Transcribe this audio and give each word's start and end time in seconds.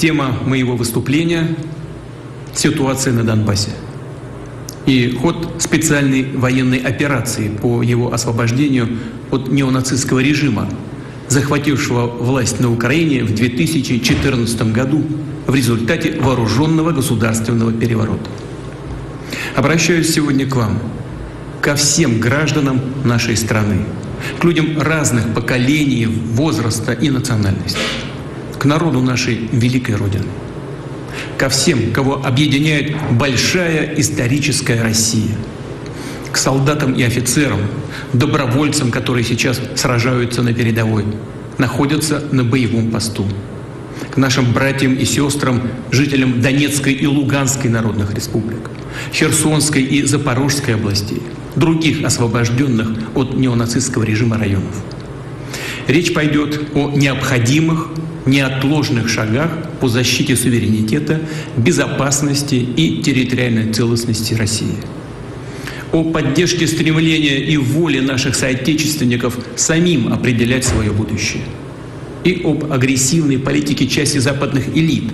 Тема 0.00 0.34
моего 0.46 0.76
выступления– 0.76 1.46
ситуация 2.54 3.12
на 3.12 3.22
Донбассе 3.22 3.72
и 4.86 5.14
ход 5.20 5.56
специальной 5.58 6.24
военной 6.24 6.78
операции 6.78 7.50
по 7.50 7.82
его 7.82 8.10
освобождению 8.10 8.88
от 9.30 9.48
неонацистского 9.48 10.20
режима, 10.20 10.70
захватившего 11.28 12.06
власть 12.06 12.60
на 12.60 12.72
Украине 12.72 13.24
в 13.24 13.34
2014 13.34 14.72
году 14.72 15.04
в 15.46 15.54
результате 15.54 16.18
вооруженного 16.18 16.92
государственного 16.92 17.70
переворота. 17.70 18.30
Обращаюсь 19.54 20.14
сегодня 20.14 20.48
к 20.48 20.56
вам– 20.56 20.78
ко 21.60 21.74
всем 21.74 22.20
гражданам 22.20 22.80
нашей 23.04 23.36
страны, 23.36 23.84
к 24.38 24.44
людям 24.44 24.80
разных 24.80 25.34
поколений, 25.34 26.06
возраста 26.06 26.92
и 26.92 27.10
национальности, 27.10 27.78
к 28.60 28.66
народу 28.66 29.00
нашей 29.00 29.48
великой 29.52 29.96
Родины, 29.96 30.26
ко 31.38 31.48
всем, 31.48 31.92
кого 31.92 32.22
объединяет 32.22 32.94
большая 33.12 33.94
историческая 33.96 34.82
Россия, 34.82 35.34
к 36.30 36.36
солдатам 36.36 36.92
и 36.92 37.02
офицерам, 37.02 37.60
добровольцам, 38.12 38.90
которые 38.90 39.24
сейчас 39.24 39.58
сражаются 39.76 40.42
на 40.42 40.52
передовой, 40.52 41.06
находятся 41.56 42.22
на 42.32 42.44
боевом 42.44 42.90
посту, 42.90 43.26
к 44.10 44.18
нашим 44.18 44.52
братьям 44.52 44.92
и 44.92 45.06
сестрам, 45.06 45.62
жителям 45.90 46.42
Донецкой 46.42 46.92
и 46.92 47.06
Луганской 47.06 47.70
народных 47.70 48.12
республик, 48.12 48.70
Херсонской 49.10 49.82
и 49.82 50.02
Запорожской 50.04 50.74
областей– 50.74 51.22
других 51.56 52.04
освобожденных 52.04 52.88
от 53.14 53.34
неонацистского 53.34 54.04
режима 54.04 54.36
районов. 54.38 54.82
Речь 55.90 56.14
пойдет 56.14 56.68
о 56.76 56.92
необходимых, 56.92 57.88
неотложных 58.24 59.08
шагах 59.08 59.50
по 59.80 59.88
защите 59.88 60.36
суверенитета, 60.36 61.20
безопасности 61.56 62.54
и 62.54 63.02
территориальной 63.02 63.72
целостности 63.72 64.34
России. 64.34 64.76
О 65.90 66.04
поддержке 66.04 66.68
стремления 66.68 67.38
и 67.44 67.56
воли 67.56 67.98
наших 67.98 68.36
соотечественников 68.36 69.36
самим 69.56 70.12
определять 70.12 70.64
свое 70.64 70.92
будущее. 70.92 71.42
И 72.22 72.40
об 72.44 72.72
агрессивной 72.72 73.40
политике 73.40 73.88
части 73.88 74.18
западных 74.18 74.68
элит, 74.68 75.10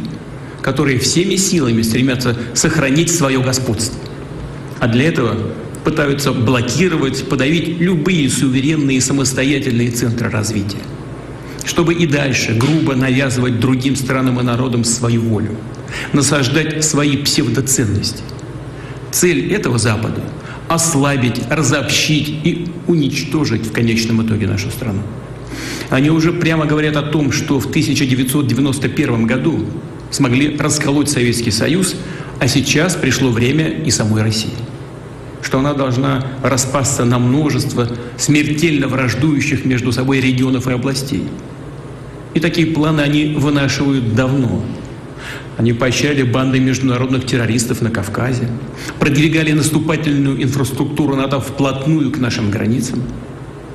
которые 0.60 0.98
всеми 0.98 1.36
силами 1.36 1.80
стремятся 1.80 2.36
сохранить 2.52 3.10
свое 3.10 3.40
господство. 3.40 3.98
А 4.78 4.88
для 4.88 5.08
этого 5.08 5.38
пытаются 5.86 6.32
блокировать, 6.32 7.28
подавить 7.28 7.78
любые 7.78 8.28
суверенные 8.28 8.96
и 8.96 9.00
самостоятельные 9.00 9.92
центры 9.92 10.28
развития, 10.28 10.82
чтобы 11.64 11.94
и 11.94 12.08
дальше 12.08 12.54
грубо 12.54 12.96
навязывать 12.96 13.60
другим 13.60 13.94
странам 13.94 14.40
и 14.40 14.42
народам 14.42 14.82
свою 14.82 15.20
волю, 15.20 15.56
насаждать 16.12 16.84
свои 16.84 17.16
псевдоценности. 17.18 18.24
Цель 19.12 19.52
этого 19.52 19.78
Запада– 19.78 20.22
ослабить, 20.68 21.40
разобщить 21.48 22.30
и 22.42 22.66
уничтожить 22.88 23.64
в 23.64 23.70
конечном 23.70 24.26
итоге 24.26 24.48
нашу 24.48 24.70
страну. 24.70 25.02
Они 25.88 26.10
уже 26.10 26.32
прямо 26.32 26.66
говорят 26.66 26.96
о 26.96 27.02
том, 27.02 27.30
что 27.30 27.60
в 27.60 27.66
1991 27.66 29.24
году 29.28 29.64
смогли 30.10 30.56
расколоть 30.56 31.10
Советский 31.10 31.52
Союз, 31.52 31.94
а 32.40 32.48
сейчас 32.48 32.96
пришло 32.96 33.30
время 33.30 33.68
и 33.68 33.92
самой 33.92 34.22
России 34.22 34.50
что 35.46 35.60
она 35.60 35.74
должна 35.74 36.26
распасться 36.42 37.04
на 37.04 37.20
множество 37.20 37.88
смертельно 38.18 38.88
враждующих 38.88 39.64
между 39.64 39.92
собой 39.92 40.20
регионов 40.20 40.66
и 40.66 40.72
областей. 40.72 41.22
И 42.34 42.40
такие 42.40 42.66
планы 42.66 43.02
они 43.02 43.36
вынашивают 43.38 44.16
давно. 44.16 44.64
Они 45.56 45.72
поощряли 45.72 46.24
банды 46.24 46.58
международных 46.58 47.26
террористов 47.26 47.80
на 47.80 47.90
Кавказе, 47.90 48.48
продвигали 48.98 49.52
наступательную 49.52 50.42
инфраструктуру 50.42 51.14
НАТО 51.14 51.38
вплотную 51.38 52.10
к 52.10 52.18
нашим 52.18 52.50
границам. 52.50 53.04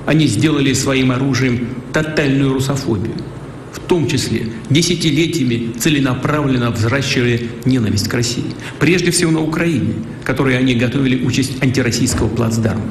Они 0.05 0.27
сделали 0.27 0.73
своим 0.73 1.13
оружием 1.13 1.69
тотальную 1.93 2.53
русофобию– 2.53 3.15
в 3.71 3.79
том 3.79 4.07
числе 4.07 4.47
десятилетиями 4.69 5.73
целенаправленно 5.79 6.71
взращивали 6.71 7.49
ненависть 7.65 8.07
к 8.07 8.13
России. 8.13 8.43
Прежде 8.79 9.11
всего 9.11 9.31
на 9.31 9.41
Украине, 9.41 9.93
которой 10.23 10.57
они 10.57 10.75
готовили 10.75 11.25
участь 11.25 11.61
антироссийского 11.61 12.27
плацдарма. 12.27 12.83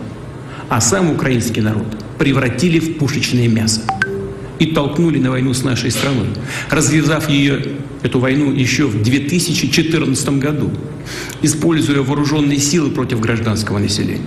А 0.68 0.80
сам 0.80 1.10
украинский 1.10 1.60
народ 1.60 1.86
превратили 2.18 2.78
в 2.78 2.96
пушечное 2.98 3.48
мясо 3.48 3.82
и 4.58 4.66
толкнули 4.66 5.18
на 5.18 5.30
войну 5.30 5.52
с 5.52 5.64
нашей 5.64 5.90
страной, 5.90 6.28
развязав 6.70 7.28
ее, 7.28 7.62
эту 8.02 8.18
войну 8.18 8.52
еще 8.52 8.86
в 8.86 9.02
2014 9.02 10.28
году, 10.38 10.70
используя 11.42 12.02
вооруженные 12.02 12.58
силы 12.58 12.90
против 12.90 13.20
гражданского 13.20 13.78
населения 13.78 14.20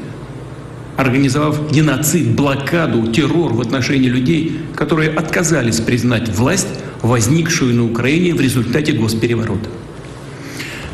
организовав 0.97 1.71
геноцид, 1.71 2.35
блокаду, 2.35 3.11
террор 3.11 3.53
в 3.53 3.61
отношении 3.61 4.09
людей, 4.09 4.59
которые 4.75 5.09
отказались 5.09 5.79
признать 5.79 6.29
власть, 6.29 6.67
возникшую 7.01 7.75
на 7.75 7.85
Украине 7.85 8.33
в 8.33 8.41
результате 8.41 8.93
госпереворота. 8.93 9.69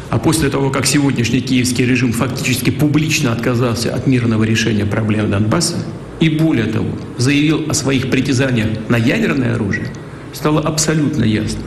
А 0.09 0.17
после 0.17 0.49
того, 0.49 0.71
как 0.71 0.85
сегодняшний 0.85 1.41
киевский 1.41 1.85
режим 1.85 2.13
фактически 2.13 2.71
публично 2.71 3.31
отказался 3.31 3.93
от 3.93 4.07
мирного 4.07 4.43
решения 4.43 4.85
проблем 4.85 5.29
Донбасса 5.29 5.75
и 6.19 6.29
более 6.29 6.65
того, 6.65 6.89
заявил 7.17 7.69
о 7.69 7.73
своих 7.73 8.09
притязаниях 8.09 8.69
на 8.89 8.97
ядерное 8.97 9.53
оружие, 9.53 9.87
стало 10.33 10.61
абсолютно 10.61 11.23
ясно, 11.23 11.61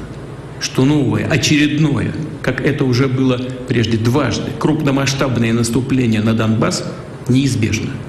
что 0.61 0.85
новое, 0.85 1.29
очередное, 1.29 2.13
как 2.43 2.61
это 2.61 2.85
уже 2.85 3.07
было 3.07 3.41
прежде 3.69 3.97
дважды, 3.97 4.51
крупномасштабное 4.59 5.53
наступление 5.53 6.23
на 6.23 6.35
Донбасс 6.35 6.85
неизбежно– 7.29 7.91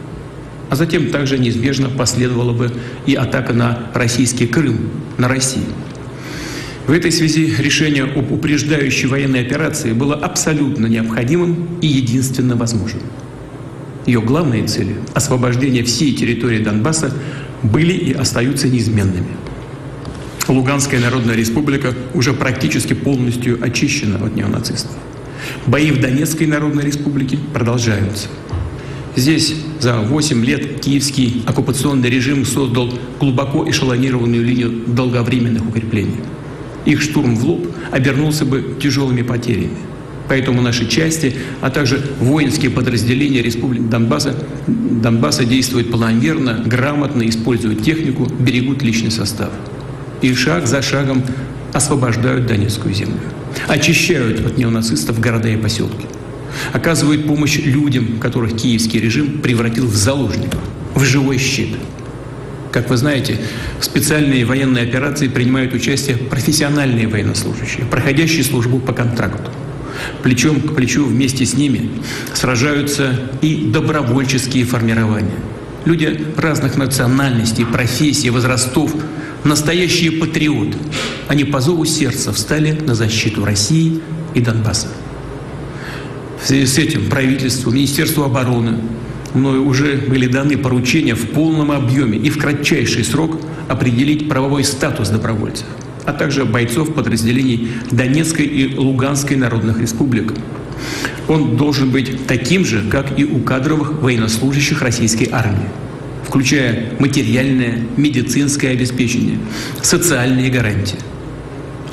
а 0.74 0.76
затем 0.76 1.12
также 1.12 1.38
неизбежно 1.38 1.88
последовала 1.88 2.52
бы 2.52 2.72
и 3.06 3.14
атака 3.14 3.54
на 3.54 3.92
российский 3.94 4.48
Крым, 4.48 4.90
на 5.20 5.28
Россию. 5.28 5.68
В 6.88 6.92
этой 6.92 7.12
связи 7.12 7.54
решение 7.60 8.06
об 8.06 8.32
упреждающей 8.32 9.08
военной 9.08 9.42
операции 9.42 9.94
было 9.94 10.16
абсолютно 10.16 10.88
необходимым 10.88 11.78
и 11.82 11.86
единственно 11.86 12.56
возможным. 12.56 13.04
Ее 14.08 14.20
главные 14.20 14.66
цели– 14.66 14.96
освобождение 15.14 15.84
всей 15.84 16.12
территории 16.16 16.58
Донбасса– 16.58 17.14
были 17.62 17.94
и 17.94 18.12
остаются 18.12 18.68
неизменными. 18.68 19.38
Луганская 20.48 21.00
Народная 21.00 21.36
Республика 21.36 21.94
уже 22.16 22.34
практически 22.34 22.94
полностью 22.94 23.64
очищена 23.64 24.26
от 24.26 24.36
неонацистов. 24.36 24.96
Бои 25.68 25.92
в 25.92 26.02
Донецкой 26.02 26.48
Народной 26.48 26.84
Республике 26.84 27.38
продолжаются– 27.54 28.28
Здесь 29.16 29.54
за 29.80 29.98
8 29.98 30.44
лет 30.44 30.82
киевский 30.82 31.44
оккупационный 31.46 32.10
режим 32.10 32.46
создал 32.46 32.92
глубоко 33.20 33.70
эшелонированную 33.70 34.44
линию 34.44 34.72
долговременных 34.88 35.68
укреплений. 35.68 36.18
Их 36.86 37.02
штурм 37.02 37.36
в 37.36 37.46
лоб 37.46 37.68
обернулся 37.92 38.44
бы 38.44 38.76
тяжелыми 38.82 39.22
потерями. 39.22 39.78
Поэтому 40.28 40.62
наши 40.62 40.88
части, 40.88 41.36
а 41.62 41.70
также 41.70 42.02
воинские 42.20 42.72
подразделения 42.72 43.44
Республики 43.44 43.84
Донбасса, 43.84 44.36
Донбасса 44.68 45.46
действуют 45.46 45.92
планомерно, 45.92 46.64
грамотно, 46.66 47.28
используют 47.28 47.84
технику, 47.84 48.26
берегут 48.40 48.82
личный 48.82 49.12
состав. 49.12 49.52
И 50.22 50.34
шаг 50.34 50.66
за 50.66 50.82
шагом 50.82 51.24
освобождают 51.72 52.48
Донецкую 52.48 52.96
землю. 52.96 53.20
Очищают 53.68 54.44
от 54.46 54.58
неонацистов 54.58 55.20
города 55.20 55.50
и 55.50 55.58
поселки 55.58 56.08
оказывают 56.72 57.28
помощь 57.28 57.58
людям, 57.58 58.20
которых 58.20 58.56
киевский 58.56 59.00
режим 59.00 59.42
превратил 59.42 59.88
в 59.88 59.96
заложников, 59.96 60.60
в 60.96 61.04
живой 61.04 61.38
щит. 61.38 61.76
Как 62.72 62.90
вы 62.90 62.98
знаете, 62.98 63.40
в 63.80 63.86
специальные 63.86 64.46
военные 64.46 64.84
операции 64.84 65.28
принимают 65.28 65.74
участие 65.74 66.18
профессиональные 66.18 67.08
военнослужащие, 67.08 67.86
проходящие 67.86 68.44
службу 68.44 68.80
по 68.80 68.94
контракту. 68.94 69.52
Плечом 70.24 70.60
к 70.60 70.76
плечу 70.76 71.06
вместе 71.06 71.46
с 71.46 71.54
ними 71.54 71.92
сражаются 72.34 73.20
и 73.42 73.70
добровольческие 73.72 74.66
формирования. 74.66 75.38
Люди 75.86 76.26
разных 76.38 76.76
национальностей, 76.76 77.66
профессий, 77.66 78.30
возрастов 78.30 78.96
настоящие 79.44 80.12
патриоты, 80.12 80.78
они 81.28 81.44
по 81.44 81.60
зову 81.60 81.86
сердца 81.86 82.32
встали 82.32 82.72
на 82.72 82.96
защиту 82.96 83.46
России 83.46 84.02
и 84.34 84.42
Донбасса. 84.42 84.88
В 86.44 86.48
связи 86.48 86.66
с 86.66 86.78
этим 86.78 87.10
правительству, 87.10 87.72
Министерству 87.72 88.24
обороны 88.24 88.80
мною 89.34 89.66
уже 89.66 89.96
были 89.96 90.28
даны 90.28 90.58
поручения 90.58 91.16
в 91.16 91.30
полном 91.30 91.72
объеме 91.72 92.18
и 92.18 92.30
в 92.30 92.38
кратчайший 92.38 93.06
срок 93.06 93.40
определить 93.70 94.28
правовой 94.28 94.66
статус 94.66 95.08
добровольцев, 95.08 95.66
а 96.04 96.12
также 96.12 96.44
бойцов 96.44 96.94
подразделений 96.94 97.70
Донецкой 97.92 98.46
и 98.46 98.76
Луганской 98.76 99.38
народных 99.38 99.80
республик. 99.80 100.34
Он 101.30 101.56
должен 101.56 101.92
быть 101.92 102.28
таким 102.28 102.66
же, 102.66 102.84
как 102.90 103.18
и 103.18 103.24
у 103.24 103.40
кадровых 103.40 104.02
военнослужащих 104.02 104.82
российской 104.82 105.30
армии 105.32 105.70
включая 106.28 106.94
материальное, 106.98 107.84
медицинское 107.96 108.70
обеспечение, 108.70 109.38
социальные 109.84 110.50
гарантии. 110.50 110.98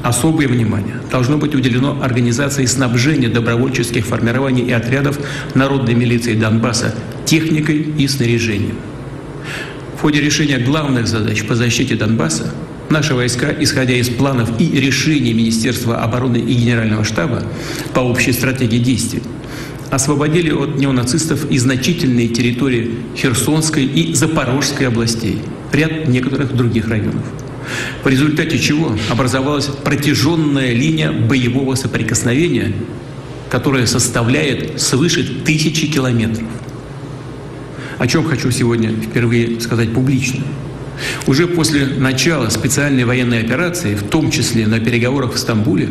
Особое 0.03 0.49
внимание 0.49 0.97
должно 1.11 1.37
быть 1.37 1.55
уделено 1.55 2.01
организации 2.03 2.65
снабжения 2.65 3.29
добровольческих 3.29 4.07
формирований 4.07 4.65
и 4.65 4.73
отрядов 4.73 5.19
народной 5.55 5.95
милиции 5.95 6.35
Донбасса 6.35 6.95
техникой 7.27 7.87
и 7.99 8.09
снаряжением. 8.09 8.77
В 9.97 10.01
ходе 10.01 10.21
решения 10.21 10.59
главных 10.59 11.07
задач 11.07 11.45
по 11.45 11.55
защите 11.55 11.95
Донбасса 11.97 12.55
наши 12.89 13.15
войска, 13.15 13.55
исходя 13.61 13.95
из 13.95 14.09
планов 14.09 14.59
и 14.59 14.81
решений 14.81 15.35
Министерства 15.35 15.99
обороны 15.99 16.39
и 16.39 16.55
Генерального 16.55 17.05
штаба 17.05 17.43
по 17.93 18.01
общей 18.01 18.33
стратегии 18.33 18.79
действий, 18.79 19.23
освободили 19.91 20.51
от 20.51 20.79
неонацистов 20.79 21.51
и 21.51 21.59
значительные 21.59 22.29
территории 22.29 22.93
Херсонской 23.17 23.85
и 23.85 24.15
Запорожской 24.15 24.89
областей, 24.89 25.43
ряд 25.73 26.09
некоторых 26.09 26.57
других 26.57 26.89
районов. 26.89 27.25
В 28.03 28.09
результате 28.09 28.59
чего 28.59 28.97
образовалась 29.09 29.67
протяженная 29.67 30.73
линия 30.73 31.13
боевого 31.13 31.75
соприкосновения, 31.75 32.73
которая 33.51 33.87
составляет 33.87 34.81
свыше 34.81 35.25
тысячи 35.45 35.87
километров. 35.87 36.47
О 37.99 38.07
чем 38.07 38.25
хочу 38.25 38.51
сегодня 38.51 38.91
впервые 38.91 39.61
сказать 39.61 39.93
публично. 39.93 40.43
Уже 41.27 41.47
после 41.47 41.87
начала 41.87 42.49
специальной 42.49 43.05
военной 43.05 43.41
операции, 43.41 43.95
в 43.95 44.05
том 44.05 44.31
числе 44.31 44.67
на 44.67 44.81
переговорах 44.81 45.35
в 45.35 45.39
Стамбуле, 45.39 45.89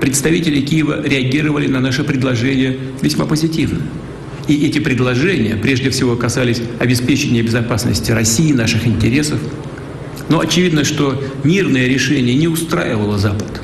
представители 0.00 0.60
Киева 0.60 1.02
реагировали 1.04 1.66
на 1.66 1.80
наше 1.80 2.04
предложение 2.04 2.78
весьма 3.00 3.26
позитивно. 3.26 3.80
И 4.48 4.66
эти 4.66 4.80
предложения 4.80 5.56
прежде 5.56 5.90
всего 5.90 6.16
касались 6.16 6.60
обеспечения 6.80 7.42
безопасности 7.42 8.10
России, 8.10 8.52
наших 8.52 8.86
интересов. 8.86 9.38
Но 10.28 10.40
очевидно, 10.40 10.84
что 10.84 11.22
мирное 11.44 11.86
решение 11.86 12.34
не 12.34 12.48
устраивало 12.48 13.18
Запад. 13.18 13.60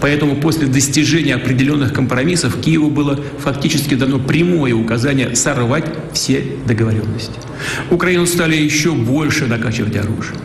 Поэтому 0.00 0.36
после 0.36 0.66
достижения 0.66 1.34
определенных 1.34 1.92
компромиссов 1.92 2.60
Киеву 2.60 2.90
было 2.90 3.18
фактически 3.38 3.94
дано 3.94 4.18
прямое 4.18 4.74
указание 4.74 5.34
сорвать 5.34 5.86
все 6.12 6.44
договоренности. 6.66 7.32
Украину 7.90 8.26
стали 8.26 8.56
еще 8.56 8.92
больше 8.92 9.46
накачивать 9.46 9.96
оружием. 9.96 10.40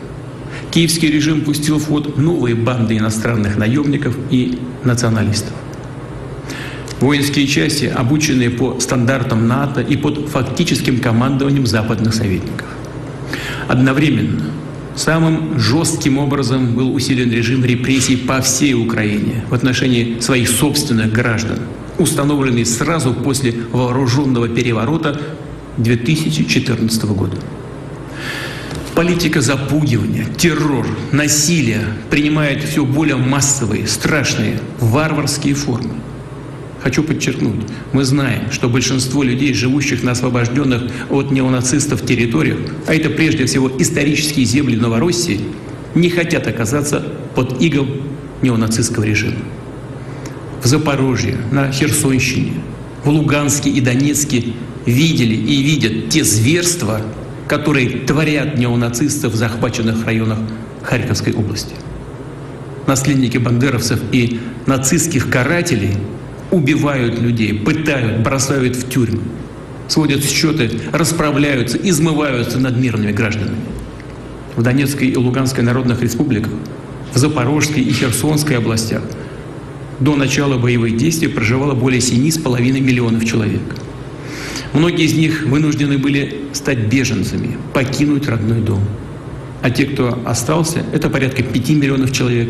Киевский 0.70 1.10
режим 1.10 1.42
пустил 1.42 1.78
в 1.78 1.86
ход 1.86 2.16
новые 2.16 2.54
банды 2.54 2.96
иностранных 2.96 3.56
наемников 3.56 4.16
и 4.30 4.58
националистов. 4.84 5.52
Воинские 7.00 7.46
части, 7.46 7.86
обученные 7.86 8.50
по 8.50 8.78
стандартам 8.78 9.48
НАТО 9.48 9.80
и 9.80 9.96
под 9.96 10.28
фактическим 10.28 11.00
командованием 11.00 11.66
западных 11.66 12.14
советников. 12.14 12.66
Одновременно 13.68 14.44
самым 15.00 15.58
жестким 15.58 16.18
образом 16.18 16.74
был 16.74 16.94
усилен 16.94 17.32
режим 17.32 17.64
репрессий 17.64 18.16
по 18.16 18.40
всей 18.42 18.74
Украине 18.74 19.44
в 19.48 19.54
отношении 19.54 20.20
своих 20.20 20.48
собственных 20.48 21.10
граждан, 21.12 21.58
установленный 21.98 22.66
сразу 22.66 23.14
после 23.14 23.54
вооруженного 23.72 24.48
переворота 24.48 25.20
2014 25.78 27.04
года. 27.04 27.38
Политика 28.94 29.40
запугивания, 29.40 30.26
террор, 30.36 30.86
насилие 31.12 31.80
принимает 32.10 32.62
все 32.62 32.84
более 32.84 33.16
массовые, 33.16 33.86
страшные, 33.86 34.60
варварские 34.80 35.54
формы. 35.54 35.94
Хочу 36.82 37.02
подчеркнуть, 37.02 37.60
мы 37.92 38.04
знаем, 38.04 38.50
что 38.50 38.70
большинство 38.70 39.22
людей, 39.22 39.52
живущих 39.52 40.02
на 40.02 40.12
освобожденных 40.12 40.90
от 41.10 41.30
неонацистов 41.30 42.06
территориях, 42.06 42.58
а 42.86 42.94
это 42.94 43.10
прежде 43.10 43.44
всего 43.44 43.70
исторические 43.78 44.46
земли 44.46 44.76
Новороссии, 44.76 45.40
не 45.94 46.08
хотят 46.08 46.46
оказаться 46.46 47.04
под 47.34 47.60
игом 47.60 47.88
неонацистского 48.40 49.04
режима. 49.04 49.36
В 50.62 50.66
Запорожье, 50.66 51.36
на 51.50 51.70
Херсонщине, 51.70 52.54
в 53.04 53.10
Луганске 53.10 53.68
и 53.68 53.80
Донецке 53.80 54.44
видели 54.86 55.34
и 55.34 55.62
видят 55.62 56.08
те 56.08 56.24
зверства, 56.24 57.02
которые 57.46 57.88
творят 58.06 58.56
неонацисты 58.56 59.28
в 59.28 59.34
захваченных 59.34 60.06
районах 60.06 60.38
Харьковской 60.82 61.34
области. 61.34 61.74
Наследники 62.86 63.36
бандеровцев 63.36 64.00
и 64.12 64.40
нацистских 64.66 65.28
карателей 65.28 65.96
убивают 66.50 67.20
людей, 67.20 67.54
пытают, 67.54 68.22
бросают 68.22 68.76
в 68.76 68.88
тюрьмы, 68.88 69.22
сводят 69.88 70.24
счеты, 70.24 70.70
расправляются, 70.92 71.78
измываются 71.78 72.58
над 72.58 72.76
мирными 72.76 73.12
гражданами. 73.12 73.60
В 74.56 74.62
Донецкой 74.62 75.08
и 75.08 75.16
Луганской 75.16 75.62
народных 75.62 76.02
республиках, 76.02 76.52
в 77.12 77.18
Запорожской 77.18 77.82
и 77.82 77.92
Херсонской 77.92 78.58
областях 78.58 79.02
до 80.00 80.16
начала 80.16 80.58
боевых 80.58 80.96
действий 80.96 81.28
проживало 81.28 81.74
более 81.74 82.00
7,5 82.00 82.80
миллионов 82.80 83.24
человек– 83.24 83.62
Многие 84.72 85.04
из 85.04 85.14
них 85.14 85.46
вынуждены 85.46 85.98
были 85.98 86.42
стать 86.52 86.78
беженцами, 86.78 87.56
покинуть 87.74 88.28
родной 88.28 88.60
дом. 88.60 88.80
А 89.62 89.70
те, 89.70 89.84
кто 89.84 90.18
остался, 90.24 90.84
это 90.92 91.10
порядка 91.10 91.42
5 91.42 91.70
миллионов 91.70 92.12
человек, 92.12 92.48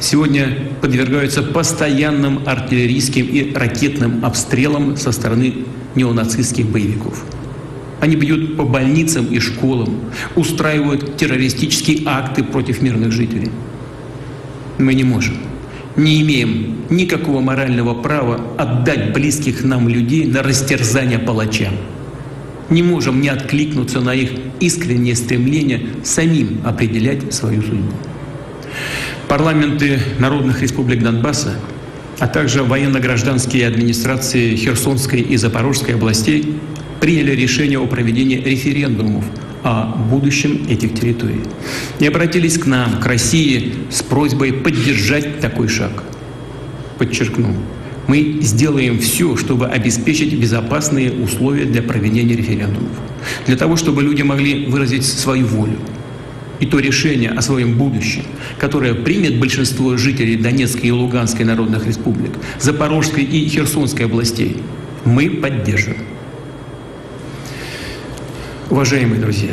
сегодня 0.00 0.48
подвергаются 0.80 1.42
постоянным 1.42 2.40
артиллерийским 2.46 3.26
и 3.26 3.52
ракетным 3.54 4.24
обстрелам 4.24 4.96
со 4.96 5.12
стороны 5.12 5.54
неонацистских 5.94 6.66
боевиков. 6.66 7.24
Они 8.00 8.16
бьют 8.16 8.56
по 8.56 8.64
больницам 8.64 9.26
и 9.26 9.40
школам, 9.40 10.00
устраивают 10.36 11.16
террористические 11.16 12.02
акты 12.06 12.44
против 12.44 12.80
мирных 12.80 13.12
жителей. 13.12 13.50
Мы 14.78 14.94
не 14.94 15.04
можем 15.04 15.34
не 15.98 16.22
имеем 16.22 16.76
никакого 16.90 17.40
морального 17.40 17.92
права 17.92 18.40
отдать 18.56 19.12
близких 19.12 19.64
нам 19.64 19.88
людей 19.88 20.26
на 20.26 20.42
растерзание 20.42 21.18
палачам. 21.18 21.74
Не 22.70 22.82
можем 22.82 23.20
не 23.20 23.28
откликнуться 23.28 24.00
на 24.00 24.14
их 24.14 24.30
искреннее 24.60 25.16
стремление 25.16 25.86
самим 26.04 26.60
определять 26.64 27.32
свою 27.32 27.62
судьбу. 27.62 27.92
Парламенты 29.26 30.00
народных 30.18 30.62
республик 30.62 31.02
Донбасса, 31.02 31.54
а 32.18 32.26
также 32.26 32.62
военно-гражданские 32.62 33.66
администрации 33.66 34.56
Херсонской 34.56 35.20
и 35.20 35.36
Запорожской 35.36 35.94
областей 35.94 36.58
приняли 37.00 37.32
решение 37.32 37.78
о 37.78 37.86
проведении 37.86 38.36
референдумов 38.36 39.24
о 39.62 39.86
будущем 39.96 40.66
этих 40.68 40.94
территорий. 40.94 41.40
И 41.98 42.06
обратились 42.06 42.58
к 42.58 42.66
нам, 42.66 43.00
к 43.00 43.06
России, 43.06 43.74
с 43.90 44.02
просьбой 44.02 44.52
поддержать 44.52 45.40
такой 45.40 45.68
шаг. 45.68 46.04
Подчеркну, 46.98 47.54
мы 48.08 48.38
сделаем 48.40 48.98
все, 48.98 49.36
чтобы 49.36 49.66
обеспечить 49.66 50.32
безопасные 50.34 51.12
условия 51.12 51.66
для 51.66 51.82
проведения 51.82 52.34
референдумов. 52.34 52.98
Для 53.46 53.56
того, 53.56 53.76
чтобы 53.76 54.02
люди 54.02 54.22
могли 54.22 54.66
выразить 54.66 55.04
свою 55.04 55.46
волю. 55.46 55.78
И 56.58 56.66
то 56.66 56.80
решение 56.80 57.30
о 57.30 57.42
своем 57.42 57.76
будущем, 57.76 58.22
которое 58.58 58.94
примет 58.94 59.38
большинство 59.38 59.96
жителей 59.96 60.36
Донецкой 60.36 60.88
и 60.88 60.90
Луганской 60.90 61.44
народных 61.44 61.86
республик, 61.86 62.32
Запорожской 62.58 63.22
и 63.22 63.46
Херсонской 63.46 64.06
областей, 64.06 64.56
мы 65.04 65.28
поддержим. 65.30 65.98
Уважаемые 68.70 69.20
друзья, 69.20 69.52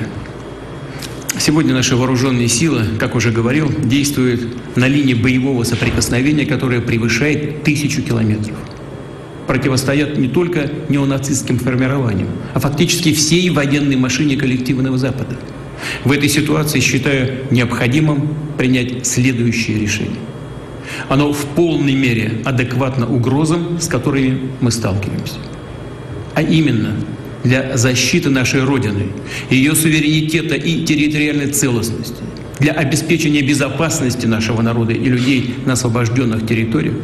сегодня 1.40 1.74
наши 1.74 1.96
вооруженные 1.96 2.48
силы, 2.48 2.84
как 3.00 3.16
уже 3.16 3.32
говорил, 3.32 3.72
действуют 3.84 4.76
на 4.76 4.88
линии 4.88 5.14
боевого 5.14 5.64
соприкосновения, 5.64 6.46
которая 6.46 6.82
превышает 6.82 7.64
тысячу 7.64 8.02
километров. 8.02 8.56
Противостоят 9.48 10.18
не 10.18 10.28
только 10.28 10.72
неонацистским 10.90 11.60
формированиям, 11.60 12.30
а 12.54 12.60
фактически 12.60 13.14
всей 13.14 13.50
военной 13.50 13.96
машине 13.96 14.38
коллективного 14.38 14.98
Запада. 14.98 15.36
В 16.04 16.12
этой 16.12 16.30
ситуации 16.30 16.80
считаю 16.80 17.46
необходимым 17.52 18.30
принять 18.58 19.06
следующее 19.06 19.80
решение. 19.80 20.20
Оно 21.10 21.32
в 21.34 21.46
полной 21.56 21.96
мере 21.96 22.42
адекватно 22.46 23.08
угрозам, 23.08 23.80
с 23.80 23.88
которыми 23.88 24.50
мы 24.62 24.72
сталкиваемся. 24.72 25.36
А 26.34 26.42
именно– 26.42 26.96
для 27.46 27.78
защиты 27.78 28.30
нашей 28.30 28.64
Родины, 28.64 29.08
ее 29.50 29.76
суверенитета 29.76 30.56
и 30.56 30.84
территориальной 30.84 31.48
целостности, 31.48 32.24
для 32.60 32.74
обеспечения 32.74 33.42
безопасности 33.42 34.26
нашего 34.26 34.62
народа 34.62 34.94
и 34.94 35.06
людей 35.06 35.56
на 35.66 35.74
освобожденных 35.74 36.48
территориях, 36.48 36.96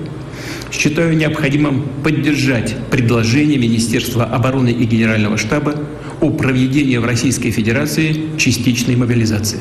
считаю 0.71 1.15
необходимым 1.15 1.85
поддержать 2.03 2.75
предложение 2.89 3.57
Министерства 3.57 4.25
обороны 4.25 4.69
и 4.69 4.85
Генерального 4.85 5.37
штаба 5.37 5.75
о 6.21 6.31
проведении 6.31 6.97
в 6.97 7.05
Российской 7.05 7.51
Федерации 7.51 8.37
частичной 8.37 8.95
мобилизации. 8.95 9.59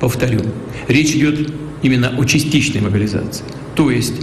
Повторю, 0.00 0.40
речь 0.88 1.14
идет 1.14 1.52
именно 1.82 2.14
о 2.18 2.24
частичной 2.24 2.80
мобилизации. 2.80 3.44
То 3.76 3.90
есть 3.90 4.14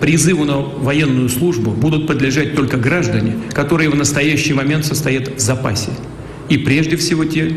призыву 0.00 0.44
на 0.44 0.58
военную 0.58 1.28
службу 1.28 1.72
будут 1.72 2.06
подлежать 2.06 2.54
только 2.54 2.76
граждане, 2.76 3.36
которые 3.52 3.90
в 3.90 3.96
настоящий 3.96 4.54
момент 4.54 4.86
состоят 4.86 5.36
в 5.36 5.40
запасе. 5.40 5.90
И 6.48 6.56
прежде 6.56 6.96
всего 6.96 7.24
те, 7.24 7.52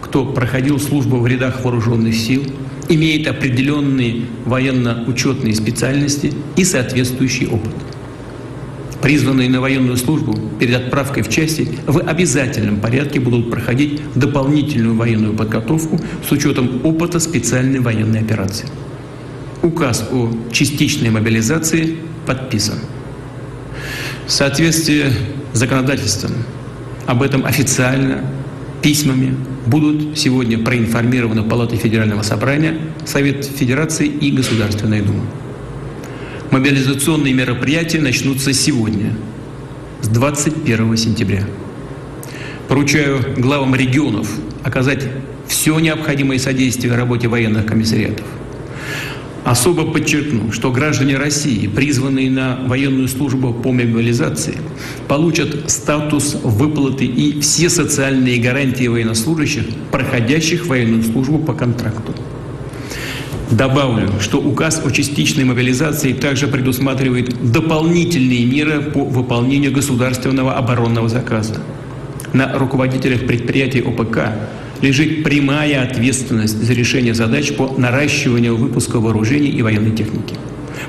кто 0.00 0.24
проходил 0.24 0.80
службу 0.80 1.18
в 1.18 1.26
рядах 1.26 1.64
вооруженных 1.64 2.14
сил, 2.14 2.44
имеет 2.88 3.26
определенные 3.26 4.22
военно-учетные 4.44 5.54
специальности 5.54 6.32
и 6.56 6.64
соответствующий 6.64 7.46
опыт. 7.46 7.72
Призванные 9.02 9.50
на 9.50 9.60
военную 9.60 9.98
службу 9.98 10.38
перед 10.58 10.76
отправкой 10.76 11.22
в 11.22 11.28
части 11.28 11.68
в 11.86 11.98
обязательном 11.98 12.80
порядке 12.80 13.20
будут 13.20 13.50
проходить 13.50 14.00
дополнительную 14.14 14.94
военную 14.94 15.34
подготовку 15.34 16.00
с 16.26 16.32
учетом 16.32 16.80
опыта 16.84 17.20
специальной 17.20 17.80
военной 17.80 18.20
операции. 18.20 18.66
Указ 19.64 20.06
о 20.12 20.30
частичной 20.52 21.08
мобилизации 21.08 21.96
подписан. 22.26 22.80
В 24.26 24.30
соответствии 24.30 25.04
с 25.54 25.58
законодательством 25.58 26.32
об 27.06 27.22
этом 27.22 27.46
официально 27.46 28.26
письмами 28.82 29.34
будут 29.64 30.18
сегодня 30.18 30.58
проинформированы 30.58 31.44
Палатой 31.44 31.78
Федерального 31.78 32.20
собрания, 32.20 32.76
Совет 33.06 33.46
Федерации 33.46 34.06
и 34.06 34.32
Государственная 34.32 35.00
Дума. 35.02 35.24
Мобилизационные 36.50 37.32
мероприятия 37.32 38.02
начнутся 38.02 38.52
сегодня, 38.52 39.16
с 40.02 40.08
21 40.08 40.94
сентября. 40.98 41.46
Поручаю 42.68 43.18
главам 43.38 43.74
регионов 43.74 44.30
оказать 44.62 45.04
все 45.46 45.78
необходимое 45.78 46.38
содействие 46.38 46.94
работе 46.94 47.28
военных 47.28 47.64
комиссариатов– 47.64 48.26
Особо 49.44 49.84
подчеркну, 49.84 50.52
что 50.52 50.72
граждане 50.72 51.18
России, 51.18 51.66
призванные 51.66 52.30
на 52.30 52.60
военную 52.66 53.08
службу 53.08 53.52
по 53.52 53.72
мобилизации, 53.72 54.56
получат 55.06 55.70
статус 55.70 56.38
выплаты 56.42 57.04
и 57.04 57.40
все 57.40 57.68
социальные 57.68 58.40
гарантии 58.40 58.88
военнослужащих, 58.88 59.64
проходящих 59.90 60.66
военную 60.66 61.02
службу 61.02 61.38
по 61.38 61.52
контракту. 61.52 62.14
Добавлю, 63.50 64.08
что 64.18 64.38
указ 64.38 64.80
о 64.82 64.90
частичной 64.90 65.44
мобилизации 65.44 66.14
также 66.14 66.48
предусматривает 66.48 67.52
дополнительные 67.52 68.46
меры 68.46 68.80
по 68.80 69.04
выполнению 69.04 69.72
государственного 69.72 70.54
оборонного 70.54 71.10
заказа. 71.10 71.60
На 72.32 72.58
руководителях 72.58 73.26
предприятий 73.26 73.80
ОПК 73.80 74.32
лежит 74.84 75.24
прямая 75.24 75.82
ответственность 75.82 76.62
за 76.62 76.74
решение 76.74 77.14
задач 77.14 77.54
по 77.54 77.74
наращиванию 77.78 78.56
выпуска 78.56 79.00
вооружений 79.00 79.48
и 79.48 79.62
военной 79.62 79.92
техники, 79.92 80.34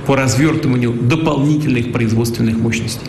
по 0.06 0.18
развертыванию 0.18 0.92
дополнительных 0.92 1.94
производственных 1.94 2.58
мощностей. 2.58 3.08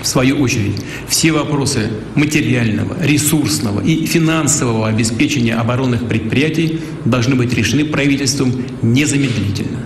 В 0.00 0.06
свою 0.06 0.36
очередь, 0.36 0.76
все 1.08 1.32
вопросы 1.32 1.90
материального, 2.14 2.96
ресурсного 3.02 3.80
и 3.80 4.06
финансового 4.06 4.86
обеспечения 4.86 5.56
оборонных 5.56 6.06
предприятий 6.06 6.80
должны 7.04 7.34
быть 7.34 7.52
решены 7.52 7.84
правительством 7.84 8.52
незамедлительно. 8.82 9.80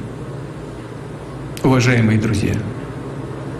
Уважаемые 1.63 2.19
друзья, 2.21 2.55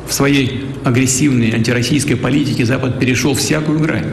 в 0.07 0.13
своей 0.13 0.67
агрессивной 0.85 1.53
антироссийской 1.53 2.17
политике 2.17 2.67
Запад 2.67 3.01
перешел 3.01 3.35
всякую 3.35 3.79
грань. 3.79 4.13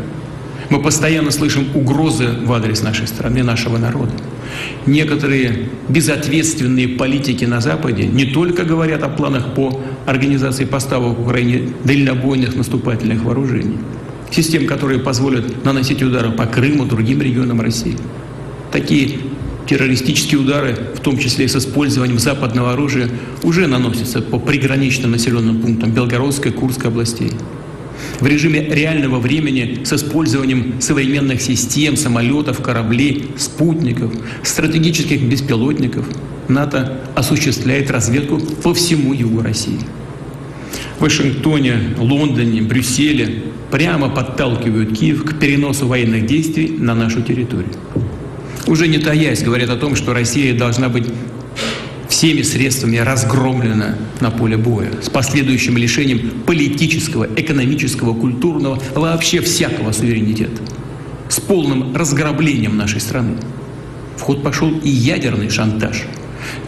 Мы 0.70 0.82
постоянно 0.82 1.32
слышим 1.32 1.68
угрозы 1.76 2.28
в 2.44 2.52
адрес 2.52 2.82
нашей 2.82 3.08
страны, 3.08 3.44
нашего 3.44 3.78
народа. 3.78 4.12
Некоторые 4.86 5.70
безответственные 5.88 6.90
политики 6.90 7.46
на 7.46 7.62
Западе 7.62 8.06
не 8.06 8.26
только 8.26 8.64
говорят 8.64 9.04
о 9.04 9.10
планах 9.10 9.54
по 9.54 9.80
организации 10.06 10.66
поставок 10.66 11.18
в 11.18 11.22
Украине 11.22 11.70
дальнобойных 11.86 12.56
наступательных 12.56 13.24
вооружений, 13.24 13.78
систем, 14.30 14.68
которые 14.68 15.00
позволят 15.00 15.64
наносить 15.64 16.04
удары 16.04 16.32
по 16.32 16.46
Крыму, 16.46 16.86
другим 16.86 17.22
регионам 17.22 17.62
России. 17.62 17.96
Такие 18.72 19.20
террористические 19.68 20.42
удары, 20.42 20.76
в 20.96 21.00
том 21.00 21.18
числе 21.18 21.46
и 21.46 21.48
с 21.48 21.56
использованием 21.56 22.20
западного 22.20 22.74
оружия, 22.74 23.10
уже 23.44 23.68
наносятся 23.68 24.22
по 24.22 24.40
приграничным 24.40 25.12
населенным 25.12 25.62
пунктам 25.62 25.92
Белгородской, 25.92 26.52
Курской 26.52 26.90
областей 26.90 27.32
в 28.20 28.26
режиме 28.26 28.62
реального 28.62 29.20
времени 29.20 29.80
с 29.84 29.94
использованием 29.94 30.82
современных 30.82 31.42
систем, 31.42 31.96
самолетов, 31.96 32.62
кораблей, 32.62 33.32
спутников, 33.38 34.14
стратегических 34.44 35.22
беспилотников, 35.22 36.06
НАТО 36.48 37.02
осуществляет 37.16 37.92
разведку 37.92 38.40
по 38.40 38.74
всему 38.74 39.14
югу 39.14 39.42
России. 39.42 39.80
В 40.98 41.02
Вашингтоне, 41.02 41.96
Лондоне, 42.00 42.62
Брюсселе 42.62 43.44
прямо 43.72 44.10
подталкивают 44.10 44.98
Киев 44.98 45.24
к 45.24 45.40
переносу 45.40 45.88
военных 45.88 46.26
действий 46.26 46.76
на 46.78 46.96
нашу 46.96 47.22
территорию. 47.22 47.74
Уже 48.66 48.88
не 48.88 48.98
таясь, 48.98 49.44
говорят 49.44 49.70
о 49.70 49.78
том, 49.78 49.96
что 49.96 50.14
Россия 50.14 50.58
должна 50.58 50.90
быть 50.90 51.06
всеми 52.18 52.42
средствами 52.42 52.98
разгромлена 52.98 53.96
на 54.22 54.32
поле 54.32 54.58
боя, 54.58 54.90
с 55.04 55.08
последующим 55.08 55.78
лишением 55.78 56.32
политического, 56.48 57.28
экономического, 57.36 58.16
культурного, 58.16 58.82
вообще 58.96 59.40
всякого 59.40 59.92
суверенитета, 59.92 60.64
с 61.30 61.40
полным 61.40 61.96
разграблением 61.96 62.76
нашей 62.76 63.02
страны. 63.02 63.36
В 64.16 64.22
ход 64.22 64.42
пошел 64.42 64.72
и 64.80 64.90
ядерный 64.90 65.52
шантаж. 65.52 66.06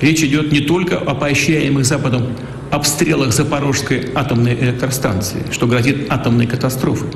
Речь 0.01 0.21
идет 0.21 0.51
не 0.51 0.59
только 0.59 0.99
о 0.99 1.15
поощряемых 1.15 1.83
Западом 1.83 2.27
обстрелах 2.69 3.33
Запорожской 3.33 4.05
атомной 4.13 4.53
электростанции, 4.53 5.41
что 5.51 5.65
грозит 5.65 6.11
атомной 6.11 6.45
катастрофой, 6.45 7.09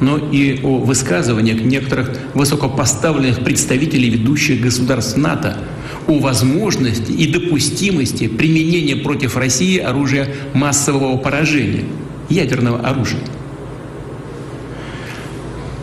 но 0.00 0.16
и 0.16 0.60
о 0.62 0.78
высказываниях 0.78 1.60
некоторых 1.60 2.16
высокопоставленных 2.32 3.44
представителей 3.44 4.08
ведущих 4.08 4.62
государств 4.62 5.18
НАТО 5.18 5.58
о 6.06 6.18
возможности 6.18 7.12
и 7.12 7.26
допустимости 7.26 8.28
применения 8.28 8.96
против 8.96 9.36
России 9.36 9.78
оружия 9.78 10.28
массового 10.54 11.16
поражения, 11.16 11.84
ядерного 12.28 12.80
оружия. 12.80 13.20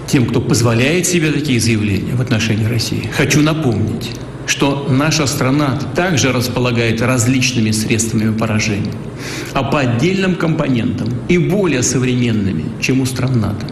Тем, 0.07 0.27
кто 0.27 0.41
позволяет 0.41 1.07
себе 1.07 1.31
такие 1.31 1.59
заявления 1.59 2.13
в 2.13 2.21
отношении 2.21 2.65
России, 2.65 3.09
хочу 3.17 3.41
напомнить, 3.41 4.11
что 4.45 4.87
наша 4.89 5.25
страна 5.25 5.79
также 5.95 6.31
располагает 6.31 7.01
различными 7.01 7.71
средствами 7.71 8.35
поражения, 8.37 8.93
а 9.53 9.63
по 9.63 9.79
отдельным 9.79 10.35
компонентам 10.35 11.09
и 11.29 11.37
более 11.37 11.81
современными, 11.81 12.65
чем 12.79 13.01
у 13.01 13.05
стран 13.05 13.39
НАТО 13.39 13.65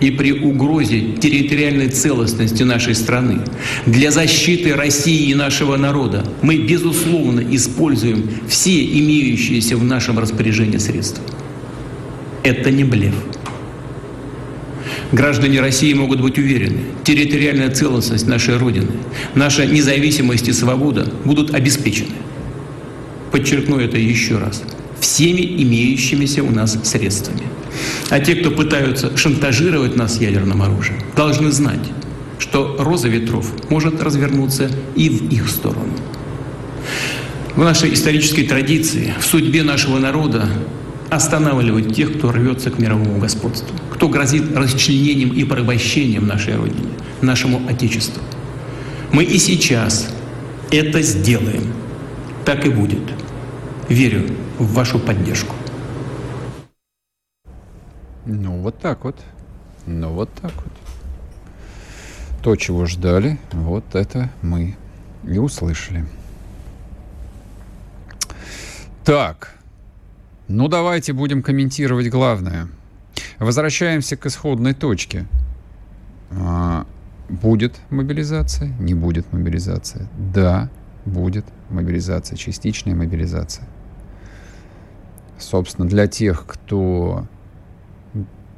и 0.00 0.10
при 0.10 0.32
угрозе 0.32 1.12
территориальной 1.20 1.88
целостности 1.88 2.62
нашей 2.62 2.94
страны, 2.94 3.40
для 3.86 4.10
защиты 4.10 4.74
России 4.74 5.30
и 5.30 5.34
нашего 5.34 5.76
народа 5.76 6.24
мы, 6.42 6.58
безусловно, 6.58 7.42
используем 7.50 8.28
все 8.48 8.84
имеющиеся 8.84 9.76
в 9.76 9.84
нашем 9.84 10.18
распоряжении 10.18 10.78
средства. 10.78 11.24
Это 12.42 12.70
не 12.70 12.84
блеф. 12.84 13.14
Граждане 15.12 15.60
России 15.60 15.92
могут 15.94 16.20
быть 16.20 16.36
уверены, 16.36 16.80
территориальная 17.04 17.70
целостность 17.70 18.26
нашей 18.26 18.56
Родины, 18.56 18.90
наша 19.34 19.64
независимость 19.64 20.48
и 20.48 20.52
свобода 20.52 21.10
будут 21.24 21.54
обеспечены. 21.54 22.10
Подчеркну 23.30 23.78
это 23.78 23.98
еще 23.98 24.38
раз. 24.38 24.62
Всеми 25.00 25.42
имеющимися 25.62 26.42
у 26.42 26.50
нас 26.50 26.78
средствами. 26.82 27.42
А 28.10 28.20
те, 28.20 28.34
кто 28.34 28.50
пытаются 28.50 29.16
шантажировать 29.16 29.96
нас 29.96 30.20
ядерным 30.20 30.62
оружием, 30.62 31.00
должны 31.16 31.50
знать, 31.50 31.92
что 32.38 32.76
роза 32.78 33.08
ветров 33.08 33.46
может 33.70 34.02
развернуться 34.02 34.70
и 34.94 35.08
в 35.08 35.30
их 35.30 35.48
сторону. 35.48 35.92
В 37.54 37.64
нашей 37.64 37.94
исторической 37.94 38.44
традиции, 38.44 39.14
в 39.18 39.24
судьбе 39.24 39.62
нашего 39.62 39.98
народа 39.98 40.48
останавливать 41.08 41.94
тех, 41.94 42.18
кто 42.18 42.32
рвется 42.32 42.70
к 42.70 42.78
мировому 42.78 43.18
господству, 43.18 43.74
кто 43.90 44.08
грозит 44.08 44.54
расчленением 44.56 45.30
и 45.30 45.44
порабощением 45.44 46.26
нашей 46.26 46.56
Родине, 46.56 46.90
нашему 47.22 47.62
Отечеству. 47.68 48.22
Мы 49.12 49.24
и 49.24 49.38
сейчас 49.38 50.08
это 50.70 51.00
сделаем. 51.02 51.72
Так 52.44 52.66
и 52.66 52.68
будет. 52.68 53.02
Верю 53.88 54.26
в 54.58 54.74
вашу 54.74 54.98
поддержку. 54.98 55.54
Ну, 58.26 58.60
вот 58.60 58.78
так 58.78 59.04
вот. 59.04 59.16
Ну, 59.86 60.12
вот 60.12 60.32
так 60.34 60.52
вот. 60.52 60.72
То, 62.42 62.56
чего 62.56 62.86
ждали, 62.86 63.38
вот 63.52 63.94
это 63.94 64.30
мы 64.42 64.76
и 65.24 65.38
услышали. 65.38 66.04
Так, 69.04 69.54
ну 70.48 70.66
давайте 70.66 71.12
будем 71.12 71.42
комментировать 71.42 72.08
главное. 72.10 72.68
Возвращаемся 73.38 74.16
к 74.16 74.26
исходной 74.26 74.74
точке. 74.74 75.26
А, 76.32 76.84
будет 77.28 77.76
мобилизация, 77.90 78.68
не 78.80 78.94
будет 78.94 79.32
мобилизация. 79.32 80.08
Да, 80.18 80.68
будет 81.04 81.44
мобилизация, 81.70 82.36
частичная 82.36 82.96
мобилизация. 82.96 83.68
Собственно, 85.38 85.88
для 85.88 86.08
тех, 86.08 86.44
кто 86.46 87.26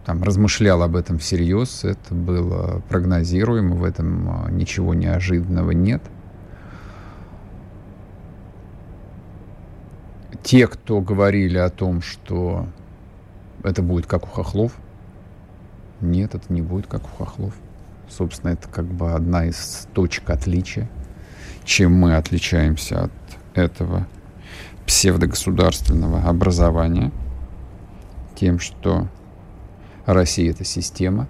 там, 0.08 0.22
размышлял 0.22 0.82
об 0.82 0.96
этом 0.96 1.18
всерьез, 1.18 1.84
это 1.84 2.14
было 2.14 2.80
прогнозируемо, 2.88 3.74
в 3.74 3.84
этом 3.84 4.30
а, 4.30 4.50
ничего 4.50 4.94
неожиданного 4.94 5.72
нет. 5.72 6.02
Те, 10.42 10.66
кто 10.66 11.02
говорили 11.02 11.58
о 11.58 11.68
том, 11.68 12.00
что 12.00 12.66
это 13.62 13.82
будет 13.82 14.06
как 14.06 14.24
у 14.24 14.28
хохлов, 14.28 14.72
нет, 16.00 16.34
это 16.34 16.50
не 16.50 16.62
будет 16.62 16.86
как 16.86 17.04
у 17.04 17.08
хохлов. 17.22 17.52
Собственно, 18.08 18.52
это 18.52 18.66
как 18.66 18.86
бы 18.86 19.12
одна 19.12 19.44
из 19.44 19.88
точек 19.92 20.30
отличия, 20.30 20.88
чем 21.64 21.92
мы 21.92 22.16
отличаемся 22.16 23.04
от 23.04 23.12
этого 23.52 24.06
псевдогосударственного 24.86 26.22
образования, 26.22 27.12
тем, 28.36 28.58
что 28.58 29.06
Россия— 30.14 30.50
это 30.52 30.64
система, 30.64 31.28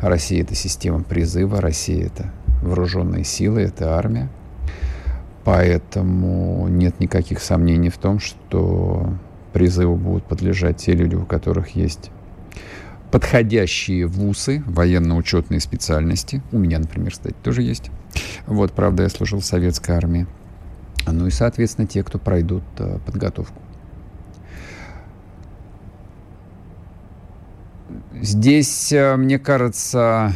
Россия— 0.00 0.42
это 0.44 0.54
система 0.54 1.02
призыва, 1.02 1.60
Россия— 1.60 2.06
это 2.06 2.30
вооруженные 2.62 3.24
силы, 3.24 3.62
это 3.62 3.96
армия. 3.96 4.28
Поэтому 5.44 6.68
нет 6.68 7.00
никаких 7.00 7.40
сомнений 7.40 7.88
в 7.88 7.98
том, 7.98 8.20
что 8.20 9.12
призыву 9.52 9.96
будут 9.96 10.24
подлежать 10.24 10.76
те 10.76 10.92
люди, 10.92 11.16
у 11.16 11.24
которых 11.24 11.70
есть 11.70 12.10
подходящие 13.10 14.06
вузы, 14.06 14.62
военно-учетные 14.66 15.60
специальности. 15.60 16.42
У 16.52 16.58
меня, 16.58 16.78
например, 16.78 17.10
кстати, 17.10 17.34
тоже 17.42 17.62
есть. 17.62 17.90
Вот, 18.46 18.72
правда, 18.72 19.04
я 19.04 19.08
служил 19.08 19.40
в 19.40 19.44
советской 19.44 19.92
армии. 19.92 20.26
Ну 21.06 21.26
и, 21.26 21.30
соответственно, 21.30 21.86
те, 21.86 22.04
кто 22.04 22.18
пройдут 22.18 22.64
э, 22.78 22.98
подготовку. 23.04 23.60
Здесь, 28.20 28.92
э, 28.92 29.16
мне 29.16 29.38
кажется, 29.38 30.32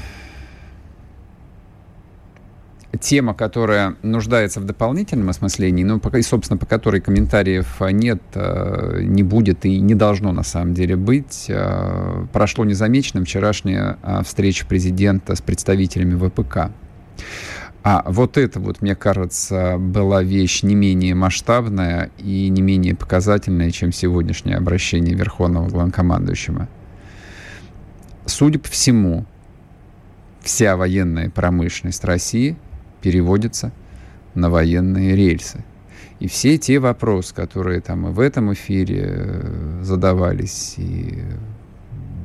тема, 3.01 3.35
которая 3.35 3.97
нуждается 4.03 4.61
в 4.61 4.65
дополнительном 4.65 5.31
осмыслении, 5.31 5.83
ну, 5.83 5.99
и, 5.99 6.23
собственно, 6.23 6.59
по 6.59 6.67
которой 6.67 7.01
комментариев 7.01 7.81
нет, 7.91 8.23
э, 8.35 9.01
не 9.03 9.25
будет 9.25 9.65
и 9.65 9.81
не 9.81 9.97
должно 9.97 10.33
на 10.33 10.45
самом 10.45 10.75
деле 10.75 10.95
быть. 10.95 11.47
Э, 11.49 12.25
прошло 12.33 12.65
незамеченным 12.65 13.25
вчерашняя 13.25 13.99
встреча 14.25 14.65
президента 14.65 15.35
с 15.35 15.41
представителями 15.41 16.15
ВПК. 16.15 16.71
А 17.83 18.05
вот 18.07 18.39
это 18.39 18.61
вот, 18.61 18.81
мне 18.81 18.95
кажется, 18.95 19.77
была 19.77 20.23
вещь 20.23 20.63
не 20.63 20.77
менее 20.77 21.17
масштабная 21.17 22.11
и 22.19 22.49
не 22.49 22.63
менее 22.63 22.95
показательная, 22.95 23.73
чем 23.73 23.91
сегодняшнее 23.91 24.57
обращение 24.57 25.17
Верховного 25.17 25.69
Главнокомандующего 25.69 26.69
судя 28.27 28.59
по 28.59 28.69
всему, 28.69 29.27
вся 30.41 30.77
военная 30.77 31.31
промышленность 31.31 32.05
России 32.05 32.57
переводится 33.01 33.73
на 34.35 34.51
военные 34.51 35.15
рельсы. 35.15 35.65
И 36.21 36.29
все 36.29 36.57
те 36.57 36.79
вопросы, 36.79 37.35
которые 37.35 37.81
там 37.81 38.09
и 38.09 38.13
в 38.13 38.21
этом 38.21 38.53
эфире 38.53 39.03
э, 39.05 39.81
задавались, 39.83 40.75
и 40.77 41.21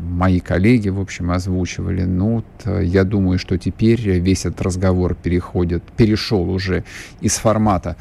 мои 0.01 0.39
коллеги, 0.39 0.89
в 0.89 0.99
общем, 0.99 1.31
озвучивали, 1.31 2.03
ну, 2.03 2.43
э, 2.63 2.83
я 2.83 3.03
думаю, 3.03 3.39
что 3.39 3.57
теперь 3.57 3.99
весь 4.19 4.45
этот 4.45 4.61
разговор 4.61 5.15
переходит, 5.15 5.83
перешел 5.95 6.47
уже 6.49 6.83
из 7.21 7.37
формата 7.37 7.97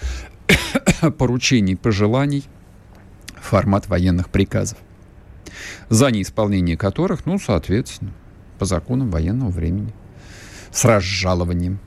поручений, 1.19 1.77
пожеланий 1.77 2.45
в 3.41 3.47
формат 3.47 3.89
военных 3.89 4.29
приказов 4.29 4.79
за 5.89 6.11
неисполнение 6.11 6.77
которых, 6.77 7.27
ну, 7.27 7.39
соответственно, 7.39 8.13
по 8.59 8.65
законам 8.65 9.11
военного 9.11 9.51
времени, 9.51 9.93
с 10.71 10.85
разжалованием 10.85 11.79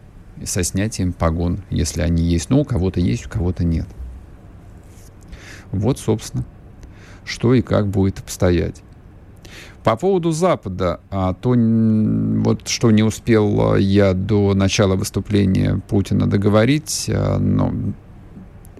и 0.42 0.46
со 0.46 0.64
снятием 0.64 1.14
погон, 1.14 1.60
если 1.70 2.02
они 2.02 2.24
есть. 2.24 2.50
Ну, 2.50 2.62
у 2.62 2.66
кого-то 2.66 3.00
есть, 3.00 3.26
у 3.26 3.30
кого-то 3.30 3.64
нет. 3.64 3.88
Вот, 5.72 6.00
собственно, 6.00 6.46
что 7.26 7.54
и 7.54 7.62
как 7.62 7.88
будет 7.88 8.20
обстоять. 8.20 8.82
По 9.84 9.96
поводу 9.96 10.32
Запада, 10.32 11.00
а 11.10 11.34
то 11.34 11.50
вот 11.52 12.68
что 12.68 12.92
не 12.92 13.02
успел 13.02 13.76
я 13.78 14.14
до 14.14 14.54
начала 14.54 14.96
выступления 14.96 15.82
Путина 15.88 16.28
договорить, 16.28 17.10
а, 17.10 17.38
но 17.40 17.74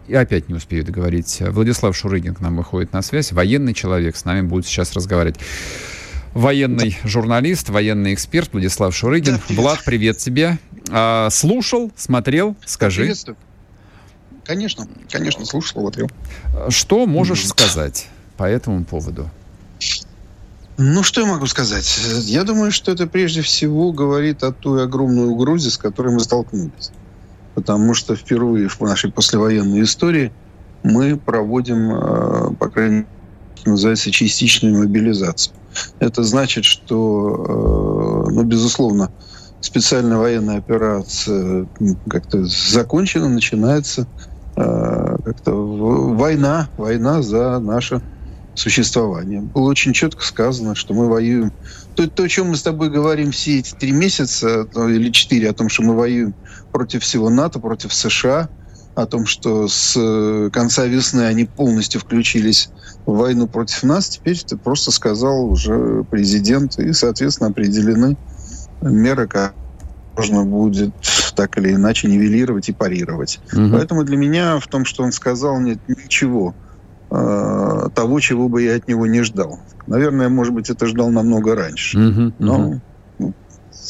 и 0.10 0.16
опять 0.16 0.50
не 0.50 0.56
успею 0.56 0.84
договорить. 0.84 1.38
Владислав 1.40 1.96
Шурыгин 1.96 2.34
к 2.34 2.40
нам 2.40 2.58
выходит 2.58 2.92
на 2.94 3.04
связь. 3.04 3.32
Военный 3.32 3.76
человек 3.76 4.16
с 4.16 4.26
нами 4.26 4.42
будет 4.42 4.66
сейчас 4.66 4.94
разговаривать. 4.94 5.40
Военный 6.34 6.98
журналист, 7.04 7.70
военный 7.70 8.16
эксперт 8.16 8.52
Владислав 8.52 8.96
Шурыгин. 8.96 9.36
Да, 9.36 9.42
привет. 9.48 9.62
Влад, 9.62 9.84
привет 9.86 10.18
тебе. 10.18 10.58
А, 10.90 11.30
слушал, 11.30 11.92
смотрел, 11.96 12.56
скажи. 12.66 13.02
Приветствую. 13.02 13.38
Конечно, 14.46 14.88
конечно, 15.12 15.46
слушал, 15.46 15.82
смотрел. 15.82 16.10
Что 16.70 17.06
можешь 17.06 17.44
mm-hmm. 17.44 17.50
сказать 17.50 18.08
по 18.36 18.46
этому 18.46 18.84
поводу? 18.84 19.30
Ну, 20.78 21.04
что 21.04 21.22
я 21.22 21.28
могу 21.28 21.46
сказать? 21.46 22.00
Я 22.24 22.44
думаю, 22.46 22.72
что 22.72 22.92
это 22.92 23.06
прежде 23.06 23.42
всего 23.44 23.92
говорит 23.92 24.44
о 24.44 24.52
той 24.52 24.86
огромной 24.86 25.28
угрозе, 25.28 25.70
с 25.70 25.78
которой 25.78 26.14
мы 26.14 26.20
столкнулись 26.22 26.92
потому 27.56 27.94
что 27.94 28.16
впервые 28.16 28.70
в 28.70 28.80
нашей 28.82 29.12
послевоенной 29.12 29.84
истории 29.84 30.32
мы 30.84 31.18
проводим, 31.18 31.92
э, 31.92 32.56
по 32.56 32.70
крайней 32.70 32.96
мере, 32.96 33.08
называется 33.66 34.12
частичную 34.12 34.78
мобилизацию. 34.78 35.56
Это 36.00 36.24
значит, 36.24 36.66
что, 36.66 38.26
э, 38.28 38.32
ну, 38.32 38.44
безусловно, 38.44 39.12
специальная 39.62 40.18
военная 40.18 40.58
операция 40.58 41.68
как-то 42.10 42.46
закончена, 42.46 43.30
начинается 43.30 44.08
э, 44.56 45.18
как-то 45.26 45.52
война, 45.54 46.70
война 46.78 47.22
за 47.22 47.60
наше 47.60 48.02
существования. 48.60 49.42
Было 49.42 49.70
очень 49.70 49.94
четко 49.94 50.24
сказано, 50.24 50.76
что 50.76 50.94
мы 50.94 51.08
воюем. 51.08 51.52
То, 51.96 52.10
то, 52.10 52.24
о 52.24 52.28
чем 52.28 52.50
мы 52.50 52.56
с 52.56 52.62
тобой 52.62 52.90
говорим 52.90 53.32
все 53.32 53.60
эти 53.60 53.74
три 53.74 53.92
месяца 53.92 54.68
ну, 54.74 54.90
или 54.90 55.10
четыре, 55.12 55.50
о 55.50 55.54
том, 55.54 55.70
что 55.70 55.84
мы 55.84 55.96
воюем 55.96 56.34
против 56.72 57.04
всего 57.04 57.30
НАТО, 57.30 57.60
против 57.60 57.94
США, 57.94 58.50
о 58.96 59.06
том, 59.06 59.26
что 59.26 59.68
с 59.68 59.96
э, 59.98 60.50
конца 60.52 60.86
весны 60.86 61.22
они 61.22 61.46
полностью 61.46 62.02
включились 62.02 62.70
в 63.06 63.16
войну 63.16 63.48
против 63.48 63.84
нас, 63.84 64.10
теперь 64.10 64.38
ты 64.38 64.58
просто 64.58 64.92
сказал 64.92 65.46
уже 65.46 66.04
президент, 66.12 66.78
и, 66.80 66.92
соответственно, 66.92 67.50
определены 67.50 68.18
меры, 68.82 69.28
как 69.28 69.54
можно 70.18 70.44
будет 70.44 70.94
так 71.36 71.58
или 71.58 71.74
иначе 71.74 72.10
нивелировать 72.10 72.68
и 72.68 72.74
парировать. 72.74 73.40
Угу. 73.54 73.70
Поэтому 73.72 74.04
для 74.04 74.18
меня 74.18 74.60
в 74.60 74.68
том, 74.68 74.84
что 74.84 75.04
он 75.04 75.14
сказал, 75.14 75.60
нет 75.62 75.80
ничего 75.88 76.54
э, 77.12 77.90
того, 77.94 78.20
чего 78.20 78.50
бы 78.50 78.64
я 78.64 78.76
от 78.76 78.88
него 78.88 79.08
не 79.08 79.22
ждал. 79.24 79.60
Наверное, 79.88 80.30
может 80.30 80.54
быть, 80.54 80.70
это 80.70 80.86
ждал 80.86 81.10
намного 81.10 81.56
раньше. 81.56 81.98
Угу, 81.98 82.34
Но 82.40 82.60
угу. 82.60 82.82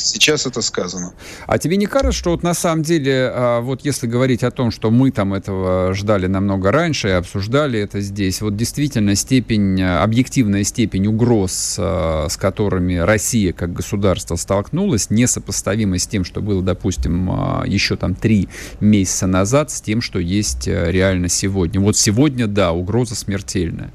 Сейчас 0.02 0.46
это 0.46 0.62
сказано. 0.62 1.14
А 1.46 1.58
тебе 1.58 1.76
не 1.78 1.86
кажется, 1.86 2.18
что 2.18 2.32
вот 2.32 2.42
на 2.42 2.54
самом 2.54 2.84
деле, 2.84 3.32
а, 3.34 3.62
вот 3.62 3.84
если 3.84 4.08
говорить 4.08 4.44
о 4.44 4.52
том, 4.52 4.72
что 4.72 4.92
мы 4.92 5.12
там 5.12 5.34
этого 5.34 5.94
ждали 5.94 6.28
намного 6.28 6.72
раньше 6.72 7.10
и 7.10 7.12
обсуждали 7.12 7.80
это 7.80 8.00
здесь, 8.00 8.42
вот 8.42 8.56
действительно 8.56 9.16
степень, 9.16 9.82
объективная 9.82 10.64
степень 10.64 11.08
угроз, 11.08 11.76
а, 11.78 12.28
с 12.30 12.38
которыми 12.38 12.96
Россия 12.96 13.52
как 13.52 13.74
государство 13.74 14.38
столкнулась, 14.38 15.10
несопоставима 15.10 15.98
с 15.98 16.08
тем, 16.08 16.24
что 16.24 16.42
было, 16.42 16.62
допустим, 16.62 17.30
а, 17.32 17.64
еще 17.66 17.98
там 17.98 18.16
три 18.16 18.48
месяца 18.80 19.28
назад, 19.28 19.70
с 19.72 19.82
тем, 19.82 20.02
что 20.02 20.20
есть 20.20 20.68
реально 20.68 21.28
сегодня. 21.28 21.82
Вот 21.82 21.98
сегодня, 21.98 22.48
да, 22.48 22.72
угроза 22.72 23.16
смертельная. 23.16 23.92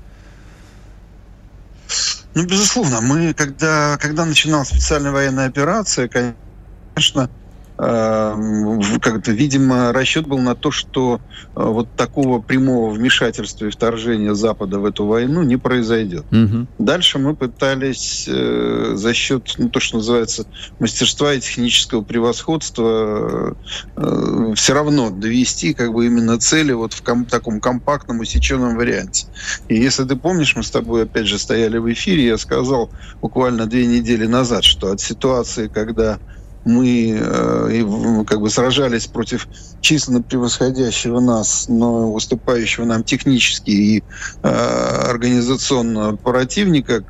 Ну, 2.34 2.44
безусловно, 2.44 3.00
мы, 3.00 3.32
когда, 3.32 3.96
когда 4.00 4.24
начиналась 4.24 4.68
специальная 4.68 5.12
военная 5.12 5.46
операция, 5.46 6.08
конечно, 6.08 7.30
как-то, 7.76 9.32
видимо, 9.32 9.92
расчет 9.92 10.26
был 10.26 10.38
на 10.38 10.54
то, 10.54 10.70
что 10.70 11.20
э, 11.56 11.62
вот 11.62 11.88
такого 11.96 12.40
прямого 12.40 12.90
вмешательства 12.90 13.66
и 13.66 13.70
вторжения 13.70 14.34
Запада 14.34 14.78
в 14.78 14.84
эту 14.84 15.06
войну 15.06 15.42
не 15.42 15.56
произойдет. 15.56 16.24
Угу. 16.30 16.66
Дальше 16.78 17.18
мы 17.18 17.34
пытались 17.34 18.26
э, 18.28 18.92
за 18.94 19.12
счет, 19.12 19.54
ну, 19.58 19.68
то, 19.70 19.80
что 19.80 19.96
называется, 19.96 20.46
мастерства 20.78 21.34
и 21.34 21.40
технического 21.40 22.02
превосходства 22.02 23.56
э, 23.96 24.52
все 24.54 24.72
равно 24.72 25.10
довести 25.10 25.74
как 25.74 25.92
бы 25.92 26.06
именно 26.06 26.38
цели 26.38 26.72
вот 26.72 26.92
в 26.92 27.02
ком- 27.02 27.24
таком 27.24 27.60
компактном 27.60 28.20
усеченном 28.20 28.76
варианте. 28.76 29.26
И 29.68 29.74
если 29.74 30.04
ты 30.04 30.14
помнишь, 30.14 30.54
мы 30.54 30.62
с 30.62 30.70
тобой 30.70 31.02
опять 31.02 31.26
же 31.26 31.38
стояли 31.40 31.78
в 31.78 31.92
эфире, 31.92 32.26
я 32.26 32.38
сказал 32.38 32.90
буквально 33.20 33.66
две 33.66 33.86
недели 33.86 34.26
назад, 34.26 34.62
что 34.62 34.92
от 34.92 35.00
ситуации, 35.00 35.66
когда 35.66 36.20
мы 36.64 37.18
э, 37.18 38.24
как 38.26 38.40
бы 38.40 38.50
сражались 38.50 39.06
против 39.06 39.48
численно 39.80 40.22
превосходящего 40.22 41.20
нас, 41.20 41.66
но 41.68 42.12
выступающего 42.12 42.84
нам 42.84 43.04
технически 43.04 43.70
и 43.70 44.04
э, 44.42 44.48
организационно 44.48 46.16
противника, 46.16 47.04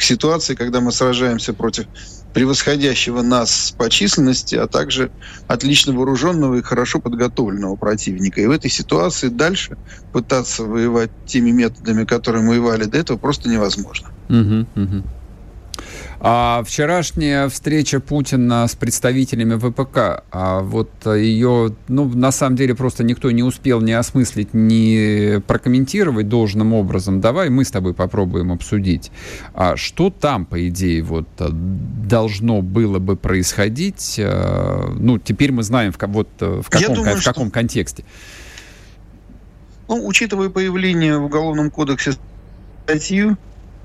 к 0.00 0.02
ситуации, 0.02 0.54
когда 0.54 0.80
мы 0.80 0.92
сражаемся 0.92 1.52
против 1.52 1.86
превосходящего 2.32 3.20
нас 3.22 3.74
по 3.76 3.90
численности, 3.90 4.54
а 4.54 4.66
также 4.66 5.10
отлично 5.46 5.92
вооруженного 5.92 6.54
и 6.56 6.62
хорошо 6.62 7.00
подготовленного 7.00 7.76
противника. 7.76 8.40
И 8.40 8.46
в 8.46 8.50
этой 8.50 8.70
ситуации 8.70 9.28
дальше 9.28 9.76
пытаться 10.12 10.64
воевать 10.64 11.10
теми 11.26 11.50
методами, 11.50 12.04
которыми 12.04 12.44
мы 12.44 12.48
воевали 12.60 12.84
до 12.84 12.98
этого, 12.98 13.18
просто 13.18 13.50
невозможно. 13.50 14.08
Угу, 14.28 14.82
угу. 14.82 15.02
А 16.22 16.62
вчерашняя 16.66 17.48
встреча 17.48 17.98
Путина 17.98 18.68
с 18.68 18.74
представителями 18.74 19.54
ВПК, 19.54 20.22
а 20.30 20.60
вот 20.60 20.90
ее, 21.06 21.74
ну, 21.88 22.04
на 22.14 22.30
самом 22.30 22.56
деле 22.56 22.74
просто 22.74 23.04
никто 23.04 23.30
не 23.30 23.42
успел 23.42 23.80
ни 23.80 23.92
осмыслить, 23.92 24.52
ни 24.52 25.38
прокомментировать 25.40 26.28
должным 26.28 26.74
образом. 26.74 27.22
Давай 27.22 27.48
мы 27.48 27.64
с 27.64 27.70
тобой 27.70 27.94
попробуем 27.94 28.52
обсудить. 28.52 29.10
А 29.54 29.76
что 29.76 30.10
там, 30.10 30.44
по 30.44 30.68
идее, 30.68 31.02
вот 31.02 31.26
должно 31.38 32.60
было 32.60 32.98
бы 32.98 33.16
происходить? 33.16 34.20
А, 34.22 34.92
ну, 34.94 35.18
теперь 35.18 35.52
мы 35.52 35.62
знаем, 35.62 35.90
в, 35.90 35.98
вот, 36.08 36.28
в, 36.38 36.68
каком, 36.68 36.96
думаю, 36.96 37.16
в 37.16 37.24
каком 37.24 37.46
что... 37.46 37.54
контексте. 37.54 38.04
Ну, 39.88 40.06
учитывая 40.06 40.50
появление 40.50 41.16
в 41.16 41.24
Уголовном 41.24 41.70
кодексе 41.70 42.12
статью, 42.84 43.38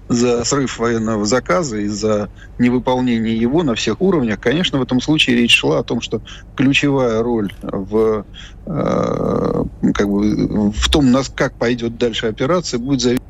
за 0.07 0.43
срыв 0.43 0.77
военного 0.77 1.25
заказа 1.25 1.77
и 1.77 1.87
за 1.87 2.29
невыполнение 2.59 3.35
его 3.35 3.63
на 3.63 3.75
всех 3.75 4.01
уровнях, 4.01 4.39
конечно, 4.39 4.79
в 4.79 4.83
этом 4.83 5.01
случае 5.01 5.37
речь 5.37 5.55
шла 5.55 5.79
о 5.79 5.83
том, 5.83 6.01
что 6.01 6.21
ключевая 6.55 7.23
роль 7.23 7.51
в, 7.61 8.25
э, 8.65 9.63
как 9.93 10.09
бы, 10.09 10.71
в 10.71 10.89
том, 10.89 11.11
нас, 11.11 11.29
как 11.29 11.53
пойдет 11.55 11.97
дальше 11.97 12.27
операция, 12.27 12.79
будет 12.79 13.01
зависеть. 13.01 13.23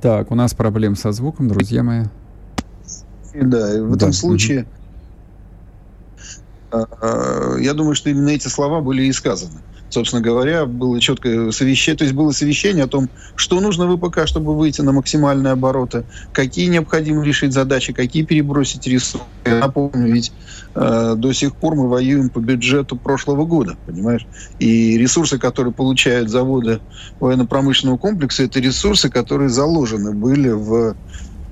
Так, 0.00 0.30
у 0.30 0.34
нас 0.34 0.54
проблем 0.54 0.94
со 0.94 1.10
звуком, 1.10 1.48
друзья 1.48 1.82
мои. 1.82 2.04
Да, 3.34 3.76
и 3.76 3.80
в 3.80 3.90
да. 3.90 3.96
этом 3.96 4.12
случае 4.12 4.66
э, 6.70 7.56
я 7.60 7.74
думаю, 7.74 7.94
что 7.96 8.10
именно 8.10 8.28
эти 8.28 8.48
слова 8.48 8.80
были 8.80 9.02
и 9.02 9.12
сказаны 9.12 9.60
собственно 9.90 10.22
говоря, 10.22 10.66
было 10.66 11.00
четкое 11.00 11.50
совещание, 11.50 11.98
то 11.98 12.04
есть 12.04 12.14
было 12.14 12.32
совещание 12.32 12.84
о 12.84 12.88
том, 12.88 13.08
что 13.34 13.60
нужно 13.60 13.86
ВПК, 13.96 14.26
чтобы 14.26 14.56
выйти 14.56 14.80
на 14.80 14.92
максимальные 14.92 15.52
обороты, 15.52 16.04
какие 16.32 16.66
необходимо 16.66 17.24
решить 17.24 17.52
задачи, 17.52 17.92
какие 17.92 18.24
перебросить 18.24 18.86
ресурсы. 18.86 19.24
Я 19.44 19.58
напомню, 19.58 20.12
ведь 20.12 20.32
э, 20.74 21.14
до 21.16 21.32
сих 21.32 21.54
пор 21.54 21.76
мы 21.76 21.88
воюем 21.88 22.30
по 22.30 22.40
бюджету 22.40 22.96
прошлого 22.96 23.44
года, 23.44 23.76
понимаешь? 23.86 24.26
И 24.58 24.98
ресурсы, 24.98 25.38
которые 25.38 25.72
получают 25.72 26.30
заводы 26.30 26.80
военно-промышленного 27.20 27.96
комплекса, 27.96 28.42
это 28.42 28.60
ресурсы, 28.60 29.08
которые 29.08 29.48
заложены 29.48 30.12
были 30.12 30.50
в 30.50 30.96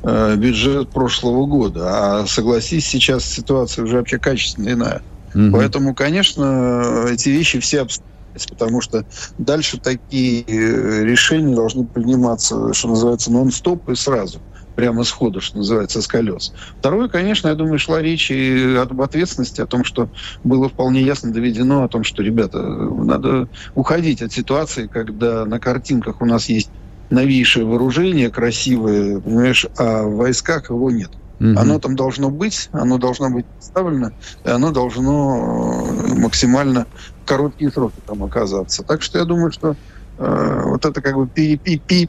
э, 0.03 0.37
бюджет 0.37 0.91
прошлого 0.91 1.47
года. 1.47 2.23
А 2.23 2.27
согласись, 2.27 2.87
сейчас 2.87 3.25
ситуация 3.25 3.85
уже 3.85 3.99
вообще 3.99 4.19
качественно 4.19 4.71
иная. 4.71 5.03
Угу. 5.35 5.51
Поэтому, 5.53 5.95
конечно, 5.95 7.07
эти 7.11 7.29
вещи 7.29 7.59
все 7.61 7.83
обстоятельства 7.83 8.14
потому 8.49 8.81
что 8.81 9.05
дальше 9.39 9.79
такие 9.79 10.43
э, 10.43 11.05
решения 11.05 11.55
должны 11.55 11.87
приниматься, 11.87 12.73
что 12.73 12.89
называется, 12.89 13.33
нон-стоп 13.33 13.89
и 13.89 13.95
сразу 13.95 14.41
прямо 14.75 15.05
сходу, 15.05 15.41
что 15.41 15.59
называется, 15.59 16.03
с 16.03 16.07
колес. 16.07 16.53
Второе, 16.79 17.09
конечно, 17.09 17.49
я 17.49 17.55
думаю, 17.55 17.79
шла 17.79 18.03
речь 18.03 18.31
и 18.31 18.75
об 18.75 19.01
ответственности, 19.01 19.61
о 19.61 19.67
том, 19.67 19.85
что 19.85 20.11
было 20.43 20.69
вполне 20.69 21.03
ясно 21.03 21.33
доведено, 21.33 21.85
о 21.85 21.89
том, 21.89 22.05
что, 22.05 22.23
ребята, 22.23 22.61
надо 22.61 23.49
уходить 23.75 24.23
от 24.23 24.33
ситуации, 24.33 24.89
когда 24.89 25.45
на 25.45 25.61
картинках 25.61 26.21
у 26.21 26.27
нас 26.27 26.49
есть 26.49 26.71
новейшее 27.11 27.65
вооружение, 27.65 28.31
красивое, 28.31 29.21
понимаешь, 29.21 29.67
а 29.77 30.03
в 30.03 30.17
войсках 30.17 30.71
его 30.71 30.91
нет. 30.91 31.13
Угу. 31.45 31.61
Оно 31.61 31.79
там 31.79 31.95
должно 31.95 32.31
быть, 32.31 32.71
оно 32.73 32.97
должно 32.97 33.29
быть 33.29 33.45
представлено, 33.45 34.13
и 34.45 34.49
оно 34.49 34.71
должно 34.71 35.85
э, 35.91 36.15
максимально 36.15 36.87
короткие 37.27 37.71
сроки 37.71 38.01
там 38.07 38.23
оказаться. 38.25 38.83
Так 38.83 39.03
что 39.03 39.19
я 39.19 39.27
думаю, 39.27 39.53
что 39.53 39.77
э, 40.17 40.63
вот 40.65 40.87
это 40.87 41.03
как 41.03 41.17
бы 41.17 41.29
пи 41.29 41.59
пи 41.59 41.79
пи 41.87 42.09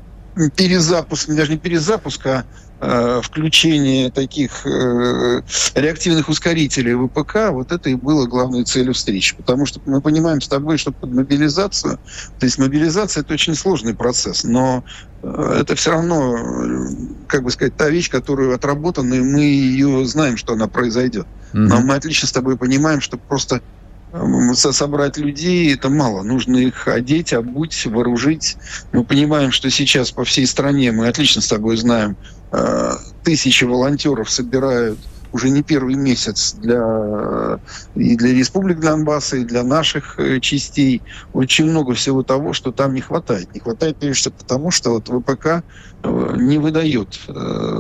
перезапуск, 0.56 1.30
даже 1.30 1.52
не 1.52 1.58
перезапуск, 1.58 2.26
а 2.26 2.46
э, 2.82 3.22
включение 3.24 4.12
таких 4.12 4.66
э, 4.66 5.42
реактивных 5.76 6.30
ускорителей 6.30 6.94
ВПК, 6.94 7.52
вот 7.52 7.72
это 7.72 7.90
и 7.90 7.96
было 7.96 8.28
главной 8.28 8.64
целью 8.66 8.94
встречи. 8.94 9.36
Потому 9.36 9.66
что 9.66 9.80
мы 9.86 10.02
понимаем 10.02 10.42
с 10.42 10.48
тобой, 10.48 10.78
что 10.78 10.92
под 10.92 11.14
мобилизацию, 11.14 12.00
то 12.40 12.46
есть 12.46 12.58
мобилизация 12.58 13.22
это 13.22 13.34
очень 13.34 13.56
сложный 13.56 13.96
процесс, 13.96 14.44
но 14.44 14.84
э, 15.24 15.58
это 15.62 15.76
все 15.76 15.92
равно, 15.92 16.36
э, 16.38 16.88
как 17.28 17.44
бы 17.44 17.52
сказать, 17.52 17.76
та 17.78 17.90
вещь, 17.90 18.10
которую 18.10 18.54
отработана, 18.54 19.14
и 19.14 19.22
мы 19.22 19.42
ее 19.42 20.06
знаем, 20.06 20.38
что 20.38 20.54
она 20.54 20.68
произойдет. 20.68 21.28
Но 21.54 21.80
мы 21.80 21.96
отлично 21.96 22.28
с 22.28 22.34
тобой 22.34 22.58
понимаем, 22.58 23.00
что 23.00 23.16
просто 23.16 23.62
собрать 24.54 25.18
людей, 25.18 25.74
это 25.74 25.90
мало. 25.90 26.24
Нужно 26.24 26.58
их 26.58 26.88
одеть, 26.88 27.34
обуть, 27.34 27.86
вооружить. 27.86 28.58
Мы 28.92 29.04
понимаем, 29.04 29.52
что 29.52 29.70
сейчас 29.70 30.12
по 30.12 30.24
всей 30.24 30.48
стране, 30.48 30.92
мы 30.92 31.08
отлично 31.08 31.42
с 31.42 31.48
тобой 31.48 31.78
знаем, 31.78 32.18
э, 32.52 32.92
тысячи 33.24 33.64
волонтеров 33.64 34.30
собирают 34.30 35.00
уже 35.36 35.50
не 35.50 35.64
первый 35.64 35.96
месяц 35.96 36.54
для, 36.54 37.60
и 37.94 38.16
для 38.16 38.34
республик 38.34 38.80
Донбасса, 38.80 39.36
и 39.36 39.44
для 39.44 39.64
наших 39.64 40.18
э, 40.18 40.40
частей. 40.40 41.02
Очень 41.34 41.66
много 41.66 41.94
всего 41.94 42.24
того, 42.24 42.54
что 42.54 42.72
там 42.72 42.94
не 42.94 43.02
хватает. 43.02 43.54
Не 43.54 43.60
хватает 43.60 43.98
прежде 43.98 44.22
всего 44.22 44.36
потому, 44.40 44.72
что 44.72 44.92
вот 44.92 45.10
ВПК 45.10 45.46
э, 46.04 46.36
не 46.38 46.58
выдает 46.58 47.20
э, 47.28 47.34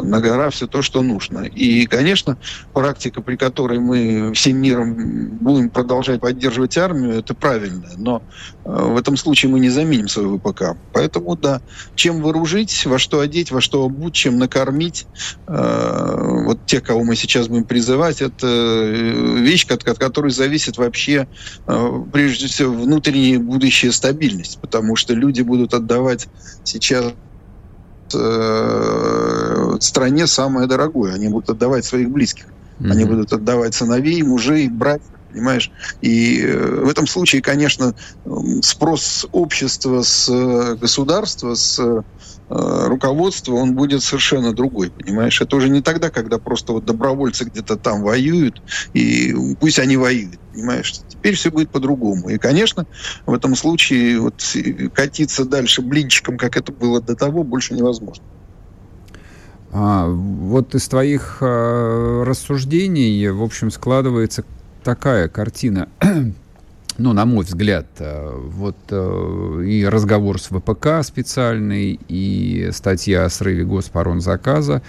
на 0.04 0.20
гора 0.20 0.50
все 0.50 0.68
то, 0.68 0.82
что 0.82 1.02
нужно. 1.02 1.46
И, 1.46 1.86
конечно, 1.86 2.38
практика, 2.74 3.22
при 3.22 3.38
которой 3.38 3.80
мы 3.80 4.34
всем 4.34 4.58
миром 4.58 5.30
будем 5.38 5.70
продолжать 5.70 6.20
поддерживать 6.20 6.78
армию, 6.78 7.20
это 7.20 7.34
правильно. 7.34 7.88
Но 7.96 8.22
в 8.65 8.98
этом 8.98 9.15
случае 9.15 9.50
мы 9.50 9.62
не 9.62 9.70
заменим 9.70 10.10
свой 10.10 10.38
ВПК. 10.38 10.76
Поэтому, 10.91 11.38
да, 11.38 11.62
чем 11.96 12.22
вооружить, 12.22 12.86
во 12.86 13.00
что 13.00 13.22
одеть, 13.22 13.52
во 13.52 13.62
что 13.62 13.86
обуть, 13.86 14.13
чем 14.13 14.39
накормить. 14.39 15.08
Вот 15.48 16.65
те, 16.65 16.82
кого 16.82 17.04
мы 17.04 17.15
сейчас 17.15 17.44
будем 17.47 17.65
призывать, 17.65 18.21
это 18.21 18.47
э, 18.47 19.38
вещь, 19.39 19.65
от, 19.65 19.88
от 19.88 19.97
которой 19.97 20.31
зависит 20.31 20.77
вообще, 20.77 21.27
э, 21.67 22.03
прежде 22.12 22.47
всего, 22.47 22.73
внутренняя 22.73 23.39
будущая 23.39 23.91
стабильность, 23.91 24.60
потому 24.60 24.95
что 24.95 25.13
люди 25.13 25.41
будут 25.41 25.73
отдавать 25.73 26.27
сейчас 26.63 27.13
э, 28.13 29.77
стране 29.79 30.27
самое 30.27 30.67
дорогое. 30.67 31.13
Они 31.13 31.27
будут 31.27 31.49
отдавать 31.49 31.86
своих 31.86 32.10
близких. 32.10 32.45
Mm-hmm. 32.79 32.91
Они 32.91 33.05
будут 33.05 33.34
отдавать 33.34 33.73
сыновей, 33.73 34.21
мужей, 34.21 34.67
братьев, 34.67 35.08
понимаешь? 35.31 35.71
И 36.01 36.45
в 36.45 36.89
этом 36.89 37.08
случае, 37.08 37.41
конечно, 37.41 37.95
спрос 38.62 39.25
общества 39.31 40.01
с 40.01 40.75
государства, 40.75 41.55
с 41.55 42.03
Э, 42.47 42.86
руководство, 42.88 43.53
он 43.55 43.73
будет 43.73 44.03
совершенно 44.03 44.53
другой, 44.53 44.91
понимаешь? 44.91 45.41
Это 45.41 45.55
уже 45.55 45.69
не 45.69 45.81
тогда, 45.81 46.12
когда 46.12 46.38
просто 46.38 46.73
вот 46.73 46.86
добровольцы 46.86 47.45
где-то 47.45 47.75
там 47.75 48.03
воюют, 48.03 48.62
и 48.93 49.36
пусть 49.60 49.79
они 49.79 49.97
воюют, 49.97 50.39
понимаешь? 50.53 50.93
Теперь 51.08 51.34
все 51.34 51.49
будет 51.49 51.71
по-другому. 51.71 52.29
И, 52.29 52.38
конечно, 52.38 52.86
в 53.25 53.34
этом 53.34 53.55
случае 53.55 54.19
вот 54.19 54.43
катиться 54.93 55.45
дальше 55.45 55.81
блинчиком, 55.81 56.38
как 56.38 56.55
это 56.55 56.71
было 56.71 57.01
до 57.01 57.15
того, 57.15 57.43
больше 57.43 57.73
невозможно. 57.73 58.23
А, 59.71 60.08
вот 60.08 60.75
из 60.75 60.88
твоих 60.88 61.39
э, 61.41 62.23
рассуждений, 62.27 63.27
в 63.29 63.41
общем, 63.41 63.71
складывается 63.71 64.45
такая 64.84 65.29
картина 65.29 65.89
ну, 66.97 67.13
на 67.13 67.25
мой 67.25 67.43
взгляд, 67.43 67.88
э, 67.99 68.31
вот 68.36 68.77
э, 68.89 69.63
и 69.65 69.86
разговор 69.86 70.39
с 70.39 70.47
ВПК 70.47 71.03
специальный, 71.03 71.99
и 72.08 72.69
статья 72.71 73.25
о 73.25 73.29
срыве 73.29 73.65
госпоронзаказа, 73.65 74.81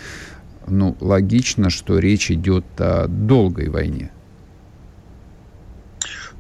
ну, 0.69 0.97
логично, 1.01 1.71
что 1.71 1.99
речь 1.99 2.31
идет 2.31 2.65
о 2.79 3.07
долгой 3.09 3.69
войне. 3.69 4.11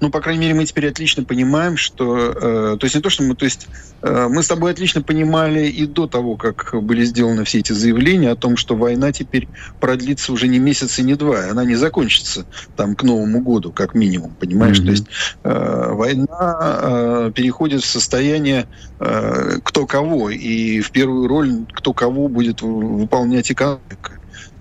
Ну, 0.00 0.10
по 0.10 0.20
крайней 0.20 0.42
мере, 0.42 0.54
мы 0.54 0.66
теперь 0.66 0.88
отлично 0.88 1.24
понимаем, 1.24 1.76
что... 1.76 2.16
Э, 2.16 2.76
то 2.78 2.84
есть 2.84 2.94
не 2.94 3.00
то, 3.00 3.08
что 3.08 3.22
мы... 3.22 3.34
То 3.34 3.46
есть 3.46 3.66
э, 4.02 4.28
мы 4.28 4.42
с 4.42 4.48
тобой 4.48 4.72
отлично 4.72 5.00
понимали 5.00 5.66
и 5.68 5.86
до 5.86 6.06
того, 6.06 6.36
как 6.36 6.74
были 6.82 7.04
сделаны 7.04 7.44
все 7.44 7.60
эти 7.60 7.72
заявления 7.72 8.30
о 8.30 8.36
том, 8.36 8.56
что 8.58 8.76
война 8.76 9.12
теперь 9.12 9.48
продлится 9.80 10.32
уже 10.32 10.48
не 10.48 10.58
месяц 10.58 10.98
и 10.98 11.02
не 11.02 11.14
два. 11.14 11.48
Она 11.50 11.64
не 11.64 11.76
закончится 11.76 12.44
там 12.76 12.94
к 12.94 13.02
Новому 13.04 13.40
году, 13.40 13.72
как 13.72 13.94
минимум, 13.94 14.34
понимаешь? 14.38 14.80
Mm-hmm. 14.80 14.84
То 14.84 14.90
есть 14.90 15.06
э, 15.44 15.88
война 15.92 16.78
э, 16.82 17.32
переходит 17.34 17.82
в 17.82 17.86
состояние 17.86 18.66
э, 19.00 19.60
кто 19.62 19.86
кого. 19.86 20.28
И 20.28 20.80
в 20.80 20.90
первую 20.90 21.26
роль 21.26 21.64
кто 21.72 21.94
кого 21.94 22.28
будет 22.28 22.60
выполнять 22.60 23.50
экономика. 23.50 24.12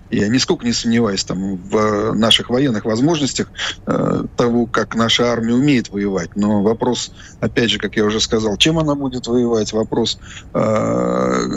Я 0.09 0.27
нисколько 0.27 0.65
не 0.65 0.73
сомневаюсь 0.73 1.25
там, 1.25 1.57
в 1.57 2.13
наших 2.13 2.49
военных 2.49 2.85
возможностях 2.85 3.51
э, 3.87 4.23
того, 4.35 4.67
как 4.67 4.95
наша 4.95 5.31
армия 5.31 5.53
умеет 5.53 5.89
воевать. 5.89 6.29
Но 6.35 6.61
вопрос, 6.61 7.11
опять 7.39 7.71
же, 7.71 7.79
как 7.79 7.95
я 7.95 8.05
уже 8.05 8.19
сказал, 8.19 8.57
чем 8.57 8.77
она 8.77 8.95
будет 8.95 9.27
воевать, 9.27 9.73
вопрос, 9.73 10.19
э, 10.53 11.47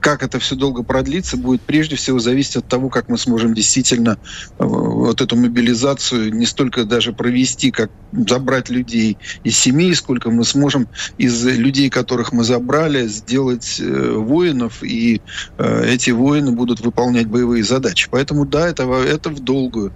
как 0.00 0.22
это 0.22 0.38
все 0.38 0.56
долго 0.56 0.82
продлится, 0.82 1.36
будет 1.36 1.60
прежде 1.62 1.96
всего 1.96 2.18
зависеть 2.18 2.56
от 2.56 2.68
того, 2.68 2.88
как 2.88 3.08
мы 3.08 3.18
сможем 3.18 3.54
действительно 3.54 4.18
э, 4.58 4.64
вот 4.64 5.20
эту 5.20 5.36
мобилизацию 5.36 6.34
не 6.34 6.46
столько 6.46 6.84
даже 6.84 7.12
провести, 7.12 7.70
как 7.70 7.90
забрать 8.12 8.70
людей 8.70 9.18
из 9.44 9.56
семей, 9.56 9.94
сколько 9.94 10.30
мы 10.30 10.44
сможем 10.44 10.88
из 11.18 11.44
людей, 11.44 11.90
которых 11.90 12.32
мы 12.32 12.44
забрали, 12.44 13.06
сделать 13.06 13.76
э, 13.78 14.12
воинов, 14.12 14.82
и 14.82 15.20
э, 15.58 15.84
эти 15.86 16.10
воины 16.10 16.52
будут 16.52 16.80
выполнять 16.80 17.26
боевые 17.26 17.62
задачи. 17.62 18.08
Поэтому 18.10 18.46
да, 18.46 18.68
это, 18.68 18.84
это 18.84 19.30
в 19.30 19.40
долгую. 19.40 19.92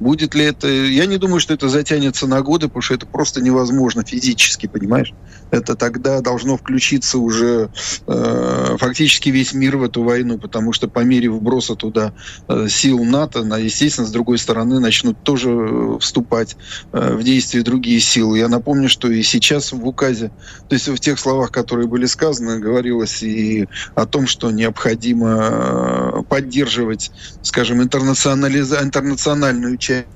Будет 0.00 0.34
ли 0.34 0.44
это... 0.44 0.66
Я 0.66 1.06
не 1.06 1.16
думаю, 1.16 1.38
что 1.38 1.54
это 1.54 1.68
затянется 1.68 2.26
на 2.26 2.42
годы, 2.42 2.66
потому 2.66 2.82
что 2.82 2.94
это 2.94 3.06
просто 3.06 3.40
невозможно 3.40 4.04
физически, 4.04 4.66
понимаешь? 4.66 5.14
Это 5.52 5.76
тогда 5.76 6.22
должно 6.22 6.56
включиться 6.56 7.18
уже 7.18 7.68
э, 8.06 8.76
фактически 8.78 9.28
весь 9.28 9.52
мир 9.52 9.76
в 9.76 9.82
эту 9.82 10.02
войну, 10.02 10.38
потому 10.38 10.72
что 10.72 10.88
по 10.88 11.00
мере 11.00 11.28
вброса 11.28 11.74
туда 11.74 12.14
э, 12.48 12.68
сил 12.70 13.04
НАТО, 13.04 13.44
на, 13.44 13.58
естественно, 13.58 14.06
с 14.06 14.10
другой 14.10 14.38
стороны 14.38 14.80
начнут 14.80 15.22
тоже 15.22 15.50
э, 15.50 15.98
вступать 16.00 16.56
э, 16.92 17.16
в 17.16 17.22
действие 17.22 17.62
другие 17.62 18.00
силы. 18.00 18.38
Я 18.38 18.48
напомню, 18.48 18.88
что 18.88 19.10
и 19.10 19.22
сейчас 19.22 19.72
в 19.72 19.86
указе, 19.86 20.30
то 20.68 20.74
есть 20.74 20.88
в 20.88 20.98
тех 20.98 21.20
словах, 21.20 21.52
которые 21.52 21.86
были 21.86 22.06
сказаны, 22.06 22.58
говорилось 22.58 23.22
и 23.22 23.68
о 23.94 24.06
том, 24.06 24.26
что 24.26 24.50
необходимо 24.50 25.38
э, 25.38 26.22
поддерживать, 26.30 27.10
скажем, 27.42 27.82
интернационализ... 27.82 28.72
интернациональную 28.72 29.76
часть 29.76 30.06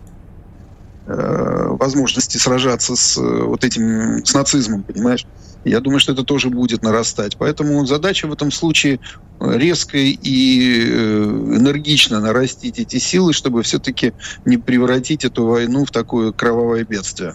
возможности 1.06 2.36
сражаться 2.36 2.96
с 2.96 3.16
э, 3.16 3.42
вот 3.44 3.64
этим 3.64 4.24
с 4.24 4.34
нацизмом, 4.34 4.82
понимаешь? 4.82 5.26
Я 5.64 5.80
думаю, 5.80 6.00
что 6.00 6.12
это 6.12 6.24
тоже 6.24 6.50
будет 6.50 6.82
нарастать. 6.82 7.36
Поэтому 7.36 7.84
задача 7.86 8.26
в 8.26 8.32
этом 8.32 8.50
случае 8.50 9.00
резко 9.40 9.98
и 9.98 10.82
э, 10.84 11.24
энергично 11.24 12.20
нарастить 12.20 12.78
эти 12.78 12.98
силы, 12.98 13.32
чтобы 13.32 13.62
все-таки 13.62 14.14
не 14.44 14.58
превратить 14.58 15.24
эту 15.24 15.46
войну 15.46 15.84
в 15.84 15.90
такое 15.90 16.32
кровавое 16.32 16.84
бедствие. 16.84 17.34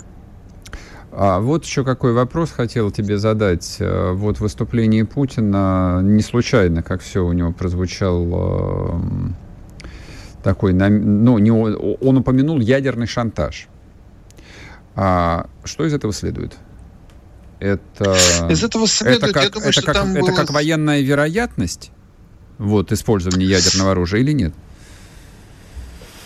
А 1.14 1.40
вот 1.40 1.66
еще 1.66 1.84
какой 1.84 2.14
вопрос 2.14 2.52
хотел 2.52 2.90
тебе 2.90 3.18
задать. 3.18 3.78
Вот 3.80 4.40
выступление 4.40 5.04
Путина 5.04 6.00
не 6.02 6.22
случайно, 6.22 6.84
как 6.84 7.02
все 7.02 7.26
у 7.26 7.34
него 7.34 7.52
прозвучал 7.52 9.02
такой, 10.44 10.74
ну, 10.74 11.38
не, 11.38 11.52
он 11.52 12.18
упомянул 12.18 12.60
ядерный 12.60 13.08
шантаж. 13.08 13.68
А 14.96 15.48
что 15.64 15.86
из 15.86 15.94
этого 15.94 16.14
следует? 16.14 16.54
Это, 17.60 18.18
из 18.50 18.64
этого 18.64 18.88
следует, 18.88 19.24
это 19.24 19.34
как, 19.34 19.54
думаю, 19.54 19.70
это, 19.70 19.82
как, 19.84 19.96
это 19.96 20.20
было... 20.20 20.36
как 20.36 20.50
военная 20.52 21.02
вероятность 21.02 21.92
вот, 22.58 22.92
использования 22.92 23.46
ядерного 23.46 23.92
оружия 23.92 24.20
или 24.22 24.32
нет? 24.32 24.54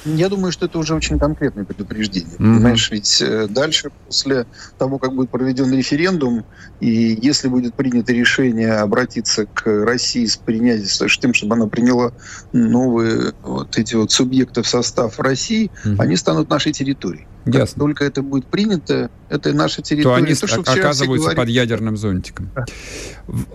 Я 0.05 0.29
думаю, 0.29 0.51
что 0.51 0.67
это 0.67 0.77
уже 0.77 0.93
очень 0.93 1.17
конкретное 1.17 1.65
предупреждение. 1.65 2.29
Mm-hmm. 2.33 2.37
Понимаешь, 2.37 2.91
ведь 2.91 3.21
э, 3.21 3.47
дальше, 3.49 3.91
после 4.05 4.45
того, 4.77 4.99
как 4.99 5.13
будет 5.13 5.31
проведен 5.31 5.73
референдум, 5.73 6.45
и 6.79 7.17
если 7.21 7.47
будет 7.47 7.73
принято 7.73 8.13
решение 8.13 8.73
обратиться 8.73 9.47
к 9.47 9.65
России 9.85 10.25
с 10.25 10.37
принятием, 10.37 11.09
с 11.09 11.17
тем, 11.17 11.33
чтобы 11.33 11.55
она 11.55 11.67
приняла 11.67 12.11
новые 12.53 13.33
вот 13.41 13.77
эти 13.77 13.95
вот 13.95 14.11
субъекты 14.11 14.61
в 14.61 14.67
состав 14.67 15.19
России, 15.19 15.71
mm-hmm. 15.83 15.95
они 15.99 16.15
станут 16.15 16.49
нашей 16.49 16.71
территорией. 16.71 17.27
Ясно. 17.45 17.59
Как 17.59 17.69
только 17.75 18.05
это 18.05 18.21
будет 18.23 18.47
принято, 18.47 19.09
это 19.29 19.53
наша 19.53 19.81
территория. 19.81 20.15
То 20.15 20.25
они 20.25 20.35
то, 20.35 20.47
что 20.47 20.61
оказываются 20.61 21.35
под 21.35 21.49
ядерным 21.49 21.95
зонтиком. 21.95 22.49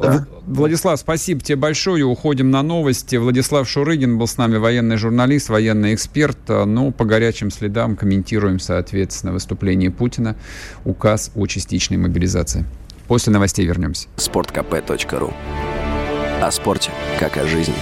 Да. 0.01 0.27
Владислав, 0.47 0.99
спасибо 1.01 1.41
тебе 1.41 1.57
большое. 1.57 2.05
Уходим 2.05 2.51
на 2.51 2.63
новости. 2.63 3.17
Владислав 3.17 3.69
Шурыгин 3.69 4.19
был 4.19 4.27
с 4.27 4.37
нами, 4.37 4.57
военный 4.59 4.97
журналист, 4.97 5.49
военный 5.49 5.95
эксперт. 5.95 6.39
Ну, 6.49 6.93
по 6.93 7.05
горячим 7.05 7.51
следам 7.51 7.97
комментируем, 7.97 8.61
соответственно, 8.61 9.33
выступление 9.33 9.91
Путина, 9.91 10.37
указ 10.85 11.33
о 11.35 11.47
частичной 11.47 11.97
мобилизации. 11.97 12.65
После 13.09 13.33
новостей 13.33 13.67
вернемся. 13.67 14.09
sportkp.ru 14.17 15.33
О 16.41 16.51
спорте, 16.53 16.93
как 17.19 17.37
о 17.37 17.47
жизни. 17.47 17.75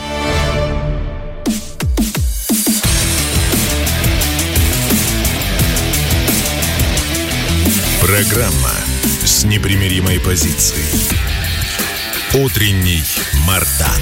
Программа 8.00 8.70
с 9.24 9.44
непримиримой 9.44 10.20
позицией. 10.20 11.18
Утренний 12.32 13.02
Мардан. 13.44 14.00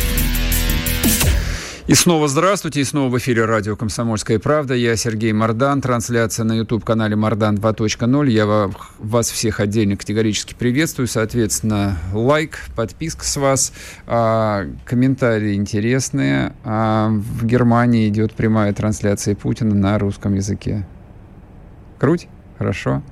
И 1.86 1.94
снова 1.94 2.28
здравствуйте, 2.28 2.82
и 2.82 2.84
снова 2.84 3.08
в 3.08 3.16
эфире 3.16 3.46
радио 3.46 3.74
«Комсомольская 3.74 4.38
правда». 4.38 4.74
Я 4.74 4.96
Сергей 4.96 5.32
Мордан, 5.32 5.80
трансляция 5.80 6.44
на 6.44 6.52
YouTube-канале 6.52 7.16
«Мордан 7.16 7.56
2.0». 7.56 8.28
Я 8.28 8.70
вас 8.98 9.30
всех 9.30 9.60
отдельно 9.60 9.96
категорически 9.96 10.54
приветствую. 10.54 11.08
Соответственно, 11.08 11.96
лайк, 12.12 12.58
подписка 12.76 13.24
с 13.24 13.36
вас, 13.38 13.72
а, 14.06 14.66
комментарии 14.84 15.54
интересные. 15.54 16.54
А, 16.64 17.08
в 17.08 17.46
Германии 17.46 18.08
идет 18.08 18.34
прямая 18.34 18.74
трансляция 18.74 19.34
Путина 19.34 19.74
на 19.74 19.98
русском 19.98 20.34
языке. 20.34 20.86
Круть? 21.98 22.28
Хорошо. 22.58 23.02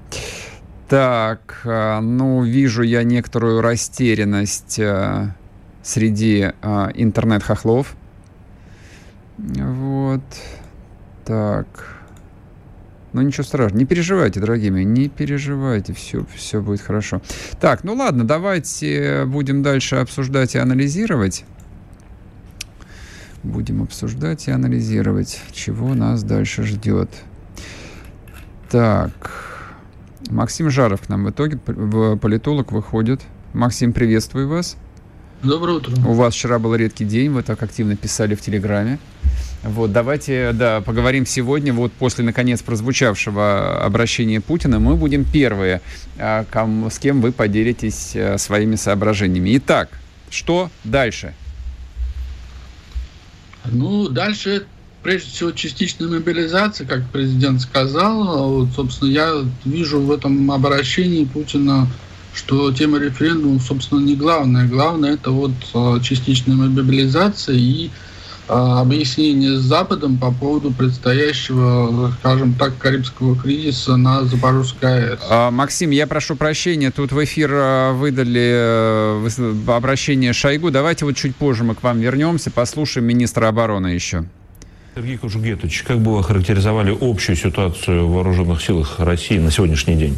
Так, 0.89 1.63
а, 1.65 2.01
ну, 2.01 2.43
вижу 2.43 2.83
я 2.83 3.05
некоторую 3.05 3.63
растерянность 3.63 4.79
а, 4.79 5.35
среди 5.83 6.53
а, 6.61 6.91
интернет-хохлов. 6.95 7.95
Вот. 9.39 10.23
Так. 11.25 11.67
Ну, 13.15 13.23
ничего 13.23 13.45
страшного. 13.45 13.79
Не 13.79 13.87
переживайте, 13.87 14.41
дорогие 14.41 14.73
мои, 14.73 14.85
не 14.85 15.09
переживайте. 15.09 15.95
Все, 15.95 16.27
все 16.35 16.61
будет 16.61 16.81
хорошо. 16.81 17.23
Так, 17.61 17.85
ну 17.85 17.95
ладно, 17.95 18.25
давайте 18.25 19.25
будем 19.25 19.63
дальше 19.63 19.97
обсуждать 19.97 20.55
и 20.55 20.59
анализировать. 20.59 21.45
Будем 23.43 23.83
обсуждать 23.83 24.49
и 24.49 24.51
анализировать, 24.51 25.41
чего 25.53 25.95
нас 25.95 26.23
дальше 26.25 26.65
ждет. 26.65 27.11
Так. 28.71 29.54
Максим 30.31 30.71
Жаров 30.71 31.03
к 31.03 31.09
нам 31.09 31.25
в 31.25 31.31
итоге, 31.31 31.57
политолог, 31.57 32.73
выходит. 32.73 33.21
Максим, 33.53 33.93
приветствую 33.93 34.49
вас. 34.49 34.77
Доброе 35.43 35.77
утро. 35.77 35.95
У 36.07 36.15
вас 36.15 36.35
вчера 36.35 36.59
был 36.59 36.75
редкий 36.75 37.05
день, 37.05 37.31
вы 37.31 37.43
так 37.43 37.63
активно 37.63 37.97
писали 37.97 38.35
в 38.35 38.41
Телеграме. 38.41 38.99
Вот, 39.63 39.93
давайте, 39.93 40.53
да, 40.53 40.81
поговорим 40.81 41.25
сегодня, 41.25 41.73
вот 41.73 41.93
после, 41.93 42.25
наконец, 42.25 42.63
прозвучавшего 42.63 43.83
обращения 43.83 44.41
Путина, 44.41 44.79
мы 44.79 44.97
будем 44.97 45.25
первые, 45.25 45.81
а, 46.19 46.45
кому, 46.51 46.91
с 46.91 46.99
кем 46.99 47.23
вы 47.23 47.33
поделитесь 47.33 48.13
а, 48.15 48.37
своими 48.37 48.77
соображениями. 48.77 49.57
Итак, 49.57 49.89
что 50.31 50.71
дальше? 50.85 51.35
Ну, 53.65 54.09
дальше 54.09 54.67
прежде 55.05 55.31
всего 55.31 55.53
частичная 55.53 56.09
мобилизация, 56.09 56.87
как 56.87 57.07
президент 57.11 57.61
сказал. 57.61 58.49
Вот, 58.49 58.71
собственно, 58.75 59.11
я 59.11 59.45
вижу 59.65 60.01
в 60.01 60.11
этом 60.11 60.51
обращении 60.51 61.25
Путина, 61.25 61.87
что 62.35 62.73
тема 62.73 62.99
референдума, 62.99 63.61
собственно, 63.61 64.01
не 64.01 64.17
главная. 64.17 64.67
Главное 64.67 65.15
это 65.15 65.31
вот 65.31 65.53
а, 65.75 66.01
частичная 66.01 66.57
мобилизация 66.57 67.55
и 67.55 67.91
а, 68.49 68.81
объяснение 68.81 69.59
с 69.59 69.61
Западом 69.61 70.17
по 70.17 70.33
поводу 70.33 70.71
предстоящего, 70.71 72.11
скажем 72.21 72.55
так, 72.55 72.79
Карибского 72.79 73.37
кризиса 73.37 73.97
на 73.97 74.25
Запорожской 74.25 75.11
АЭС. 75.11 75.21
А, 75.29 75.51
Максим, 75.51 75.91
я 75.91 76.07
прошу 76.07 76.35
прощения, 76.35 76.91
тут 76.91 77.13
в 77.13 77.23
эфир 77.23 77.93
выдали 77.93 78.51
э, 78.55 79.55
обращение 79.69 80.33
Шойгу. 80.33 80.71
Давайте 80.71 81.05
вот 81.05 81.15
чуть 81.15 81.37
позже 81.37 81.63
мы 81.63 81.75
к 81.75 81.83
вам 81.83 82.01
вернемся, 82.01 82.51
послушаем 82.51 83.07
министра 83.07 83.49
обороны 83.49 83.89
еще. 83.89 84.25
Сергей 84.95 85.17
Кужугетович, 85.17 85.83
как 85.83 85.99
бы 85.99 86.13
вы 86.13 86.21
охарактеризовали 86.21 86.97
общую 87.01 87.35
ситуацию 87.35 88.07
в 88.07 88.13
вооруженных 88.13 88.63
силах 88.63 89.01
России 89.01 89.39
на 89.39 89.51
сегодняшний 89.51 89.97
день? 89.97 90.17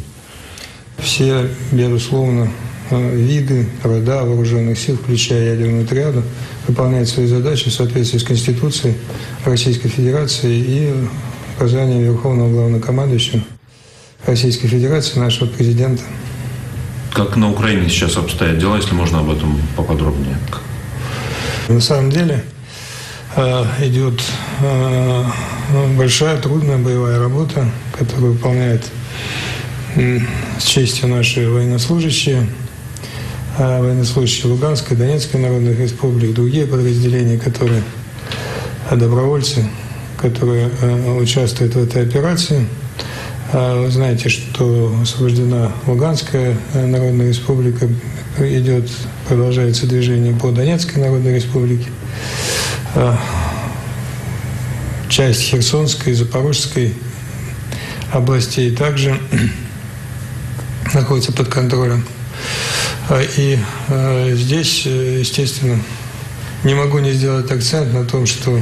Все, 0.99 1.49
безусловно, 1.71 2.51
э, 2.91 3.15
виды, 3.15 3.67
рода 3.81 4.23
вооруженных 4.23 4.77
сил, 4.77 4.95
включая 4.95 5.55
ядерную 5.55 5.87
триаду, 5.87 6.21
выполняют 6.67 7.09
свои 7.09 7.25
задачи 7.25 7.71
в 7.71 7.73
соответствии 7.73 8.19
с 8.19 8.23
Конституцией 8.23 8.93
Российской 9.45 9.87
Федерации 9.89 10.55
и 10.55 10.93
указаниями 11.55 12.03
Верховного 12.03 12.51
Главнокомандующего 12.51 13.41
Российской 14.27 14.67
Федерации, 14.67 15.17
нашего 15.17 15.47
президента. 15.47 16.03
Как 17.13 17.35
на 17.35 17.49
Украине 17.49 17.89
сейчас 17.89 18.15
обстоят 18.15 18.59
дела, 18.59 18.75
если 18.75 18.93
можно 18.93 19.21
об 19.21 19.31
этом 19.31 19.59
поподробнее? 19.75 20.37
На 21.67 21.81
самом 21.81 22.11
деле 22.11 22.43
идет 23.37 24.19
э, 24.61 25.23
большая, 25.95 26.37
трудная 26.41 26.77
боевая 26.77 27.19
работа, 27.19 27.69
которую 27.97 28.33
выполняет 28.33 28.83
с 29.95 30.63
честью 30.63 31.07
наши 31.09 31.47
военнослужащие, 31.49 32.47
а 33.57 33.81
военнослужащие 33.81 34.51
Луганской, 34.51 34.97
Донецкой 34.97 35.41
народных 35.41 35.79
республик, 35.79 36.33
другие 36.33 36.65
подразделения, 36.65 37.37
которые 37.37 37.83
добровольцы, 38.91 39.67
которые 40.19 40.69
э, 40.81 41.17
участвуют 41.19 41.75
в 41.75 41.83
этой 41.83 42.03
операции. 42.03 42.67
Вы 43.53 43.89
знаете, 43.91 44.27
что 44.27 44.93
освобождена 45.01 45.71
Луганская 45.85 46.57
э, 46.73 46.85
народная 46.85 47.29
республика, 47.29 47.87
идет, 48.39 48.89
продолжается 49.27 49.87
движение 49.87 50.33
по 50.33 50.51
Донецкой 50.51 51.01
народной 51.03 51.35
республике. 51.35 51.87
Часть 55.09 55.41
Херсонской, 55.41 56.13
Запорожской 56.13 56.93
областей 58.11 58.75
также 58.75 59.19
находится 60.93 61.31
под 61.31 61.47
контролем. 61.47 62.05
А, 63.09 63.21
и 63.37 63.57
э, 63.89 64.33
здесь, 64.35 64.83
э, 64.85 65.19
естественно, 65.19 65.79
не 66.63 66.73
могу 66.73 66.99
не 66.99 67.11
сделать 67.11 67.49
акцент 67.51 67.93
на 67.93 68.03
том, 68.03 68.25
что 68.25 68.59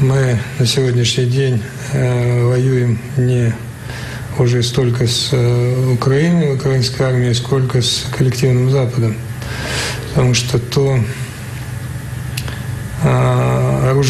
мы 0.00 0.38
на 0.58 0.66
сегодняшний 0.66 1.26
день 1.26 1.62
э, 1.92 2.44
воюем 2.44 2.98
не 3.16 3.54
уже 4.38 4.62
столько 4.62 5.06
с 5.06 5.32
Украиной, 5.92 6.54
украинской 6.54 7.02
армией, 7.02 7.34
сколько 7.34 7.82
с 7.82 8.06
коллективным 8.16 8.70
Западом. 8.70 9.16
Потому 10.10 10.34
что 10.34 10.58
то 10.58 10.98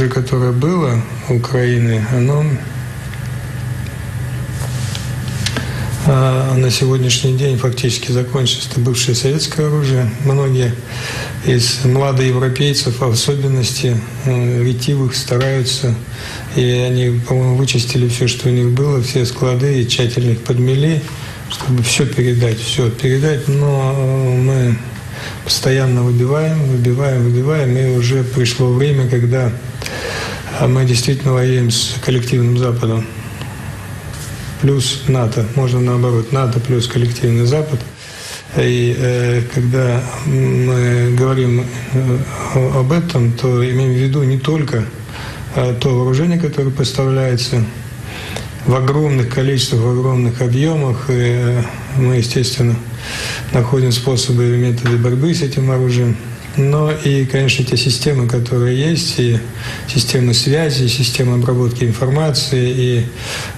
оружие, 0.01 0.11
которое 0.11 0.53
было 0.53 1.01
у 1.29 1.35
Украины, 1.35 2.05
оно 2.13 2.45
А 6.07 6.55
на 6.55 6.71
сегодняшний 6.71 7.37
день 7.37 7.59
фактически 7.59 8.11
закончилось. 8.11 8.69
Это 8.71 8.81
бывшее 8.81 9.15
советское 9.15 9.67
оружие. 9.67 10.11
Многие 10.25 10.75
из 11.47 11.85
младоевропейцев, 11.85 12.99
в 12.99 13.11
особенности 13.11 13.97
э, 14.25 14.65
ретивых, 14.65 15.15
стараются. 15.15 15.95
И 16.57 16.63
они, 16.63 17.21
по-моему, 17.21 17.57
вычистили 17.57 18.09
все, 18.09 18.27
что 18.29 18.49
у 18.49 18.53
них 18.53 18.71
было, 18.71 19.03
все 19.03 19.27
склады 19.27 19.83
и 19.83 19.87
тщательно 19.87 20.31
их 20.31 20.41
подмели, 20.41 21.03
чтобы 21.51 21.83
все 21.83 22.07
передать, 22.07 22.59
все 22.59 22.91
передать. 22.91 23.47
Но 23.47 23.95
э, 23.95 24.37
мы 24.37 24.79
постоянно 25.45 26.03
выбиваем, 26.03 26.65
выбиваем, 26.65 27.23
выбиваем. 27.23 27.77
И 27.77 27.99
уже 27.99 28.25
пришло 28.25 28.73
время, 28.73 29.07
когда 29.09 29.53
мы 30.67 30.85
действительно 30.85 31.33
воюем 31.33 31.71
с 31.71 31.95
коллективным 32.05 32.59
Западом 32.59 33.07
плюс 34.61 35.05
НАТО. 35.09 35.47
Можно 35.55 35.81
наоборот, 35.81 36.33
НАТО 36.33 36.61
плюс 36.61 36.87
коллективный 36.87 37.47
Запад. 37.47 37.81
И 38.59 38.95
э, 38.99 39.43
когда 39.55 40.03
мы 40.27 41.15
говорим 41.17 41.65
э, 41.95 42.19
об 42.75 42.93
этом, 42.93 43.33
то 43.33 43.65
имеем 43.71 43.93
в 43.93 43.97
виду 43.97 44.23
не 44.23 44.39
только 44.39 44.85
э, 45.55 45.75
то 45.81 45.97
вооружение, 45.97 46.39
которое 46.39 46.71
поставляется 46.71 47.65
в 48.67 48.75
огромных 48.75 49.33
количествах, 49.33 49.81
в 49.81 49.89
огромных 49.89 50.43
объемах. 50.43 51.07
И 51.09 51.13
э, 51.17 51.63
мы, 51.97 52.17
естественно, 52.17 52.77
находим 53.53 53.93
способы 53.93 54.55
и 54.55 54.59
методы 54.59 54.99
борьбы 54.99 55.35
с 55.35 55.41
этим 55.41 55.71
оружием– 55.71 56.17
но 56.57 56.91
и, 56.93 57.25
конечно, 57.25 57.65
те 57.65 57.77
системы, 57.77 58.29
которые 58.29 58.79
есть, 58.79 59.19
и 59.19 59.39
системы 59.89 60.35
связи, 60.35 60.85
и 60.85 60.89
системы 60.89 61.35
обработки 61.35 61.85
информации, 61.85 62.71
и 62.71 63.07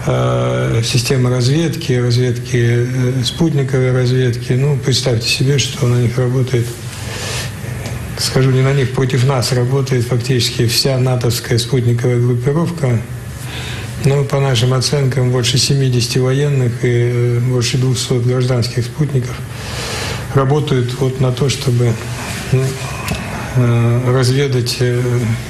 э, 0.06 0.82
системы 0.84 1.30
разведки, 1.30 1.92
разведки, 1.92 2.86
э, 2.86 3.12
спутниковой 3.24 3.92
разведки. 3.92 4.52
Ну, 4.52 4.78
представьте 4.78 5.28
себе, 5.28 5.58
что 5.58 5.86
на 5.86 6.02
них 6.02 6.18
работает 6.18 6.66
скажу 8.18 8.50
не 8.50 8.62
на 8.62 8.72
них, 8.72 8.92
против 8.92 9.26
нас 9.26 9.52
работает 9.52 10.06
фактически 10.06 10.66
вся 10.66 10.96
натовская 10.98 11.58
спутниковая 11.58 12.18
группировка. 12.18 13.00
Ну, 14.04 14.24
по 14.24 14.40
нашим 14.40 14.74
оценкам, 14.74 15.30
больше 15.30 15.58
70 15.58 16.16
военных 16.16 16.84
и 16.84 16.88
э, 16.88 17.38
больше 17.40 17.78
200 17.78 18.26
гражданских 18.26 18.84
спутников 18.84 19.36
работают 20.34 20.94
вот 21.00 21.20
на 21.20 21.32
то, 21.32 21.48
чтобы 21.48 21.94
Э, 23.54 24.12
разведать 24.14 24.76
э, 24.80 24.98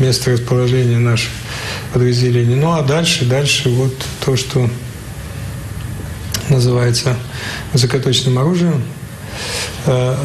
место 0.00 0.32
расположения 0.32 0.98
наших 0.98 1.30
подразделений. 1.92 2.56
Ну 2.56 2.72
а 2.72 2.82
дальше, 2.82 3.24
дальше 3.26 3.68
вот 3.68 3.94
то, 4.24 4.36
что 4.36 4.68
называется 6.48 7.16
высокоточным 7.72 8.40
оружием. 8.40 8.82
Э, 9.86 10.16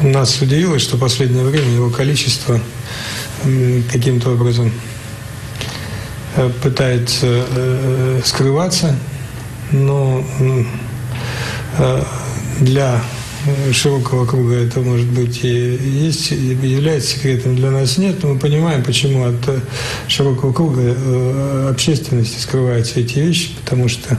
нас 0.00 0.40
удивило, 0.42 0.80
что 0.80 0.96
в 0.96 1.00
последнее 1.00 1.44
время 1.44 1.70
его 1.70 1.90
количество 1.90 2.60
каким-то 3.92 4.30
образом 4.30 4.72
пытается 6.62 7.44
скрываться, 8.24 8.96
но 9.70 10.24
для 12.60 13.00
широкого 13.72 14.26
круга 14.26 14.54
это 14.54 14.80
может 14.80 15.06
быть 15.06 15.44
и 15.44 15.48
есть, 15.48 16.30
является 16.30 17.16
секретом 17.16 17.56
для 17.56 17.70
нас 17.70 17.98
нет, 17.98 18.22
но 18.22 18.34
мы 18.34 18.38
понимаем, 18.38 18.82
почему 18.82 19.24
от 19.24 19.48
э, 19.48 19.60
широкого 20.06 20.52
круга 20.52 20.80
э, 20.82 21.68
общественности 21.70 22.38
скрываются 22.40 23.00
эти 23.00 23.18
вещи, 23.18 23.50
потому 23.62 23.88
что 23.88 24.18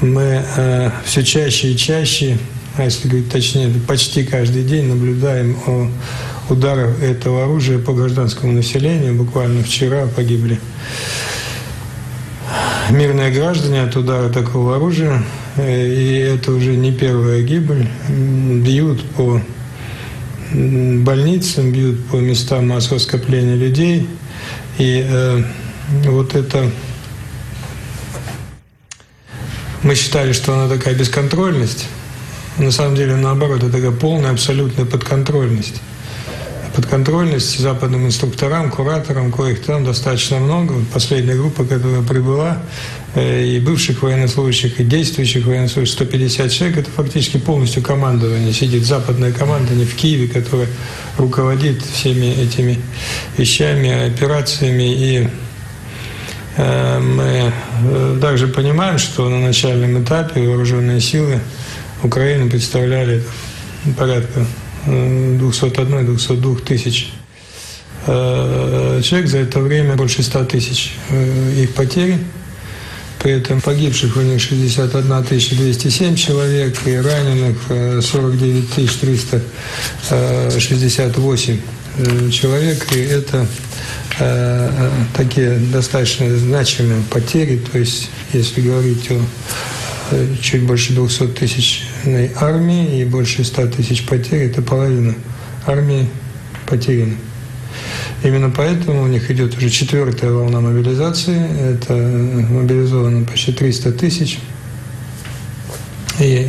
мы 0.00 0.44
э, 0.56 0.90
все 1.04 1.22
чаще 1.22 1.72
и 1.72 1.76
чаще, 1.76 2.38
а 2.76 2.84
если 2.84 3.08
говорить 3.08 3.30
точнее, 3.30 3.72
почти 3.86 4.24
каждый 4.24 4.64
день 4.64 4.86
наблюдаем 4.86 5.56
о 5.66 5.88
ударах 6.48 7.02
этого 7.02 7.44
оружия 7.44 7.78
по 7.78 7.92
гражданскому 7.92 8.52
населению. 8.52 9.14
Буквально 9.14 9.62
вчера 9.62 10.06
погибли 10.06 10.60
мирные 12.90 13.30
граждане 13.30 13.82
от 13.82 13.96
удара 13.96 14.28
такого 14.28 14.76
оружия. 14.76 15.22
Э, 15.56 15.86
и 15.86 16.18
это 16.18 16.52
уже 16.52 16.76
не 16.76 16.92
первая 16.92 17.42
гибель. 17.42 17.88
Бьют 18.08 19.04
по 19.10 19.40
больницам, 20.52 21.72
бьют 21.72 22.06
по 22.06 22.16
местам 22.16 22.68
массового 22.68 22.98
скопления 22.98 23.56
людей. 23.56 24.08
И 24.78 25.04
э, 25.08 25.42
вот 26.04 26.34
это... 26.34 26.70
Мы 29.82 29.94
считали, 29.94 30.32
что 30.32 30.54
она 30.54 30.68
такая 30.68 30.94
бесконтрольность. 30.94 31.88
На 32.58 32.70
самом 32.70 32.94
деле, 32.94 33.16
наоборот, 33.16 33.62
это 33.62 33.72
такая 33.72 33.90
полная, 33.90 34.30
абсолютная 34.30 34.84
подконтрольность 34.84 35.80
подконтрольность 36.74 37.58
западным 37.58 38.06
инструкторам, 38.06 38.70
кураторам, 38.70 39.30
коих 39.30 39.62
там 39.62 39.84
достаточно 39.84 40.38
много. 40.38 40.74
Последняя 40.92 41.34
группа, 41.34 41.64
которая 41.64 42.02
прибыла, 42.02 42.62
и 43.14 43.60
бывших 43.60 44.02
военнослужащих, 44.02 44.80
и 44.80 44.84
действующих 44.84 45.44
военнослужащих, 45.44 45.94
150 45.96 46.50
человек, 46.50 46.78
это 46.78 46.90
фактически 46.90 47.36
полностью 47.36 47.82
командование. 47.82 48.52
Сидит 48.52 48.84
западная 48.84 49.32
команда, 49.32 49.74
не 49.74 49.84
в 49.84 49.94
Киеве, 49.94 50.28
которая 50.28 50.68
руководит 51.18 51.82
всеми 51.82 52.26
этими 52.26 52.78
вещами, 53.36 54.06
операциями. 54.06 54.94
И 54.94 55.28
э, 56.56 57.00
мы 57.00 57.52
э, 57.84 58.18
также 58.20 58.48
понимаем, 58.48 58.96
что 58.96 59.28
на 59.28 59.40
начальном 59.40 60.02
этапе 60.02 60.40
вооруженные 60.48 61.00
силы 61.00 61.40
Украины 62.02 62.48
представляли 62.48 63.22
порядка 63.96 64.46
201-202 64.86 66.64
тысяч 66.64 67.12
э, 68.06 69.00
человек. 69.04 69.28
За 69.28 69.38
это 69.38 69.60
время 69.60 69.96
больше 69.96 70.22
100 70.22 70.44
тысяч 70.46 70.94
э, 71.10 71.62
их 71.62 71.74
потери. 71.74 72.18
При 73.22 73.32
этом 73.32 73.60
погибших 73.60 74.16
у 74.16 74.20
них 74.20 74.40
61 74.40 75.22
207 75.22 76.16
человек 76.16 76.76
и 76.86 76.96
раненых 76.96 77.56
49 77.68 78.64
э, 78.64 80.50
368 80.50 81.60
человек. 82.30 82.92
И 82.92 82.98
это 82.98 83.46
такие 85.16 85.58
достаточно 85.72 86.36
значимые 86.36 87.02
потери. 87.10 87.60
То 87.72 87.78
есть, 87.78 88.10
если 88.32 88.60
говорить 88.60 89.10
о 89.10 89.20
чуть 90.40 90.62
больше 90.62 90.92
200 90.92 91.28
тысяч 91.28 91.84
государственной 92.02 92.30
армии 92.36 93.00
и 93.00 93.04
больше 93.04 93.44
100 93.44 93.68
тысяч 93.68 94.04
потерь– 94.06 94.42
это 94.50 94.62
половина 94.62 95.14
армии 95.66 96.08
потеряна. 96.66 97.16
Именно 98.24 98.50
поэтому 98.50 99.02
у 99.02 99.06
них 99.08 99.30
идет 99.30 99.56
уже 99.56 99.68
четвертая 99.68 100.30
волна 100.30 100.60
мобилизации. 100.60 101.74
Это 101.74 101.94
мобилизовано 101.94 103.24
почти 103.24 103.52
300 103.52 103.92
тысяч. 103.92 104.38
И 106.20 106.48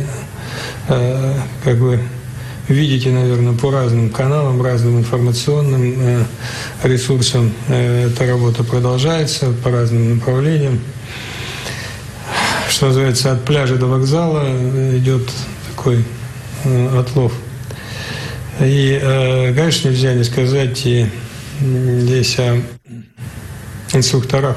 э, 0.88 1.34
как 1.64 1.78
бы 1.78 2.00
видите, 2.68 3.10
наверное, 3.10 3.54
по 3.54 3.72
разным 3.72 4.10
каналам, 4.10 4.62
разным 4.62 4.98
информационным 4.98 5.94
э, 5.98 6.24
ресурсам 6.84 7.52
э, 7.68 8.06
эта 8.06 8.26
работа 8.26 8.62
продолжается 8.62 9.50
по 9.64 9.70
разным 9.72 10.16
направлениям. 10.16 10.78
Что 12.68 12.86
называется, 12.86 13.32
от 13.32 13.44
пляжа 13.44 13.76
до 13.76 13.86
вокзала 13.86 14.48
идет 14.96 15.28
такой 15.70 16.04
э, 16.64 16.98
отлов. 17.00 17.32
И, 18.60 18.96
э, 19.02 19.52
конечно, 19.54 19.88
нельзя 19.88 20.14
не 20.14 20.22
сказать 20.22 20.86
и 20.86 21.06
здесь 21.60 22.38
о 22.38 22.62
инструкторах. 23.92 24.56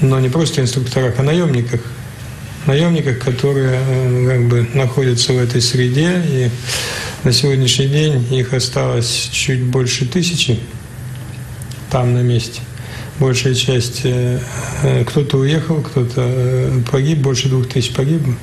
Но 0.00 0.20
не 0.20 0.28
просто 0.28 0.60
инструкторах, 0.60 1.14
а 1.18 1.22
наемниках. 1.22 1.80
Наемниках, 2.66 3.18
которые 3.18 3.78
э, 3.78 4.28
как 4.28 4.48
бы 4.48 4.66
находятся 4.74 5.32
в 5.32 5.38
этой 5.38 5.60
среде, 5.60 6.22
и 6.26 6.50
на 7.22 7.32
сегодняшний 7.32 7.88
день 7.88 8.34
их 8.34 8.54
осталось 8.54 9.28
чуть 9.30 9.62
больше 9.62 10.06
тысячи 10.06 10.58
там 11.90 12.14
на 12.14 12.22
месте. 12.22 12.60
Большая 13.18 13.54
часть, 13.54 14.00
э, 14.04 14.40
э, 14.82 15.04
кто-то 15.04 15.38
уехал, 15.38 15.82
кто-то 15.82 16.82
погиб, 16.90 17.18
больше 17.18 17.48
двух 17.48 17.68
тысяч 17.68 17.92
погибло 17.92 18.34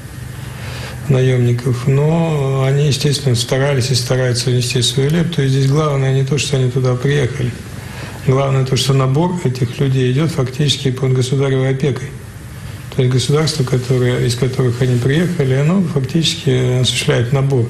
наемников, 1.10 1.88
но 1.88 2.64
они, 2.66 2.88
естественно, 2.88 3.36
старались 3.36 3.92
и 3.92 3.96
стараются 3.96 4.50
внести 4.50 4.82
свою 4.82 5.10
лепту. 5.10 5.42
И 5.42 5.48
здесь 5.48 5.68
главное 5.68 6.14
не 6.14 6.24
то, 6.24 6.38
что 6.38 6.58
они 6.58 6.70
туда 6.72 6.96
приехали. 6.96 7.52
Главное 8.28 8.66
то, 8.66 8.76
что 8.76 8.94
набор 8.94 9.40
этих 9.44 9.80
людей 9.80 10.12
идет 10.12 10.32
фактически 10.32 10.92
под 10.92 11.14
государевой 11.14 11.70
опекой. 11.70 12.10
То 12.96 13.02
есть 13.02 13.14
государство, 13.14 13.64
которое, 13.64 14.26
из 14.26 14.36
которых 14.36 14.82
они 14.82 14.98
приехали, 14.98 15.56
оно 15.56 15.82
фактически 15.82 16.82
осуществляет 16.82 17.34
набор 17.34 17.68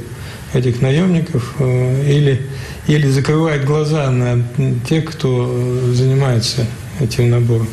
этих 0.53 0.81
наемников 0.81 1.53
э, 1.59 2.11
или, 2.11 2.41
или 2.87 3.07
закрывает 3.07 3.63
глаза 3.63 4.09
на 4.09 4.43
тех, 4.87 5.05
кто 5.05 5.93
занимается 5.93 6.65
этим 6.99 7.29
набором. 7.29 7.67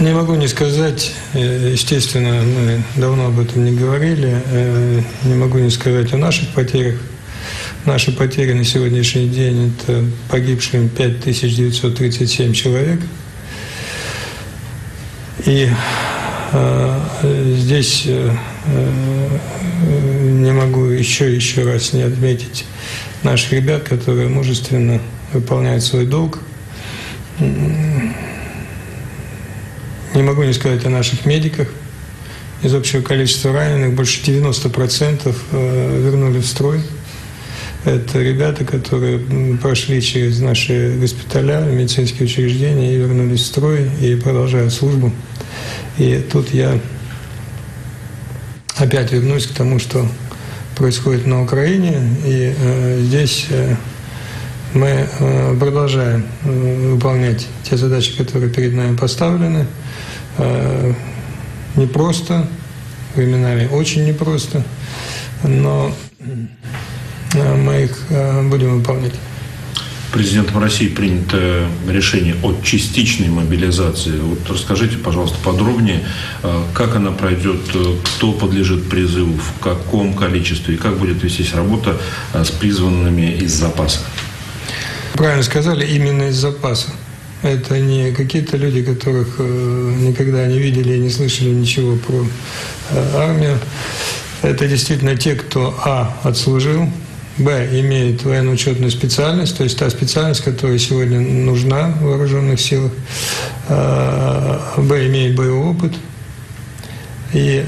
Не 0.00 0.12
могу 0.12 0.34
не 0.34 0.48
сказать, 0.48 1.12
э, 1.34 1.70
естественно, 1.72 2.42
мы 2.42 2.82
давно 2.96 3.26
об 3.26 3.38
этом 3.38 3.64
не 3.64 3.70
говорили, 3.70 4.42
э, 4.44 5.00
не 5.22 5.34
могу 5.34 5.58
не 5.58 5.70
сказать 5.70 6.12
о 6.12 6.16
наших 6.16 6.48
потерях. 6.48 6.96
Наши 7.84 8.10
потери 8.10 8.54
на 8.54 8.64
сегодняшний 8.64 9.28
день– 9.28 9.72
это 9.86 10.04
погибшим 10.28 10.88
5937 10.88 12.52
человек. 12.54 12.98
И 15.46 15.68
э, 16.52 17.54
здесь 17.56 18.02
э, 18.06 18.32
не 20.22 20.50
могу 20.50 20.86
еще 20.86 21.32
еще 21.32 21.62
раз 21.62 21.92
не 21.92 22.02
отметить 22.02 22.64
наших 23.22 23.52
ребят, 23.52 23.84
которые 23.84 24.28
мужественно 24.28 25.00
выполняют 25.32 25.84
свой 25.84 26.04
долг. 26.04 26.40
Не 30.14 30.22
могу 30.22 30.44
не 30.44 30.52
сказать 30.52 30.86
о 30.86 30.90
наших 30.90 31.26
медиках. 31.26 31.66
Из 32.62 32.72
общего 32.72 33.02
количества 33.02 33.52
раненых 33.52 33.94
больше 33.94 34.22
90% 34.22 35.34
э, 35.50 36.02
вернули 36.04 36.38
в 36.38 36.46
строй. 36.46 36.80
Это 37.84 38.22
ребята, 38.22 38.64
которые 38.64 39.18
прошли 39.56 40.00
через 40.00 40.38
наши 40.38 40.96
госпиталя, 41.00 41.62
медицинские 41.62 42.26
учреждения 42.26 42.94
и 42.94 42.96
вернулись 42.96 43.40
в 43.40 43.46
строй 43.46 43.90
и 44.00 44.14
продолжают 44.14 44.72
службу. 44.72 45.12
И 45.98 46.24
тут 46.32 46.54
я 46.54 46.78
опять 48.76 49.10
вернусь 49.10 49.48
к 49.48 49.52
тому, 49.52 49.80
что 49.80 50.08
происходит 50.76 51.26
на 51.26 51.42
Украине. 51.42 51.98
И 52.24 52.54
э, 52.56 53.00
здесь 53.02 53.46
э, 53.50 53.74
мы 54.74 55.08
э, 55.18 55.56
продолжаем 55.58 56.24
э, 56.44 56.92
выполнять 56.92 57.48
те 57.64 57.76
задачи, 57.76 58.16
которые 58.16 58.52
перед 58.52 58.74
нами 58.74 58.96
поставлены. 58.96 59.66
Э, 60.38 60.92
непросто, 61.76 62.48
временами 63.14 63.68
очень 63.70 64.04
непросто, 64.04 64.64
но 65.44 65.94
э, 67.34 67.54
мы 67.56 67.84
их 67.84 67.98
э, 68.10 68.42
будем 68.48 68.78
выполнять. 68.78 69.14
Президентом 70.12 70.62
России 70.62 70.86
принято 70.88 71.66
решение 71.88 72.36
о 72.44 72.54
частичной 72.62 73.28
мобилизации. 73.28 74.16
Вот 74.18 74.48
расскажите, 74.48 74.96
пожалуйста, 74.96 75.38
подробнее, 75.42 76.04
как 76.72 76.94
она 76.94 77.10
пройдет, 77.10 77.62
кто 78.04 78.32
подлежит 78.32 78.88
призыву, 78.88 79.34
в 79.36 79.60
каком 79.60 80.14
количестве 80.14 80.74
и 80.74 80.76
как 80.76 80.98
будет 80.98 81.20
вестись 81.24 81.52
работа 81.52 81.96
с 82.32 82.48
призванными 82.50 83.38
из 83.38 83.54
запаса. 83.54 84.02
Правильно 85.14 85.42
сказали, 85.42 85.84
именно 85.84 86.28
из 86.28 86.36
запаса. 86.36 86.90
Это 87.44 87.78
не 87.78 88.10
какие-то 88.10 88.56
люди, 88.56 88.82
которых 88.82 89.36
э, 89.38 89.94
никогда 89.98 90.46
не 90.46 90.58
видели 90.58 90.94
и 90.94 90.98
не 90.98 91.10
слышали 91.10 91.50
ничего 91.50 91.94
про 91.96 92.26
э, 92.90 93.16
армию. 93.16 93.58
Это 94.40 94.66
действительно 94.66 95.14
те, 95.14 95.34
кто, 95.34 95.78
а, 95.84 96.16
отслужил, 96.22 96.88
б, 97.36 97.68
имеет 97.82 98.24
военно-учетную 98.24 98.90
специальность, 98.90 99.58
то 99.58 99.64
есть 99.64 99.78
та 99.78 99.90
специальность, 99.90 100.42
которая 100.42 100.78
сегодня 100.78 101.20
нужна 101.20 101.88
в 101.88 102.04
вооруженных 102.04 102.58
силах, 102.58 102.92
э, 103.68 104.58
б, 104.78 105.06
имеет 105.06 105.36
боевой 105.36 105.68
опыт, 105.68 105.92
и 107.34 107.62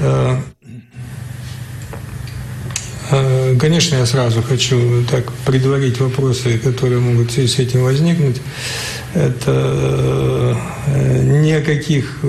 Конечно, 3.09 3.95
я 3.95 4.05
сразу 4.05 4.41
хочу 4.41 5.03
так 5.09 5.31
предварить 5.45 5.99
вопросы, 5.99 6.57
которые 6.57 6.99
могут 6.99 7.31
с 7.31 7.59
этим 7.59 7.83
возникнуть. 7.83 8.41
Это 9.13 10.57
э, 10.87 11.23
ни 11.23 11.51
о 11.51 11.61
каких 11.61 12.19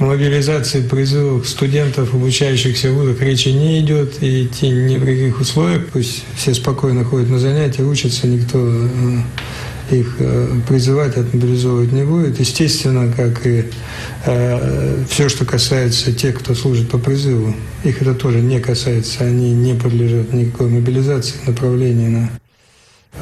мобилизации 0.00 0.80
призывов 0.80 1.48
студентов, 1.48 2.14
обучающихся 2.14 2.90
в 2.90 2.94
вузах, 2.94 3.20
речи 3.20 3.48
не 3.48 3.80
идет, 3.80 4.22
и 4.22 4.44
идти 4.44 4.68
ни 4.68 4.96
в 4.96 5.04
каких 5.04 5.40
условиях. 5.40 5.86
Пусть 5.92 6.24
все 6.36 6.54
спокойно 6.54 7.04
ходят 7.04 7.28
на 7.28 7.38
занятия, 7.38 7.82
учатся, 7.82 8.26
никто 8.26 8.58
э, 8.58 9.20
их 9.92 10.16
э, 10.18 10.48
призывать, 10.68 11.16
отмобилизовывать 11.16 11.92
не 11.92 12.04
будет. 12.04 12.38
Естественно, 12.40 13.12
как 13.12 13.46
и 13.46 13.64
э, 14.26 15.04
все, 15.08 15.28
что 15.28 15.44
касается 15.44 16.12
тех, 16.12 16.38
кто 16.38 16.54
служит 16.54 16.90
по 16.90 16.98
призыву, 16.98 17.54
их 17.84 18.02
это 18.02 18.14
тоже 18.14 18.40
не 18.40 18.60
касается, 18.60 19.24
они 19.24 19.52
не 19.52 19.74
подлежат 19.74 20.32
никакой 20.32 20.68
мобилизации, 20.68 21.34
направления 21.46 22.08
на 22.08 22.30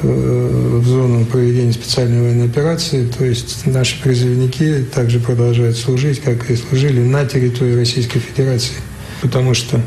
в 0.03 0.85
зону 0.85 1.25
проведения 1.25 1.73
специальной 1.73 2.21
военной 2.21 2.45
операции. 2.45 3.07
То 3.07 3.25
есть 3.25 3.65
наши 3.65 3.99
призывники 4.01 4.85
также 4.93 5.19
продолжают 5.19 5.77
служить, 5.77 6.21
как 6.21 6.49
и 6.49 6.55
служили 6.55 7.01
на 7.01 7.25
территории 7.25 7.75
Российской 7.75 8.19
Федерации. 8.19 8.75
Потому 9.21 9.53
что 9.53 9.81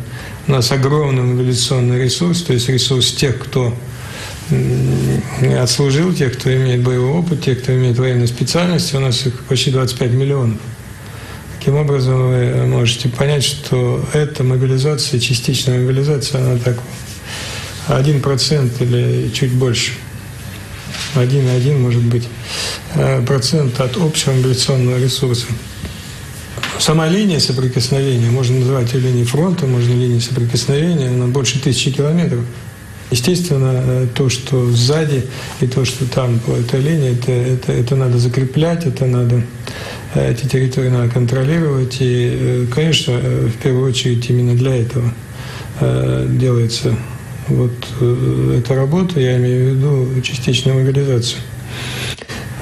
у 0.49 0.53
нас 0.53 0.72
огромный 0.72 1.22
мобилизационный 1.22 2.03
ресурс, 2.03 2.43
то 2.43 2.53
есть 2.53 2.68
ресурс 2.68 3.12
тех, 3.12 3.39
кто 3.39 3.74
отслужил, 5.61 6.12
тех, 6.12 6.38
кто 6.38 6.55
имеет 6.55 6.82
боевой 6.82 7.11
опыт, 7.11 7.43
тех, 7.43 7.62
кто 7.62 7.72
имеет 7.74 7.99
военную 7.99 8.28
специальность, 8.28 8.95
у 8.95 9.01
нас 9.01 9.26
их 9.26 9.45
почти 9.45 9.70
25 9.70 10.11
миллионов. 10.12 10.59
Таким 11.59 11.76
образом, 11.76 12.28
вы 12.28 12.66
можете 12.66 13.09
понять, 13.09 13.45
что 13.45 14.05
эта 14.12 14.43
мобилизация, 14.43 15.20
частичная 15.20 15.80
мобилизация, 15.80 16.40
она 16.40 16.59
так 16.59 16.76
один 17.86 18.20
процент 18.20 18.80
или 18.80 19.30
чуть 19.32 19.53
больше, 19.53 19.93
один 21.14 21.49
один 21.49 21.80
может 21.80 22.03
быть, 22.03 22.24
э, 22.95 23.24
процент 23.24 23.80
от 23.80 23.97
общего 23.97 24.32
мобилизационного 24.32 24.99
ресурса. 24.99 25.47
Сама 26.78 27.09
линия 27.09 27.38
соприкосновения, 27.38 28.28
можно 28.30 28.59
называть 28.59 28.93
ее 28.93 29.01
линией 29.01 29.24
фронта, 29.24 29.66
можно 29.66 29.93
линией 29.93 30.20
соприкосновения, 30.20 31.09
она 31.09 31.26
больше 31.26 31.61
тысячи 31.61 31.93
километров. 31.93 32.45
Естественно, 33.13 33.73
э, 33.75 34.07
то, 34.15 34.29
что 34.29 34.71
сзади 34.71 35.25
и 35.61 35.67
то, 35.67 35.85
что 35.85 36.07
там 36.07 36.39
по 36.41 36.53
этой 36.53 36.81
линии, 36.81 37.13
это, 37.13 37.31
это, 37.31 37.73
это 37.73 37.95
надо 37.95 38.19
закреплять, 38.19 38.87
это 38.87 39.05
надо 39.05 39.43
э, 40.15 40.33
эти 40.33 40.47
территории 40.47 40.89
надо 40.89 41.09
контролировать. 41.11 41.99
И, 42.01 42.67
конечно, 42.75 43.19
в 43.19 43.63
первую 43.63 43.91
очередь 43.91 44.29
именно 44.31 44.55
для 44.55 44.77
этого 44.77 45.13
делается 45.81 46.97
вот 47.49 47.73
э, 48.01 48.61
эта 48.61 48.75
работа, 48.75 49.21
я 49.21 49.37
имею 49.37 49.65
в 49.65 49.77
виду 49.77 50.23
частичную 50.23 50.79
мобилизацию. 50.79 51.41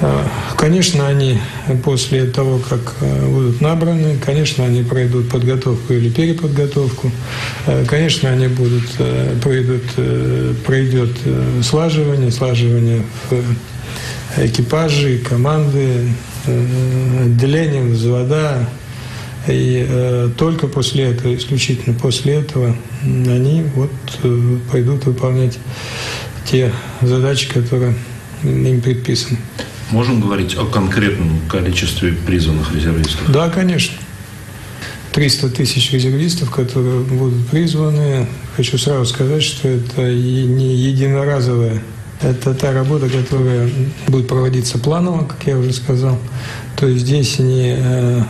Э, 0.01 0.23
конечно, 0.57 1.07
они 1.07 1.39
после 1.83 2.25
того, 2.25 2.59
как 2.59 2.95
э, 3.01 3.25
будут 3.27 3.61
набраны, 3.61 4.17
конечно, 4.17 4.65
они 4.65 4.83
пройдут 4.83 5.29
подготовку 5.29 5.93
или 5.93 6.09
переподготовку, 6.09 7.11
э, 7.67 7.85
конечно, 7.85 8.29
они 8.29 8.47
будут, 8.47 8.89
пройдут, 9.41 9.83
пройдет 10.65 11.11
слаживание, 11.63 12.31
слаживание 12.31 13.03
в 13.29 14.43
экипаже, 14.43 15.19
команды, 15.19 16.07
отделения, 16.45 17.83
взвода, 17.83 18.67
и 19.47 19.85
э, 19.87 20.29
только 20.37 20.67
после 20.67 21.05
этого, 21.05 21.35
исключительно 21.35 21.97
после 21.97 22.35
этого, 22.35 22.75
они 23.03 23.65
вот 23.75 23.91
э, 24.23 24.57
пойдут 24.71 25.05
выполнять 25.05 25.57
те 26.45 26.71
задачи, 27.01 27.49
которые 27.49 27.95
им 28.43 28.81
предписаны. 28.81 29.39
Можем 29.91 30.21
говорить 30.21 30.55
о 30.57 30.65
конкретном 30.65 31.41
количестве 31.49 32.13
призванных 32.13 32.73
резервистов? 32.73 33.31
Да, 33.31 33.49
конечно. 33.49 33.95
300 35.13 35.49
тысяч 35.49 35.91
резервистов, 35.91 36.49
которые 36.51 37.01
будут 37.01 37.47
призваны. 37.47 38.27
Хочу 38.55 38.77
сразу 38.77 39.05
сказать, 39.05 39.43
что 39.43 39.67
это 39.67 40.01
не 40.13 40.75
единоразовая 40.75 41.81
это 42.21 42.53
та 42.53 42.71
работа, 42.71 43.09
которая 43.09 43.69
будет 44.07 44.27
проводиться 44.27 44.77
планово, 44.77 45.25
как 45.25 45.45
я 45.47 45.57
уже 45.57 45.73
сказал. 45.73 46.19
То 46.75 46.87
есть 46.87 47.05
здесь 47.05 47.39
не 47.39 47.75
э, 47.77 48.23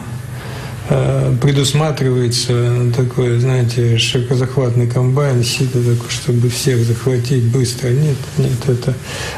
предусматривается 1.41 2.91
такой, 2.95 3.39
знаете, 3.39 3.97
широкозахватный 3.97 4.87
комбайн, 4.87 5.43
сито 5.43 5.79
такой, 5.79 6.09
чтобы 6.09 6.49
всех 6.49 6.83
захватить 6.83 7.43
быстро. 7.43 7.89
Нет, 7.89 8.17
нет, 8.37 8.51
это... 8.67 8.93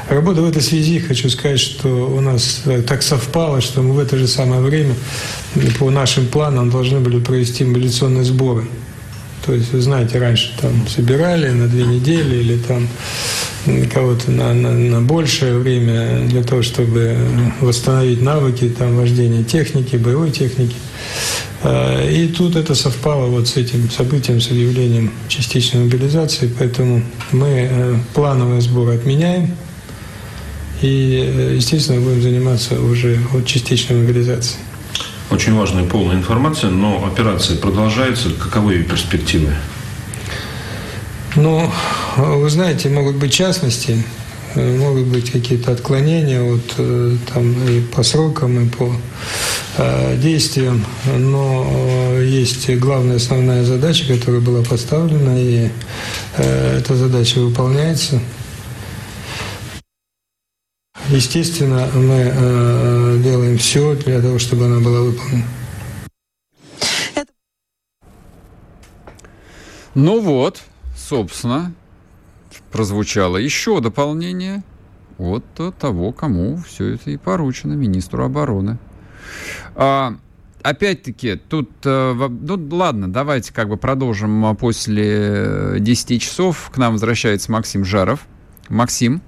Работа 0.09 0.41
в 0.41 0.49
этой 0.49 0.61
связи, 0.61 0.99
хочу 0.99 1.29
сказать, 1.29 1.59
что 1.59 1.89
у 1.89 2.21
нас 2.21 2.63
так 2.87 3.03
совпало, 3.03 3.61
что 3.61 3.81
мы 3.81 3.93
в 3.93 3.99
это 3.99 4.17
же 4.17 4.27
самое 4.27 4.61
время 4.61 4.95
по 5.79 5.91
нашим 5.91 6.27
планам 6.27 6.71
должны 6.71 6.99
были 6.99 7.19
провести 7.19 7.63
мобилизационные 7.63 8.23
сборы. 8.23 8.65
То 9.45 9.53
есть, 9.53 9.73
вы 9.73 9.81
знаете, 9.81 10.19
раньше 10.19 10.53
там 10.61 10.87
собирали 10.87 11.49
на 11.49 11.67
две 11.67 11.83
недели 11.83 12.37
или 12.37 12.57
там 12.57 12.87
кого-то 13.93 14.31
на, 14.31 14.53
на, 14.53 14.71
на 14.71 15.01
большее 15.01 15.57
время 15.57 16.25
для 16.27 16.43
того, 16.43 16.61
чтобы 16.61 17.15
восстановить 17.59 18.21
навыки 18.21 18.73
там, 18.77 18.95
вождения 18.95 19.43
техники, 19.43 19.97
боевой 19.97 20.31
техники. 20.31 20.75
А, 21.63 22.05
и 22.09 22.27
тут 22.27 22.55
это 22.55 22.75
совпало 22.75 23.27
вот 23.27 23.47
с 23.47 23.55
этим 23.55 23.89
событием, 23.89 24.41
с 24.41 24.51
объявлением 24.51 25.11
частичной 25.29 25.85
мобилизации, 25.85 26.51
поэтому 26.59 27.03
мы 27.31 27.47
э, 27.47 27.95
плановый 28.13 28.59
сбор 28.59 28.89
отменяем 28.89 29.55
и, 30.81 31.23
э, 31.25 31.55
естественно, 31.55 32.01
будем 32.01 32.21
заниматься 32.21 32.79
уже 32.81 33.17
от 33.33 33.45
частичной 33.45 34.01
мобилизации. 34.01 34.57
Очень 35.31 35.55
важная 35.55 35.85
полная 35.85 36.17
информация, 36.17 36.69
но 36.69 37.05
операция 37.05 37.57
продолжается. 37.57 38.29
Каковы 38.31 38.73
ее 38.73 38.83
перспективы? 38.83 39.53
Ну, 41.35 41.71
вы 42.17 42.49
знаете, 42.49 42.89
могут 42.89 43.15
быть 43.15 43.31
частности, 43.31 43.93
э, 43.93 44.32
могут 44.55 45.07
быть 45.07 45.31
какие-то 45.31 45.71
отклонения 45.71 46.41
вот, 46.41 46.75
э, 46.77 47.15
там, 47.33 47.53
и 47.67 47.81
по 47.81 48.03
срокам, 48.03 48.65
и 48.65 48.69
по 48.69 48.91
э, 49.77 50.17
действиям, 50.17 50.85
но 51.17 51.67
э, 51.69 52.25
есть 52.25 52.69
главная 52.77 53.17
основная 53.17 53.63
задача, 53.63 54.05
которая 54.07 54.41
была 54.41 54.63
поставлена, 54.63 55.39
и 55.39 55.69
э, 56.37 56.77
эта 56.79 56.95
задача 56.95 57.39
выполняется. 57.39 58.19
Естественно, 61.09 61.87
мы 61.93 62.31
э, 62.33 63.19
делаем 63.23 63.57
все 63.57 63.95
для 63.95 64.21
того, 64.21 64.39
чтобы 64.39 64.65
она 64.65 64.79
была 64.79 65.01
выполнена. 65.01 65.45
Ну 69.95 70.21
вот, 70.21 70.61
собственно, 70.97 71.73
прозвучало 72.73 73.37
еще 73.37 73.79
дополнение 73.79 74.63
от 75.19 75.45
того, 75.77 76.11
кому 76.11 76.57
все 76.57 76.95
это 76.95 77.11
и 77.11 77.17
поручено, 77.17 77.73
министру 77.73 78.25
обороны. 78.25 78.79
А, 79.75 80.15
опять-таки, 80.63 81.35
тут, 81.35 81.69
э, 81.85 82.13
ну 82.13 82.67
ладно, 82.75 83.13
давайте 83.13 83.53
как 83.53 83.69
бы 83.69 83.77
продолжим 83.77 84.57
после 84.57 85.75
10 85.79 86.21
часов. 86.21 86.71
К 86.73 86.77
нам 86.77 86.93
возвращается 86.93 87.51
Максим 87.51 87.85
Жаров. 87.85 88.25
Максим. 88.69 89.21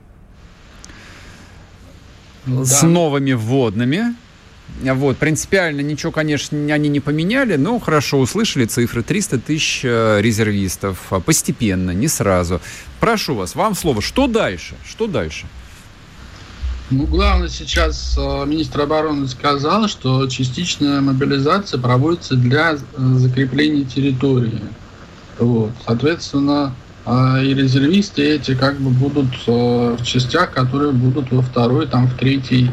Да. 2.47 2.65
С 2.65 2.81
новыми 2.83 3.33
вводными. 3.33 4.15
Вот, 4.81 5.17
принципиально 5.17 5.81
ничего, 5.81 6.11
конечно, 6.11 6.57
они 6.73 6.89
не 6.89 6.99
поменяли, 6.99 7.55
но 7.55 7.79
хорошо 7.79 8.19
услышали 8.19 8.65
цифры. 8.65 9.03
300 9.03 9.39
тысяч 9.39 9.81
э, 9.83 10.19
резервистов. 10.21 10.97
А, 11.11 11.19
постепенно, 11.19 11.91
не 11.91 12.07
сразу. 12.07 12.59
Прошу 12.99 13.35
вас, 13.35 13.55
вам 13.55 13.73
слово. 13.73 14.01
Что 14.01 14.27
дальше? 14.27 14.75
Что 14.85 15.07
дальше? 15.07 15.45
Ну, 16.91 17.05
главное, 17.05 17.47
сейчас 17.47 18.17
э, 18.17 18.45
министр 18.45 18.81
обороны 18.81 19.27
сказал, 19.27 19.87
что 19.87 20.27
частичная 20.27 20.99
мобилизация 20.99 21.79
проводится 21.79 22.35
для 22.35 22.73
э, 22.73 22.77
закрепления 23.15 23.85
территории. 23.85 24.59
Вот. 25.39 25.71
Соответственно, 25.85 26.73
и 27.07 27.53
резервисты 27.53 28.23
эти 28.23 28.55
как 28.55 28.79
бы 28.79 28.89
будут 28.89 29.27
в 29.45 30.03
частях, 30.03 30.51
которые 30.51 30.91
будут 30.91 31.31
во 31.31 31.43
второй, 31.43 31.85
там, 31.85 32.07
в 32.07 32.17
третьей 32.17 32.71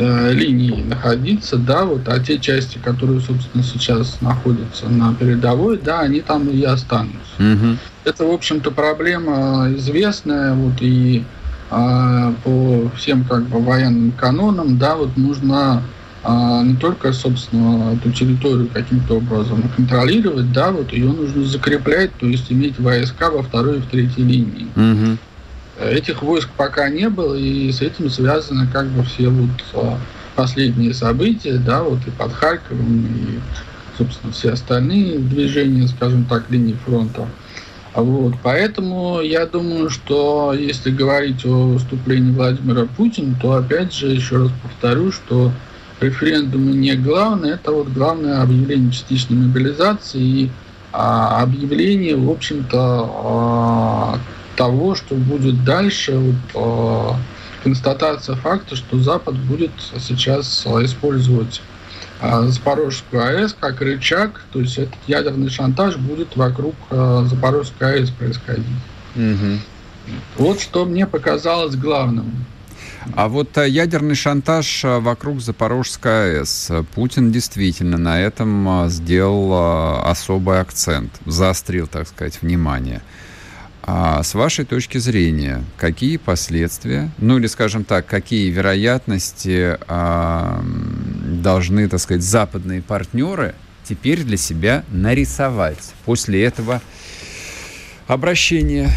э, 0.00 0.32
линии 0.32 0.82
находиться, 0.82 1.56
да, 1.56 1.84
вот, 1.84 2.08
а 2.08 2.18
те 2.18 2.38
части, 2.38 2.78
которые, 2.78 3.20
собственно, 3.20 3.62
сейчас 3.62 4.20
находятся 4.20 4.88
на 4.88 5.14
передовой, 5.14 5.78
да, 5.78 6.00
они 6.00 6.20
там 6.20 6.48
и 6.48 6.62
останутся. 6.62 7.18
Угу. 7.38 7.76
Это, 8.04 8.24
в 8.24 8.30
общем-то, 8.30 8.70
проблема 8.70 9.68
известная, 9.76 10.54
вот, 10.54 10.74
и 10.80 11.24
э, 11.70 12.32
по 12.44 12.90
всем, 12.96 13.24
как 13.24 13.44
бы, 13.44 13.60
военным 13.60 14.12
канонам, 14.12 14.78
да, 14.78 14.96
вот, 14.96 15.16
нужно 15.16 15.82
э, 16.24 16.62
не 16.64 16.76
только, 16.76 17.12
собственно, 17.12 17.94
эту 17.94 18.10
территорию 18.10 18.68
каким-то 18.72 19.18
образом 19.18 19.62
контролировать, 19.76 20.52
да, 20.52 20.72
вот, 20.72 20.92
ее 20.92 21.12
нужно 21.12 21.44
закреплять, 21.44 22.10
то 22.18 22.26
есть 22.26 22.50
иметь 22.50 22.78
войска 22.78 23.30
во 23.30 23.42
второй 23.42 23.78
и 23.78 23.80
в 23.80 23.86
третьей 23.86 24.24
линии. 24.24 24.66
Угу. 24.74 25.18
Этих 25.80 26.22
войск 26.22 26.48
пока 26.56 26.88
не 26.90 27.08
было, 27.08 27.34
и 27.34 27.72
с 27.72 27.80
этим 27.80 28.10
связаны 28.10 28.66
как 28.70 28.88
бы 28.88 29.02
все 29.02 29.28
вот 29.28 29.50
а, 29.74 29.98
последние 30.36 30.92
события, 30.92 31.54
да, 31.54 31.82
вот 31.82 32.00
и 32.06 32.10
под 32.10 32.32
Харьковом, 32.32 33.06
и, 33.06 33.38
собственно, 33.96 34.32
все 34.32 34.52
остальные 34.52 35.18
движения, 35.18 35.88
скажем 35.88 36.24
так, 36.24 36.50
линии 36.50 36.76
фронта. 36.84 37.26
Вот, 37.94 38.34
поэтому 38.42 39.20
я 39.20 39.46
думаю, 39.46 39.90
что 39.90 40.54
если 40.56 40.90
говорить 40.90 41.44
о 41.44 41.72
выступлении 41.72 42.30
Владимира 42.30 42.84
Путина, 42.84 43.34
то 43.40 43.54
опять 43.54 43.92
же 43.92 44.08
еще 44.08 44.36
раз 44.36 44.50
повторю, 44.62 45.10
что 45.10 45.50
референдумы 46.00 46.72
не 46.72 46.94
главное, 46.94 47.54
это 47.54 47.72
вот 47.72 47.88
главное 47.88 48.42
объявление 48.42 48.92
частичной 48.92 49.38
мобилизации 49.38 50.20
и 50.20 50.50
а, 50.92 51.42
объявление, 51.42 52.16
в 52.16 52.30
общем-то, 52.30 53.10
а, 53.24 54.18
того, 54.60 54.94
что 54.94 55.14
будет 55.14 55.64
дальше, 55.64 56.18
вот, 56.18 56.34
э, 56.54 57.62
констатация 57.64 58.36
факта, 58.36 58.76
что 58.76 58.98
Запад 58.98 59.34
будет 59.34 59.70
сейчас 59.98 60.64
э, 60.66 60.84
использовать 60.84 61.62
э, 62.20 62.42
Запорожскую 62.48 63.24
АЭС 63.24 63.56
как 63.58 63.80
рычаг, 63.80 64.44
то 64.52 64.60
есть 64.60 64.76
этот 64.76 64.98
ядерный 65.06 65.48
шантаж 65.48 65.96
будет 65.96 66.36
вокруг 66.36 66.74
э, 66.90 67.24
Запорожской 67.30 68.00
АЭС 68.00 68.10
происходить. 68.10 68.66
Угу. 69.16 69.60
Вот 70.36 70.60
что 70.60 70.84
мне 70.84 71.06
показалось 71.06 71.74
главным. 71.74 72.44
А 73.16 73.28
вот 73.28 73.56
ядерный 73.56 74.14
шантаж 74.14 74.82
вокруг 74.84 75.40
Запорожской 75.40 76.40
АЭС. 76.40 76.70
Путин 76.94 77.32
действительно 77.32 77.96
на 77.96 78.20
этом 78.20 78.90
сделал 78.90 80.04
особый 80.04 80.60
акцент, 80.60 81.12
заострил, 81.24 81.86
так 81.86 82.06
сказать, 82.08 82.42
внимание. 82.42 83.00
А 83.82 84.22
с 84.22 84.34
вашей 84.34 84.64
точки 84.64 84.98
зрения, 84.98 85.64
какие 85.76 86.16
последствия, 86.18 87.10
ну 87.18 87.38
или, 87.38 87.46
скажем 87.46 87.84
так, 87.84 88.06
какие 88.06 88.50
вероятности 88.50 89.78
а, 89.88 90.62
должны, 91.24 91.88
так 91.88 92.00
сказать, 92.00 92.22
западные 92.22 92.82
партнеры 92.82 93.54
теперь 93.84 94.22
для 94.22 94.36
себя 94.36 94.84
нарисовать 94.90 95.94
после 96.04 96.44
этого 96.44 96.82
обращения 98.06 98.90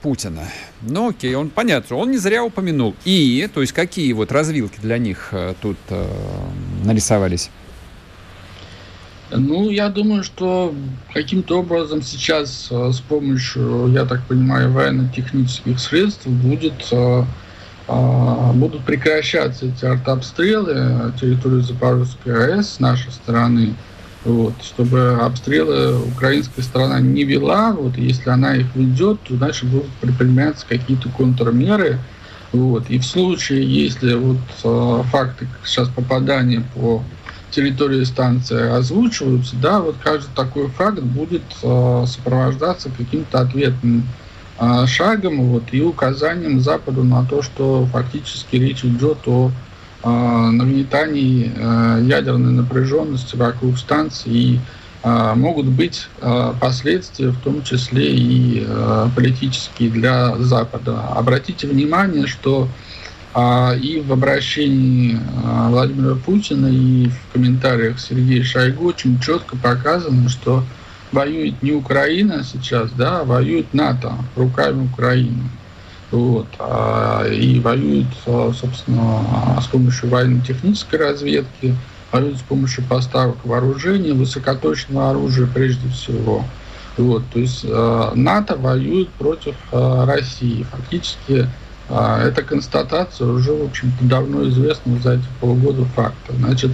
Путина? 0.00 0.48
Ну, 0.80 1.10
окей, 1.10 1.34
он 1.34 1.50
понятно, 1.50 1.96
он 1.96 2.10
не 2.10 2.16
зря 2.16 2.42
упомянул. 2.42 2.96
И, 3.04 3.48
то 3.52 3.60
есть, 3.60 3.74
какие 3.74 4.12
вот 4.14 4.32
развилки 4.32 4.78
для 4.80 4.96
них 4.96 5.28
э, 5.32 5.54
тут 5.60 5.76
э, 5.90 6.06
нарисовались? 6.84 7.50
Ну, 9.32 9.70
я 9.70 9.88
думаю, 9.88 10.24
что 10.24 10.74
каким-то 11.14 11.60
образом 11.60 12.02
сейчас 12.02 12.68
э, 12.70 12.90
с 12.92 13.00
помощью, 13.00 13.88
я 13.92 14.04
так 14.04 14.22
понимаю, 14.24 14.72
военно-технических 14.72 15.78
средств 15.78 16.26
будет 16.26 16.88
э, 16.90 17.24
будут 18.54 18.84
прекращаться 18.84 19.66
эти 19.66 19.84
артобстрелы 19.84 21.12
территории 21.20 21.60
Запорожской 21.60 22.54
АЭС 22.54 22.74
с 22.74 22.80
нашей 22.80 23.10
стороны, 23.10 23.74
вот, 24.24 24.54
чтобы 24.62 25.18
обстрелы 25.20 25.98
украинская 25.98 26.64
сторона 26.64 27.00
не 27.00 27.24
вела, 27.24 27.72
вот, 27.72 27.96
если 27.96 28.30
она 28.30 28.54
их 28.54 28.66
ведет, 28.76 29.20
то 29.22 29.36
значит 29.36 29.68
будут 29.68 29.90
предприниматься 30.00 30.66
какие-то 30.68 31.08
контрмеры, 31.08 31.98
вот, 32.52 32.88
и 32.90 32.98
в 32.98 33.04
случае, 33.04 33.64
если 33.64 34.14
вот 34.14 34.38
факты 35.06 35.48
сейчас 35.64 35.88
попадания 35.88 36.62
по 36.74 37.02
территории 37.50 38.04
станции 38.04 38.70
озвучиваются, 38.70 39.56
да, 39.56 39.80
вот 39.80 39.96
каждый 40.02 40.30
такой 40.34 40.68
факт 40.68 41.00
будет 41.00 41.42
э, 41.62 42.04
сопровождаться 42.06 42.90
каким-то 42.96 43.40
ответным 43.40 44.04
э, 44.58 44.86
шагом 44.86 45.42
вот, 45.42 45.64
и 45.72 45.82
указанием 45.82 46.60
Западу 46.60 47.04
на 47.04 47.24
то, 47.24 47.42
что 47.42 47.86
фактически 47.92 48.56
речь 48.56 48.84
идет 48.84 49.18
о 49.26 49.50
э, 50.02 50.08
нагнетании 50.08 51.52
э, 51.54 52.02
ядерной 52.02 52.52
напряженности 52.52 53.36
вокруг 53.36 53.78
станции 53.78 54.30
и 54.30 54.60
э, 55.02 55.32
могут 55.34 55.66
быть 55.66 56.08
э, 56.20 56.52
последствия, 56.60 57.30
в 57.30 57.40
том 57.40 57.62
числе 57.62 58.14
и 58.14 58.64
э, 58.66 59.08
политические 59.14 59.90
для 59.90 60.36
Запада. 60.36 61.00
Обратите 61.14 61.66
внимание, 61.66 62.26
что 62.26 62.64
а, 62.64 62.68
и 63.34 64.02
в 64.04 64.12
обращении 64.12 65.18
а, 65.44 65.68
Владимира 65.70 66.16
Путина, 66.16 66.66
и 66.66 67.08
в 67.08 67.32
комментариях 67.32 68.00
Сергея 68.00 68.42
Шойгу 68.42 68.86
очень 68.86 69.20
четко 69.20 69.56
показано, 69.56 70.28
что 70.28 70.64
воюет 71.12 71.62
не 71.62 71.72
Украина 71.72 72.42
сейчас, 72.42 72.90
да, 72.90 73.20
а 73.20 73.24
воюет 73.24 73.72
НАТО 73.72 74.14
руками 74.34 74.84
Украины. 74.92 75.48
Вот. 76.10 76.48
И 77.30 77.60
воюет, 77.62 78.08
собственно, 78.24 79.60
с 79.62 79.66
помощью 79.66 80.08
военно-технической 80.08 80.98
разведки, 80.98 81.76
воюет 82.10 82.38
с 82.38 82.42
помощью 82.42 82.82
поставок 82.84 83.36
вооружения, 83.44 84.12
высокоточного 84.12 85.10
оружия 85.10 85.46
прежде 85.46 85.88
всего. 85.90 86.44
Вот. 86.96 87.22
То 87.32 87.38
есть 87.38 87.64
НАТО 87.64 88.56
воюет 88.56 89.08
против 89.10 89.54
России. 89.70 90.66
Фактически 90.72 91.48
а, 91.90 92.22
эта 92.22 92.42
констатация 92.42 93.26
уже, 93.26 93.52
в 93.52 93.64
общем-то, 93.64 94.04
давно 94.04 94.48
известна 94.48 94.98
за 95.00 95.14
эти 95.14 95.24
полгода 95.40 95.84
факта. 95.84 96.32
Значит, 96.38 96.70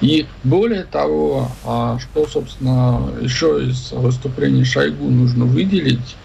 и 0.00 0.26
более 0.42 0.84
того, 0.84 1.50
а, 1.64 1.98
что, 1.98 2.26
собственно, 2.26 3.08
еще 3.20 3.64
из 3.64 3.92
выступления 3.92 4.64
Шойгу 4.64 5.08
нужно 5.08 5.44
выделить, 5.44 6.16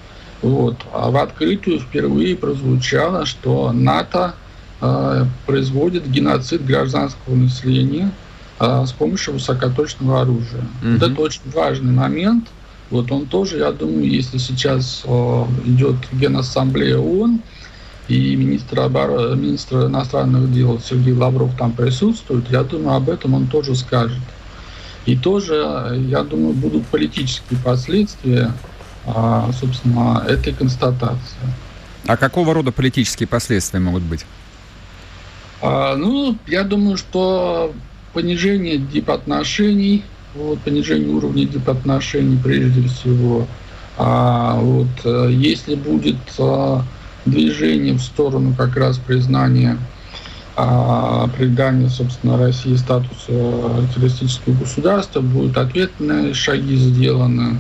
вот, 0.42 0.78
а 0.92 1.12
в 1.12 1.18
открытую 1.18 1.80
впервые 1.80 2.36
прозвучало, 2.36 3.26
что 3.26 3.72
НАТО 3.72 4.34
э, 4.82 5.26
производит 5.46 6.06
геноцид 6.06 6.66
гражданского 6.66 7.36
населения 7.36 8.12
с 8.60 8.92
помощью 8.92 9.36
высокоточного 9.36 10.22
оружия. 10.22 10.62
Mm-hmm. 10.84 10.94
Вот 10.98 11.12
это 11.12 11.22
очень 11.22 11.42
важный 11.54 11.94
момент. 11.94 12.48
Вот 12.90 13.12
он 13.12 13.26
тоже, 13.26 13.58
я 13.60 13.72
думаю, 13.72 14.10
если 14.10 14.38
сейчас 14.38 15.04
э, 15.06 15.46
идет 15.66 15.96
Генассамблея 16.12 16.98
ООН, 16.98 17.40
и 18.08 18.36
министр, 18.36 18.82
обороны, 18.82 19.36
министр 19.36 19.86
иностранных 19.86 20.52
дел 20.54 20.80
Сергей 20.80 21.14
Лавров 21.14 21.56
там 21.58 21.72
присутствует, 21.72 22.50
я 22.52 22.64
думаю, 22.64 22.98
об 22.98 23.10
этом 23.10 23.34
он 23.34 23.48
тоже 23.48 23.76
скажет. 23.76 24.22
И 25.06 25.16
тоже, 25.18 26.02
я 26.08 26.24
думаю, 26.24 26.54
будут 26.54 26.86
политические 26.88 27.60
последствия, 27.64 28.52
а, 29.06 29.52
собственно, 29.60 30.24
этой 30.28 30.54
констатации. 30.54 31.38
А 32.08 32.18
какого 32.18 32.54
рода 32.54 32.72
политические 32.72 33.28
последствия 33.28 33.80
могут 33.80 34.04
быть? 34.04 34.26
А, 35.62 35.96
ну, 35.96 36.38
я 36.48 36.64
думаю, 36.64 36.98
что 36.98 37.74
понижение 38.14 38.78
дипотношений, 38.78 40.04
вот, 40.36 40.60
понижение 40.60 41.10
уровня 41.10 41.46
дипотношений 41.46 42.38
прежде 42.42 42.88
всего. 42.88 43.48
А, 43.98 44.56
вот, 44.56 44.88
э, 45.06 45.30
если 45.32 45.76
будет 45.76 46.18
а, 46.40 46.84
движение 47.26 47.94
в 47.94 48.02
сторону 48.02 48.54
как 48.58 48.76
раз 48.76 48.98
признания 48.98 49.78
а, 50.56 51.28
придания, 51.36 51.90
собственно, 51.90 52.38
России 52.38 52.76
статуса 52.76 53.32
террористического 53.94 54.54
государства, 54.54 55.22
будут 55.22 55.58
ответные 55.58 56.34
шаги 56.34 56.76
сделаны 56.76 57.60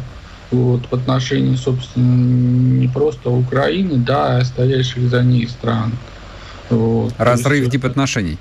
вот, 0.51 0.81
в 0.89 0.93
отношении, 0.93 1.55
собственно, 1.55 2.13
не 2.13 2.87
просто 2.87 3.31
Украины, 3.31 3.95
да, 3.97 4.37
а 4.37 4.45
стоящих 4.45 5.09
за 5.09 5.23
ней 5.23 5.47
стран. 5.47 5.93
Вот. 6.69 7.13
Разрыв 7.17 7.69
дипотношений. 7.69 8.37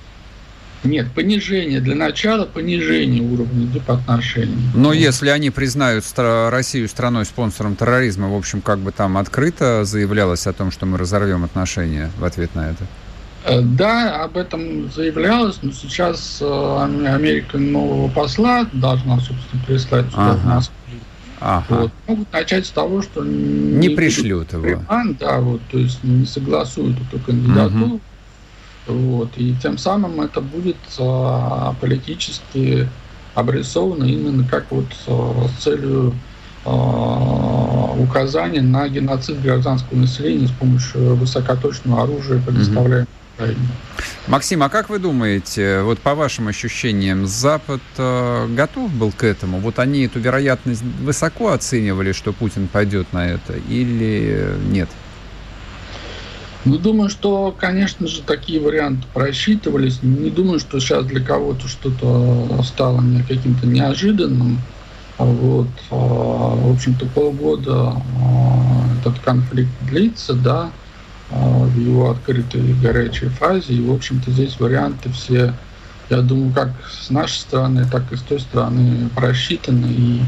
Нет, 0.84 1.12
понижение. 1.12 1.80
Для 1.80 1.94
начала 1.94 2.44
понижение 2.44 3.22
уровня 3.22 3.66
дипотношений. 3.66 4.56
Но 4.74 4.92
если 4.92 5.28
они 5.28 5.50
признают 5.50 6.04
Россию 6.16 6.88
страной-спонсором 6.88 7.76
терроризма, 7.76 8.28
в 8.28 8.34
общем, 8.34 8.60
как 8.60 8.78
бы 8.78 8.90
там 8.90 9.16
открыто 9.16 9.84
заявлялось 9.84 10.46
о 10.46 10.52
том, 10.52 10.70
что 10.70 10.86
мы 10.86 10.98
разорвем 10.98 11.44
отношения 11.44 12.10
в 12.18 12.24
ответ 12.24 12.54
на 12.54 12.70
это? 12.70 12.84
Э, 13.44 13.60
да, 13.60 14.24
об 14.24 14.36
этом 14.36 14.90
заявлялось, 14.92 15.58
но 15.62 15.72
сейчас 15.72 16.38
э, 16.40 16.82
Америка 17.08 17.58
нового 17.58 18.08
посла 18.08 18.66
должна, 18.72 19.18
собственно, 19.18 19.62
прислать 19.66 20.06
сюда 20.10 20.30
ага. 20.32 20.36
в 20.36 20.44
Москву. 20.44 20.76
Ага. 21.40 21.64
Вот. 21.68 21.92
Могут 22.06 22.32
начать 22.32 22.66
с 22.66 22.70
того, 22.70 23.02
что 23.02 23.24
не, 23.24 23.88
не 23.88 23.88
пришлют 23.90 24.52
его. 24.52 24.62
Приман, 24.62 25.16
да, 25.18 25.40
вот, 25.40 25.60
то 25.70 25.78
есть 25.78 26.02
не 26.04 26.24
согласуют 26.24 26.96
эту 27.00 27.18
кандидатуру. 27.18 27.94
Угу. 27.94 28.00
Вот. 28.86 29.30
И 29.36 29.54
тем 29.62 29.78
самым 29.78 30.20
это 30.20 30.40
будет 30.40 30.76
а, 30.98 31.74
политически 31.80 32.88
обрисовано 33.34 34.04
именно 34.04 34.46
как 34.46 34.66
вот 34.70 34.86
а, 35.06 35.48
с 35.48 35.62
целью 35.62 36.14
а, 36.64 37.94
указания 37.98 38.62
на 38.62 38.88
геноцид 38.88 39.40
гражданского 39.40 39.98
населения 39.98 40.48
с 40.48 40.52
помощью 40.52 41.14
высокоточного 41.14 42.02
оружия, 42.02 42.40
предоставляемого 42.40 43.06
Украине. 43.34 43.68
Максим, 44.26 44.62
а 44.62 44.68
как 44.68 44.88
вы 44.88 44.98
думаете, 44.98 45.82
вот 45.82 45.98
по 45.98 46.14
вашим 46.14 46.48
ощущениям, 46.48 47.26
Запад 47.26 47.80
э, 47.98 48.46
готов 48.48 48.92
был 48.92 49.12
к 49.12 49.24
этому? 49.24 49.58
Вот 49.58 49.78
они 49.78 50.04
эту 50.04 50.20
вероятность 50.20 50.82
высоко 50.82 51.52
оценивали, 51.52 52.12
что 52.12 52.32
Путин 52.32 52.68
пойдет 52.68 53.12
на 53.12 53.28
это, 53.28 53.54
или 53.54 54.56
нет? 54.70 54.88
Ну, 56.64 56.78
думаю, 56.78 57.10
что, 57.10 57.54
конечно 57.58 58.06
же, 58.06 58.22
такие 58.22 58.60
варианты 58.60 59.04
просчитывались. 59.12 60.00
Не 60.02 60.30
думаю, 60.30 60.60
что 60.60 60.78
сейчас 60.78 61.04
для 61.06 61.20
кого-то 61.20 61.66
что-то 61.66 62.62
стало 62.62 63.02
каким-то 63.26 63.66
неожиданным. 63.66 64.60
А 65.18 65.24
вот, 65.24 65.68
а, 65.90 65.94
в 65.94 66.72
общем-то, 66.72 67.06
полгода 67.06 67.94
а, 67.94 68.84
этот 69.00 69.18
конфликт 69.20 69.70
длится, 69.88 70.34
да, 70.34 70.70
в 71.30 71.78
его 71.78 72.10
открытой 72.10 72.60
и 72.60 72.74
горячей 72.74 73.28
фазе. 73.28 73.74
И, 73.74 73.80
в 73.80 73.92
общем-то, 73.92 74.30
здесь 74.30 74.60
варианты 74.60 75.10
все, 75.10 75.54
я 76.10 76.20
думаю, 76.20 76.52
как 76.52 76.70
с 76.88 77.10
нашей 77.10 77.38
стороны, 77.38 77.86
так 77.90 78.12
и 78.12 78.16
с 78.16 78.20
той 78.20 78.38
стороны 78.38 79.08
просчитаны. 79.14 79.86
И 79.86 80.20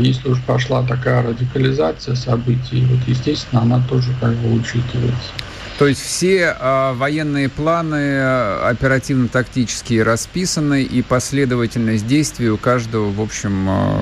если 0.00 0.28
уж 0.28 0.40
пошла 0.42 0.82
такая 0.82 1.22
радикализация 1.22 2.14
событий, 2.14 2.84
вот, 2.86 3.00
естественно, 3.06 3.62
она 3.62 3.82
тоже 3.88 4.12
как 4.20 4.34
бы 4.34 4.54
учитывается. 4.54 5.32
То 5.78 5.86
есть 5.86 6.00
все 6.00 6.56
э, 6.58 6.92
военные 6.94 7.48
планы 7.48 8.20
оперативно-тактические 8.64 10.02
расписаны, 10.02 10.82
и 10.82 11.02
последовательность 11.02 12.06
действий 12.06 12.50
у 12.50 12.56
каждого, 12.56 13.10
в 13.12 13.20
общем, 13.20 13.68
э, 13.68 13.98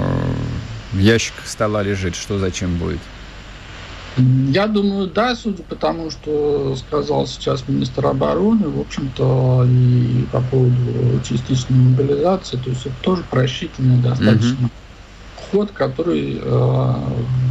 в 0.92 0.98
ящиках 0.98 1.46
стола 1.46 1.82
лежит, 1.82 2.14
что 2.14 2.38
зачем 2.38 2.78
будет. 2.78 3.00
Я 4.16 4.66
думаю, 4.66 5.08
да, 5.08 5.36
судя 5.36 5.62
по 5.62 5.74
тому, 5.74 6.10
что 6.10 6.74
сказал 6.76 7.26
сейчас 7.26 7.64
министр 7.68 8.06
обороны, 8.06 8.68
в 8.68 8.80
общем-то, 8.80 9.66
и 9.68 10.24
по 10.32 10.40
поводу 10.40 11.20
частичной 11.22 11.76
мобилизации, 11.76 12.56
то 12.56 12.70
есть 12.70 12.86
это 12.86 12.94
тоже 13.02 13.22
просчитанный 13.30 13.98
достаточно 13.98 14.70
угу 15.52 15.56
ход, 15.56 15.70
который 15.72 16.40
э, 16.40 16.94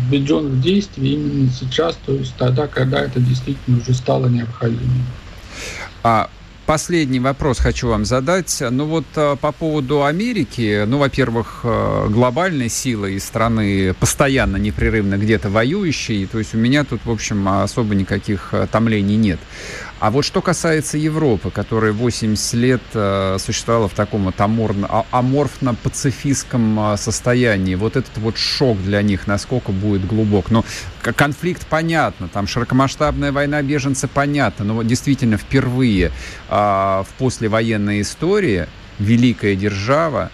введен 0.10 0.48
в 0.50 0.62
действие 0.62 1.14
именно 1.14 1.50
сейчас, 1.50 1.98
то 2.06 2.14
есть 2.14 2.36
тогда, 2.38 2.68
когда 2.68 3.02
это 3.02 3.20
действительно 3.20 3.78
уже 3.78 3.94
стало 3.94 4.28
необходимым. 4.28 5.06
А 6.04 6.30
Последний 6.66 7.20
вопрос 7.20 7.60
хочу 7.60 7.90
вам 7.90 8.06
задать. 8.06 8.64
Ну 8.72 8.86
вот 8.86 9.06
э, 9.16 9.36
по 9.40 9.52
поводу 9.52 10.04
Америки, 10.04 10.84
ну, 10.88 10.98
во-первых, 10.98 11.60
э, 11.64 12.08
глобальной 12.10 12.70
силы 12.70 13.14
и 13.14 13.20
страны 13.20 13.94
постоянно, 13.94 14.58
непрерывно 14.58 15.18
где-то 15.18 15.52
воюющей, 15.52 16.26
то 16.26 16.40
есть 16.40 16.56
у 16.56 16.58
меня 16.58 16.84
тут, 16.84 17.02
в 17.06 17.12
общем, 17.12 17.48
особо 17.48 17.94
никаких 17.94 18.50
э, 18.52 18.66
томлений 18.72 19.16
нет. 19.16 19.40
А 20.00 20.12
вот 20.12 20.26
что 20.26 20.42
касается 20.42 20.98
Европы, 20.98 21.52
которая 21.52 21.94
80 21.94 22.54
лет 22.56 22.82
э, 22.94 23.38
существовала 23.40 23.88
в 23.88 23.94
таком 23.94 24.26
вот 24.26 24.36
а, 24.38 25.06
аморфно-пацифистском 25.12 26.94
э, 26.94 26.98
состоянии, 26.98 27.76
вот 27.76 27.96
этот 27.96 28.18
вот 28.18 28.38
шок 28.38 28.78
для 28.84 29.02
них, 29.02 29.26
насколько 29.26 29.72
будет 29.72 30.06
глубок. 30.06 30.52
Но 30.52 30.66
конфликт 31.02 31.66
понятно, 31.68 32.28
там 32.28 32.46
широкомасштабная 32.46 33.32
война 33.32 33.62
беженцы 33.62 34.10
понятно, 34.10 34.66
но 34.66 34.74
вот 34.76 34.88
действительно 34.88 35.38
впервые 35.38 36.12
а, 36.50 37.04
в 37.04 37.14
послевоенной 37.14 38.02
истории 38.02 38.68
великая 39.00 39.56
держава 39.56 40.30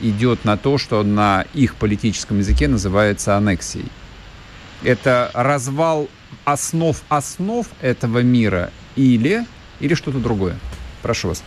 идет 0.00 0.46
на 0.46 0.56
то, 0.56 0.78
что 0.78 1.02
на 1.02 1.44
их 1.52 1.74
политическом 1.74 2.38
языке 2.38 2.66
называется 2.66 3.36
аннексией. 3.36 3.86
Это 4.82 5.30
развал 5.34 6.08
основ 6.44 6.96
основ 7.08 7.66
этого 7.80 8.20
мира 8.20 8.70
или, 8.96 9.46
или 9.80 9.94
что-то 9.94 10.18
другое? 10.18 10.56
Прошу 11.02 11.28
вас. 11.28 11.42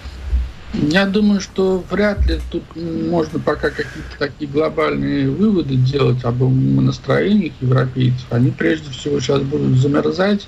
Я 0.73 1.07
думаю, 1.07 1.41
что 1.41 1.83
вряд 1.89 2.27
ли 2.27 2.39
тут 2.51 2.63
можно 2.75 3.39
пока 3.39 3.71
какие-то 3.71 4.17
такие 4.19 4.49
глобальные 4.49 5.29
выводы 5.29 5.75
делать 5.75 6.23
об 6.23 6.41
настроениях 6.43 7.53
европейцев. 7.59 8.25
Они 8.29 8.51
прежде 8.51 8.91
всего 8.91 9.19
сейчас 9.19 9.41
будут 9.41 9.79
замерзать, 9.79 10.47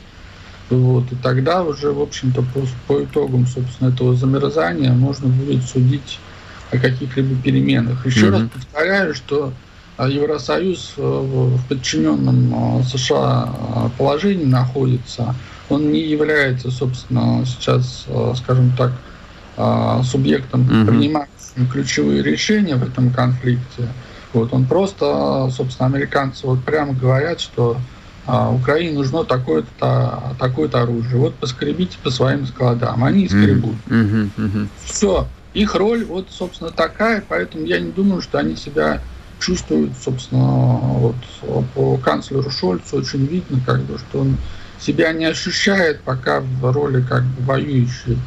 вот, 0.70 1.12
и 1.12 1.16
тогда 1.16 1.64
уже, 1.64 1.91
в 1.91 2.02
общем-то, 2.02 2.43
по, 2.54 2.62
по 2.88 3.04
итогам, 3.04 3.47
собственно, 3.47 3.89
этого 3.89 4.16
замерзания 4.16 4.91
можно 4.91 5.28
будет 5.28 5.64
судить 5.64 6.20
о 6.72 6.78
каких-либо 6.78 7.36
переменах. 7.41 8.06
Еще 8.06 8.28
mm-hmm. 8.28 8.32
раз 8.32 8.49
повторяю, 8.54 9.16
что 9.16 9.52
а, 9.97 10.08
Евросоюз 10.08 10.93
э, 10.97 11.02
в 11.02 11.68
подчиненном 11.68 12.80
э, 12.80 12.84
США 12.84 13.54
э, 13.54 13.89
положении 13.97 14.45
находится. 14.45 15.36
Он 15.72 15.92
не 15.92 16.02
является, 16.02 16.72
собственно, 16.72 17.46
сейчас, 17.46 18.06
скажем 18.38 18.72
так, 18.78 18.92
субъектом, 20.04 20.62
mm-hmm. 20.62 20.86
принимающим 20.86 21.68
ключевые 21.72 22.24
решения 22.24 22.76
в 22.76 22.84
этом 22.84 23.12
конфликте. 23.12 23.88
Вот 24.34 24.54
он 24.54 24.66
просто, 24.66 25.50
собственно, 25.52 25.88
американцы 25.88 26.48
вот 26.48 26.64
прямо 26.64 26.94
говорят, 26.94 27.42
что 27.42 27.78
а, 28.26 28.52
Украине 28.52 28.94
нужно 28.94 29.26
такое-то 29.26 30.36
такое 30.40 30.70
оружие. 30.70 31.18
Вот 31.20 31.36
поскребите 31.36 31.98
по 32.02 32.10
своим 32.10 32.46
складам. 32.46 33.04
Они 33.04 33.28
скребут. 33.28 33.76
Mm-hmm. 33.88 34.30
Mm-hmm. 34.38 34.68
Все. 34.86 35.28
Их 35.54 35.76
роль 35.76 36.06
вот, 36.06 36.28
собственно, 36.30 36.72
такая, 36.72 37.24
поэтому 37.28 37.66
я 37.66 37.80
не 37.80 37.92
думаю, 37.92 38.22
что 38.22 38.40
они 38.40 38.56
себя 38.56 39.02
чувствуют, 39.40 39.92
собственно, 40.02 40.46
вот 40.46 41.16
по 41.74 41.98
канцлеру 41.98 42.50
Шольцу 42.50 42.98
очень 42.98 43.26
видно, 43.26 43.60
как 43.66 43.82
бы, 43.82 43.98
что 43.98 44.20
он 44.20 44.38
себя 44.82 45.14
не 45.14 45.26
ощущает 45.26 46.02
пока 46.02 46.42
в 46.42 46.72
роли 46.72 47.02
как 47.02 47.24
бы 47.24 47.44
воюющей 47.44 48.18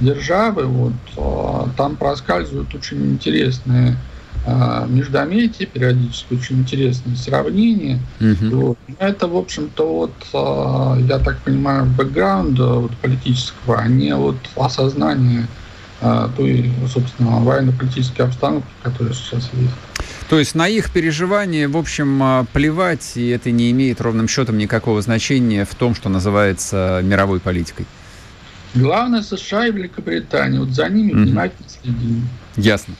державы. 0.00 0.64
Вот, 0.64 0.92
а, 1.16 1.68
там 1.76 1.96
проскальзывают 1.96 2.74
очень 2.74 3.12
интересные 3.12 3.96
а, 4.46 4.86
междометия, 4.86 5.66
периодически 5.66 6.34
очень 6.34 6.60
интересные 6.60 7.16
сравнения. 7.16 8.00
Mm-hmm. 8.20 8.50
Вот. 8.50 8.78
Это, 8.98 9.26
в 9.26 9.36
общем-то, 9.36 9.92
вот, 9.92 10.14
а, 10.32 10.96
я 11.00 11.18
так 11.18 11.38
понимаю, 11.38 11.86
бэкграунд 11.86 12.58
вот, 12.58 12.96
политического, 12.98 13.78
а 13.78 13.88
не 13.88 14.14
вот 14.14 14.36
осознание 14.56 15.46
той, 16.36 16.70
собственно, 16.92 17.38
военно-политической 17.38 18.22
обстановки, 18.22 18.68
которая 18.82 19.14
сейчас 19.14 19.48
есть. 19.54 19.72
То 20.28 20.38
есть 20.38 20.54
на 20.54 20.68
их 20.68 20.90
переживания, 20.90 21.68
в 21.68 21.76
общем, 21.76 22.46
плевать, 22.52 23.12
и 23.16 23.28
это 23.28 23.50
не 23.50 23.70
имеет 23.70 24.00
ровным 24.00 24.26
счетом 24.26 24.56
никакого 24.56 25.02
значения 25.02 25.64
в 25.64 25.74
том, 25.74 25.94
что 25.94 26.08
называется 26.08 27.00
мировой 27.04 27.40
политикой. 27.40 27.86
Главное 28.74 29.22
США 29.22 29.68
и 29.68 29.70
Великобритания. 29.70 30.58
Вот 30.58 30.70
за 30.70 30.88
ними 30.88 31.12
mm-hmm. 31.12 31.22
внимательно 31.22 31.68
следим. 31.68 32.28
Ясно. 32.56 32.94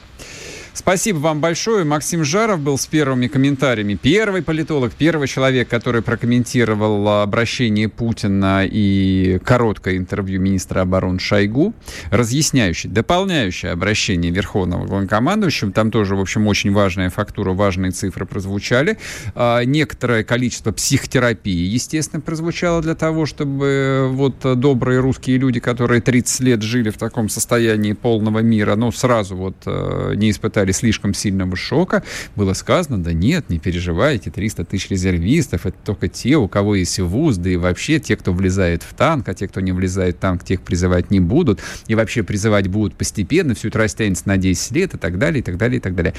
Спасибо 0.75 1.19
вам 1.19 1.39
большое. 1.39 1.85
Максим 1.85 2.25
Жаров 2.25 2.59
был 2.59 2.77
с 2.77 2.85
первыми 2.85 3.27
комментариями. 3.27 3.93
Первый 3.93 4.41
политолог, 4.41 4.91
первый 4.91 5.29
человек, 5.29 5.69
который 5.69 6.01
прокомментировал 6.01 7.21
обращение 7.21 7.87
Путина 7.87 8.65
и 8.69 9.39
короткое 9.45 9.95
интервью 9.95 10.41
министра 10.41 10.81
обороны 10.81 11.17
Шойгу, 11.17 11.73
разъясняющий, 12.11 12.89
дополняющее 12.89 13.71
обращение 13.71 14.33
Верховного 14.33 14.85
главнокомандующего. 14.85 15.71
Там 15.71 15.91
тоже, 15.91 16.17
в 16.17 16.19
общем, 16.19 16.45
очень 16.45 16.73
важная 16.73 17.09
фактура, 17.09 17.53
важные 17.53 17.91
цифры 17.91 18.25
прозвучали. 18.25 18.97
А, 19.33 19.63
некоторое 19.63 20.25
количество 20.25 20.73
психотерапии, 20.73 21.67
естественно, 21.67 22.19
прозвучало 22.19 22.81
для 22.81 22.95
того, 22.95 23.25
чтобы 23.25 24.09
вот 24.11 24.39
добрые 24.59 24.99
русские 24.99 25.37
люди, 25.37 25.61
которые 25.61 26.01
30 26.01 26.41
лет 26.41 26.61
жили 26.61 26.89
в 26.89 26.97
таком 26.97 27.29
состоянии 27.29 27.93
полного 27.93 28.39
мира, 28.39 28.75
ну, 28.75 28.91
сразу 28.91 29.37
вот 29.37 29.55
э, 29.65 30.15
не 30.15 30.31
испытали 30.31 30.64
ожидали 30.65 30.71
слишком 30.71 31.13
сильного 31.13 31.55
шока, 31.55 32.03
было 32.35 32.53
сказано, 32.53 33.01
да 33.03 33.13
нет, 33.13 33.49
не 33.49 33.59
переживайте, 33.59 34.31
300 34.31 34.65
тысяч 34.65 34.89
резервистов, 34.89 35.65
это 35.65 35.77
только 35.83 36.07
те, 36.07 36.35
у 36.35 36.47
кого 36.47 36.75
есть 36.75 36.99
вуз, 36.99 37.37
да 37.37 37.49
и 37.49 37.55
вообще 37.55 37.99
те, 37.99 38.15
кто 38.15 38.33
влезает 38.33 38.83
в 38.83 38.93
танк, 38.93 39.29
а 39.29 39.33
те, 39.33 39.47
кто 39.47 39.61
не 39.61 39.71
влезает 39.71 40.17
в 40.17 40.19
танк, 40.19 40.43
тех 40.43 40.61
призывать 40.61 41.11
не 41.11 41.19
будут, 41.19 41.61
и 41.87 41.95
вообще 41.95 42.23
призывать 42.23 42.67
будут 42.67 42.95
постепенно, 42.95 43.53
все 43.53 43.67
это 43.67 43.79
растянется 43.79 44.27
на 44.27 44.37
10 44.37 44.71
лет 44.71 44.93
и 44.93 44.97
так 44.97 45.17
далее, 45.17 45.39
и 45.39 45.43
так 45.43 45.57
далее, 45.57 45.77
и 45.77 45.81
так 45.81 45.95
далее. 45.95 46.13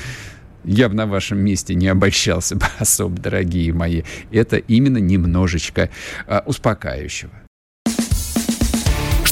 Я 0.65 0.89
бы 0.89 0.95
на 0.95 1.07
вашем 1.07 1.39
месте 1.39 1.75
не 1.75 1.89
обольщался 1.89 2.57
бы 2.57 2.67
особо, 2.79 3.21
дорогие 3.21 3.73
мои. 3.73 4.03
Это 4.33 4.57
именно 4.57 4.99
немножечко 4.99 5.91
а, 6.27 6.43
успокаивающего. 6.45 7.46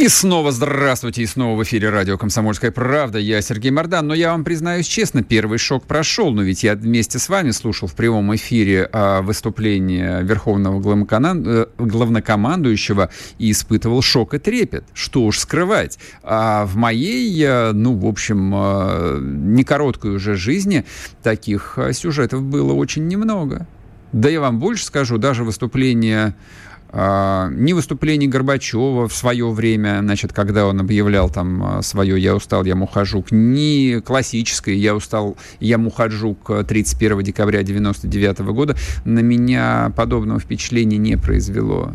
И 0.00 0.08
снова 0.08 0.50
здравствуйте, 0.50 1.20
и 1.20 1.26
снова 1.26 1.58
в 1.58 1.62
эфире 1.62 1.90
радио 1.90 2.16
«Комсомольская 2.16 2.70
правда». 2.70 3.18
Я 3.18 3.42
Сергей 3.42 3.70
Мордан, 3.70 4.06
но 4.06 4.14
я 4.14 4.30
вам 4.30 4.44
признаюсь 4.44 4.86
честно, 4.86 5.22
первый 5.22 5.58
шок 5.58 5.84
прошел, 5.84 6.32
но 6.32 6.40
ведь 6.40 6.62
я 6.62 6.74
вместе 6.74 7.18
с 7.18 7.28
вами 7.28 7.50
слушал 7.50 7.86
в 7.86 7.94
прямом 7.94 8.34
эфире 8.34 8.88
а, 8.90 9.20
выступление 9.20 10.22
Верховного 10.22 10.80
э, 10.80 11.66
главнокомандующего 11.76 13.10
и 13.38 13.50
испытывал 13.50 14.00
шок 14.00 14.32
и 14.32 14.38
трепет. 14.38 14.84
Что 14.94 15.24
уж 15.24 15.38
скрывать. 15.38 15.98
А 16.22 16.64
в 16.64 16.76
моей, 16.76 17.38
э, 17.44 17.72
ну, 17.72 17.94
в 17.94 18.06
общем, 18.06 18.54
э, 18.56 19.18
не 19.20 19.64
короткой 19.64 20.12
уже 20.12 20.34
жизни 20.34 20.86
таких 21.22 21.78
сюжетов 21.92 22.40
было 22.40 22.72
очень 22.72 23.06
немного. 23.06 23.66
Да 24.12 24.28
я 24.28 24.40
вам 24.40 24.58
больше 24.58 24.84
скажу, 24.86 25.18
даже 25.18 25.44
выступление 25.44 26.34
ни 26.92 27.72
выступлений 27.72 28.26
Горбачева 28.26 29.08
в 29.08 29.14
свое 29.14 29.48
время, 29.50 30.00
значит, 30.00 30.32
когда 30.32 30.66
он 30.66 30.80
объявлял 30.80 31.30
там 31.30 31.62
а, 31.62 31.82
свое 31.82 32.20
«я 32.20 32.34
устал, 32.34 32.64
я 32.64 32.74
мухожук», 32.74 33.30
ни 33.30 34.00
классическое 34.00 34.74
«я 34.74 34.94
устал, 34.94 35.36
я 35.60 35.78
мухожук» 35.78 36.50
31 36.66 37.22
декабря 37.22 37.60
1999 37.60 38.40
года 38.54 38.76
на 39.04 39.20
меня 39.20 39.92
подобного 39.96 40.40
впечатления 40.40 40.98
не 40.98 41.16
произвело. 41.16 41.92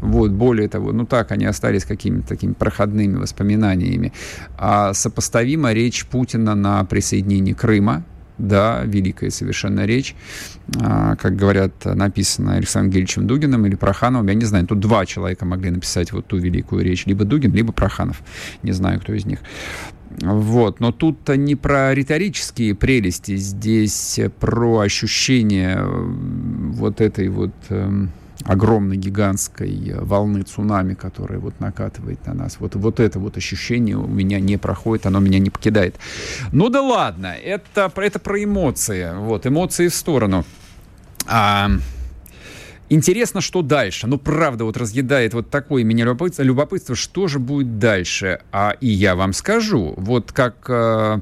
Вот, 0.00 0.30
более 0.30 0.68
того, 0.68 0.92
ну 0.92 1.04
так, 1.04 1.32
они 1.32 1.44
остались 1.44 1.84
какими-то 1.84 2.28
такими 2.28 2.52
проходными 2.52 3.16
воспоминаниями. 3.16 4.12
А 4.56 4.94
сопоставима 4.94 5.72
речь 5.72 6.06
Путина 6.06 6.54
на 6.54 6.84
присоединение 6.84 7.54
Крыма, 7.54 8.04
да, 8.38 8.82
великая 8.84 9.30
совершенно 9.30 9.84
речь, 9.84 10.14
а, 10.80 11.16
как 11.16 11.36
говорят, 11.36 11.84
написано 11.84 12.54
Александром 12.54 12.92
Гельевичем 12.92 13.26
Дугиным 13.26 13.66
или 13.66 13.74
Прохановым, 13.74 14.28
я 14.28 14.34
не 14.34 14.44
знаю, 14.44 14.66
тут 14.66 14.80
два 14.80 15.06
человека 15.06 15.44
могли 15.44 15.70
написать 15.70 16.12
вот 16.12 16.26
ту 16.26 16.38
великую 16.38 16.84
речь, 16.84 17.06
либо 17.06 17.24
Дугин, 17.24 17.52
либо 17.52 17.72
Проханов, 17.72 18.22
не 18.62 18.72
знаю, 18.72 19.00
кто 19.00 19.12
из 19.12 19.26
них. 19.26 19.40
Вот. 20.20 20.80
Но 20.80 20.90
тут 20.90 21.28
не 21.28 21.54
про 21.54 21.94
риторические 21.94 22.74
прелести, 22.74 23.36
здесь 23.36 24.18
про 24.40 24.80
ощущение 24.80 25.80
вот 25.82 27.00
этой 27.00 27.28
вот 27.28 27.52
эм, 27.68 28.10
огромной 28.48 28.96
гигантской 28.96 29.94
волны 30.00 30.42
цунами, 30.42 30.94
которая 30.94 31.38
вот 31.38 31.60
накатывает 31.60 32.26
на 32.26 32.34
нас. 32.34 32.56
Вот, 32.58 32.74
вот 32.76 32.98
это 32.98 33.18
вот 33.18 33.36
ощущение 33.36 33.96
у 33.96 34.06
меня 34.06 34.40
не 34.40 34.56
проходит, 34.56 35.06
оно 35.06 35.20
меня 35.20 35.38
не 35.38 35.50
покидает. 35.50 35.96
Ну 36.50 36.70
да 36.70 36.80
ладно, 36.80 37.26
это, 37.26 37.92
это 37.94 38.18
про 38.18 38.42
эмоции. 38.42 39.12
Вот, 39.14 39.46
эмоции 39.46 39.88
в 39.88 39.94
сторону. 39.94 40.44
А, 41.26 41.70
Интересно, 42.90 43.42
что 43.42 43.60
дальше. 43.60 44.06
Ну, 44.06 44.16
правда, 44.16 44.64
вот 44.64 44.78
разъедает 44.78 45.34
вот 45.34 45.50
такое 45.50 45.84
меня 45.84 46.06
любопытство, 46.06 46.42
любопытство 46.42 46.94
что 46.94 47.28
же 47.28 47.38
будет 47.38 47.78
дальше. 47.78 48.40
А 48.50 48.76
и 48.80 48.88
я 48.88 49.14
вам 49.14 49.34
скажу, 49.34 49.92
вот 49.98 50.32
как 50.32 50.64
э, 50.70 51.20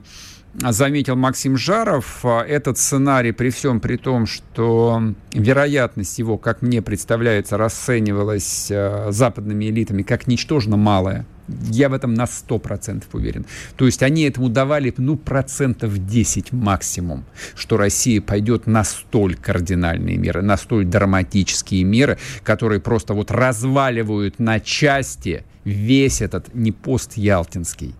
заметил 0.60 1.16
Максим 1.16 1.56
Жаров, 1.56 2.20
э, 2.24 2.40
этот 2.48 2.78
сценарий 2.78 3.32
при 3.32 3.50
всем 3.50 3.80
при 3.80 3.96
том, 3.96 4.26
что 4.26 5.02
вероятность 5.32 6.18
его, 6.18 6.38
как 6.38 6.62
мне 6.62 6.82
представляется, 6.82 7.56
расценивалась 7.56 8.68
э, 8.70 9.08
западными 9.10 9.66
элитами 9.66 10.02
как 10.02 10.26
ничтожно 10.26 10.76
малая, 10.76 11.26
я 11.70 11.88
в 11.88 11.92
этом 11.92 12.14
на 12.14 12.24
100% 12.24 13.04
уверен. 13.12 13.46
То 13.76 13.86
есть 13.86 14.02
они 14.02 14.24
этому 14.24 14.48
давали, 14.48 14.92
ну, 14.96 15.16
процентов 15.16 15.96
10 16.06 16.52
максимум, 16.52 17.24
что 17.54 17.76
Россия 17.76 18.20
пойдет 18.20 18.66
на 18.66 18.84
столь 18.84 19.36
кардинальные 19.36 20.16
меры, 20.16 20.42
на 20.42 20.56
столь 20.56 20.86
драматические 20.86 21.84
меры, 21.84 22.18
которые 22.42 22.80
просто 22.80 23.14
вот 23.14 23.30
разваливают 23.30 24.38
на 24.38 24.60
части 24.60 25.44
весь 25.64 26.20
этот 26.22 26.54
не 26.54 26.72
пост 26.72 27.16
Ялтинский, 27.16 27.94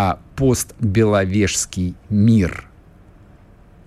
а 0.00 0.20
пост 0.36 0.76
Беловежский 0.78 1.96
мир. 2.08 2.68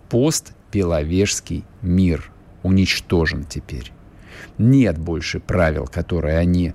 Пост 0.09 0.51
Беловежский 0.73 1.63
мир 1.81 2.29
уничтожен 2.63 3.45
теперь. 3.45 3.93
Нет 4.57 4.97
больше 4.97 5.39
правил, 5.39 5.87
которые 5.87 6.37
они 6.37 6.73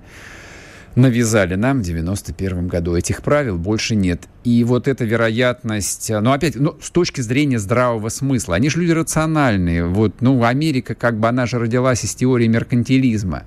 навязали 0.95 1.53
нам 1.53 1.81
в 1.81 1.83
91 1.83 2.67
году. 2.67 2.95
Этих 2.95 3.21
правил 3.21 3.59
больше 3.59 3.95
нет. 3.95 4.27
И 4.43 4.63
вот 4.63 4.87
эта 4.87 5.05
вероятность, 5.05 6.09
ну, 6.09 6.31
опять, 6.31 6.55
ну, 6.55 6.75
с 6.81 6.89
точки 6.89 7.21
зрения 7.21 7.59
здравого 7.59 8.09
смысла, 8.09 8.55
они 8.55 8.71
же 8.71 8.79
люди 8.79 8.93
рациональные. 8.93 9.85
Вот, 9.85 10.19
ну, 10.19 10.43
Америка, 10.43 10.95
как 10.95 11.19
бы, 11.19 11.27
она 11.27 11.45
же 11.45 11.59
родилась 11.59 12.03
из 12.03 12.15
теории 12.15 12.47
меркантилизма. 12.47 13.43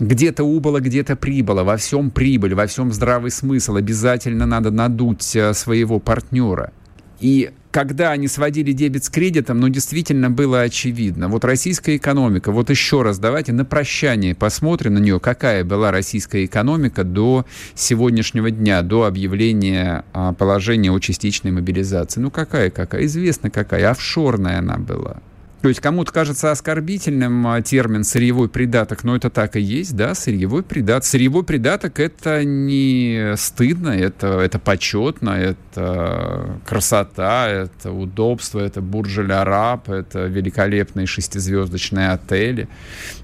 Где-то 0.00 0.42
убыло, 0.42 0.80
где-то 0.80 1.14
прибыло, 1.14 1.62
во 1.62 1.76
всем 1.76 2.10
прибыль, 2.10 2.54
во 2.54 2.66
всем 2.66 2.92
здравый 2.92 3.30
смысл. 3.30 3.76
Обязательно 3.76 4.44
надо 4.44 4.70
надуть 4.70 5.36
э, 5.36 5.54
своего 5.54 6.00
партнера. 6.00 6.72
И 7.20 7.52
когда 7.70 8.10
они 8.10 8.28
сводили 8.28 8.72
дебет 8.72 9.04
с 9.04 9.08
кредитом, 9.08 9.58
ну, 9.58 9.68
действительно 9.68 10.30
было 10.30 10.60
очевидно. 10.60 11.28
Вот 11.28 11.44
российская 11.44 11.96
экономика, 11.96 12.52
вот 12.52 12.70
еще 12.70 13.02
раз 13.02 13.18
давайте 13.18 13.52
на 13.52 13.64
прощание 13.64 14.34
посмотрим 14.34 14.94
на 14.94 14.98
нее, 14.98 15.18
какая 15.20 15.64
была 15.64 15.90
российская 15.90 16.44
экономика 16.44 17.02
до 17.02 17.46
сегодняшнего 17.74 18.50
дня, 18.50 18.82
до 18.82 19.04
объявления 19.04 20.04
а, 20.12 20.32
положения 20.32 20.92
о 20.92 20.98
частичной 20.98 21.50
мобилизации. 21.50 22.20
Ну, 22.20 22.30
какая-какая? 22.30 23.06
Известно 23.06 23.50
какая. 23.50 23.90
Офшорная 23.90 24.58
она 24.58 24.76
была. 24.76 25.18
То 25.64 25.68
есть 25.68 25.80
кому-то 25.80 26.12
кажется 26.12 26.50
оскорбительным 26.50 27.46
а, 27.46 27.62
термин 27.62 28.04
«сырьевой 28.04 28.50
придаток», 28.50 29.02
но 29.02 29.16
это 29.16 29.30
так 29.30 29.56
и 29.56 29.62
есть, 29.62 29.96
да, 29.96 30.14
сырьевой 30.14 30.62
придаток. 30.62 31.06
Сырьевой 31.06 31.42
придаток— 31.42 31.98
это 32.00 32.44
не 32.44 33.32
стыдно, 33.38 33.88
это, 33.88 34.40
это 34.40 34.58
почетно, 34.58 35.30
это 35.30 36.60
красота, 36.66 37.48
это 37.48 37.92
удобство, 37.92 38.60
это 38.60 38.82
бурж-аль-араб, 38.82 39.88
это 39.88 40.26
великолепные 40.26 41.06
шестизвездочные 41.06 42.10
отели, 42.10 42.68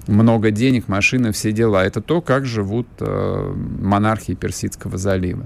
много 0.07 0.49
денег, 0.49 0.87
машины, 0.87 1.33
все 1.33 1.51
дела. 1.51 1.85
Это 1.85 2.01
то, 2.01 2.21
как 2.21 2.47
живут 2.47 2.87
э, 3.01 3.53
монархии 3.79 4.33
Персидского 4.33 4.97
залива. 4.97 5.45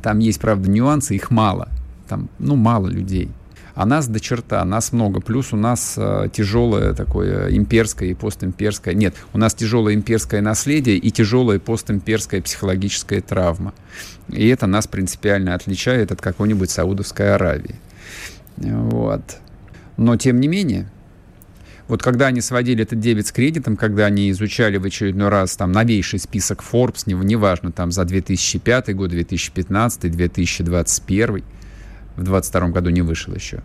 Там 0.00 0.20
есть, 0.20 0.40
правда, 0.40 0.70
нюансы, 0.70 1.16
их 1.16 1.32
мало. 1.32 1.70
Там, 2.08 2.28
ну, 2.38 2.54
мало 2.54 2.86
людей— 2.86 3.30
а 3.74 3.86
нас 3.86 4.06
до 4.08 4.20
черта, 4.20 4.64
нас 4.64 4.92
много. 4.92 5.20
Плюс 5.20 5.52
у 5.52 5.56
нас 5.56 5.94
э, 5.96 6.28
тяжелое 6.32 6.92
такое 6.94 7.50
имперское 7.50 8.10
и 8.10 8.14
постимперское. 8.14 8.94
Нет, 8.94 9.14
у 9.32 9.38
нас 9.38 9.54
тяжелое 9.54 9.94
имперское 9.94 10.40
наследие 10.40 10.96
и 10.96 11.10
тяжелая 11.10 11.58
постимперская 11.58 12.42
психологическая 12.42 13.20
травма. 13.20 13.72
И 14.28 14.46
это 14.48 14.66
нас 14.66 14.86
принципиально 14.86 15.54
отличает 15.54 16.12
от 16.12 16.20
какой-нибудь 16.20 16.70
Саудовской 16.70 17.34
Аравии. 17.34 17.76
Вот. 18.56 19.22
Но 19.96 20.16
тем 20.16 20.40
не 20.40 20.48
менее, 20.48 20.90
вот 21.88 22.02
когда 22.02 22.26
они 22.26 22.40
сводили 22.40 22.82
этот 22.82 23.00
дебет 23.00 23.26
с 23.26 23.32
кредитом, 23.32 23.76
когда 23.76 24.06
они 24.06 24.30
изучали 24.30 24.76
в 24.76 24.84
очередной 24.84 25.28
раз 25.28 25.56
там 25.56 25.72
новейший 25.72 26.18
список 26.18 26.62
Forbes, 26.62 27.02
неважно, 27.06 27.72
там 27.72 27.90
за 27.90 28.04
2005 28.04 28.94
год, 28.94 29.10
2015, 29.10 30.10
2021, 30.10 31.44
в 32.16 32.22
22 32.22 32.68
году 32.68 32.90
не 32.90 33.02
вышел 33.02 33.34
еще. 33.34 33.62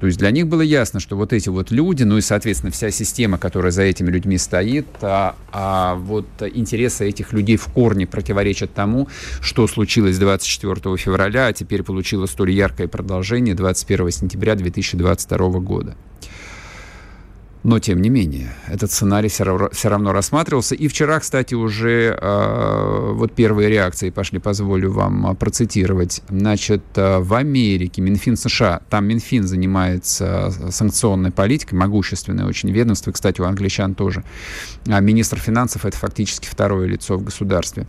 То 0.00 0.06
есть 0.06 0.18
для 0.18 0.30
них 0.30 0.46
было 0.46 0.62
ясно, 0.62 0.98
что 0.98 1.14
вот 1.14 1.34
эти 1.34 1.50
вот 1.50 1.70
люди, 1.70 2.04
ну 2.04 2.16
и, 2.16 2.22
соответственно, 2.22 2.72
вся 2.72 2.90
система, 2.90 3.36
которая 3.36 3.70
за 3.70 3.82
этими 3.82 4.10
людьми 4.10 4.38
стоит, 4.38 4.86
а, 5.02 5.36
а 5.52 5.94
вот 5.96 6.26
интересы 6.54 7.06
этих 7.06 7.34
людей 7.34 7.58
в 7.58 7.66
корне 7.66 8.06
противоречат 8.06 8.72
тому, 8.72 9.08
что 9.42 9.66
случилось 9.66 10.18
24 10.18 10.96
февраля, 10.96 11.48
а 11.48 11.52
теперь 11.52 11.82
получило 11.82 12.24
столь 12.24 12.52
яркое 12.52 12.88
продолжение 12.88 13.54
21 13.54 14.10
сентября 14.10 14.54
2022 14.54 15.48
года. 15.60 15.96
Но, 17.62 17.78
тем 17.78 18.00
не 18.00 18.08
менее, 18.08 18.54
этот 18.68 18.90
сценарий 18.90 19.28
все 19.28 19.88
равно, 19.88 20.12
рассматривался. 20.12 20.74
И 20.74 20.88
вчера, 20.88 21.20
кстати, 21.20 21.54
уже 21.54 22.16
э, 22.18 23.12
вот 23.12 23.34
первые 23.34 23.68
реакции 23.68 24.08
пошли, 24.08 24.38
позволю 24.38 24.92
вам 24.92 25.26
а, 25.26 25.34
процитировать. 25.34 26.22
Значит, 26.30 26.82
э, 26.96 27.18
в 27.18 27.34
Америке 27.34 28.00
Минфин 28.00 28.36
США, 28.36 28.80
там 28.88 29.06
Минфин 29.06 29.46
занимается 29.46 30.52
санкционной 30.70 31.32
политикой, 31.32 31.74
могущественное 31.74 32.46
очень 32.46 32.70
ведомство, 32.70 33.12
кстати, 33.12 33.42
у 33.42 33.44
англичан 33.44 33.94
тоже. 33.94 34.24
А 34.88 34.98
министр 35.00 35.38
финансов— 35.38 35.84
это 35.86 35.98
фактически 35.98 36.48
второе 36.48 36.86
лицо 36.86 37.18
в 37.18 37.24
государстве 37.24 37.86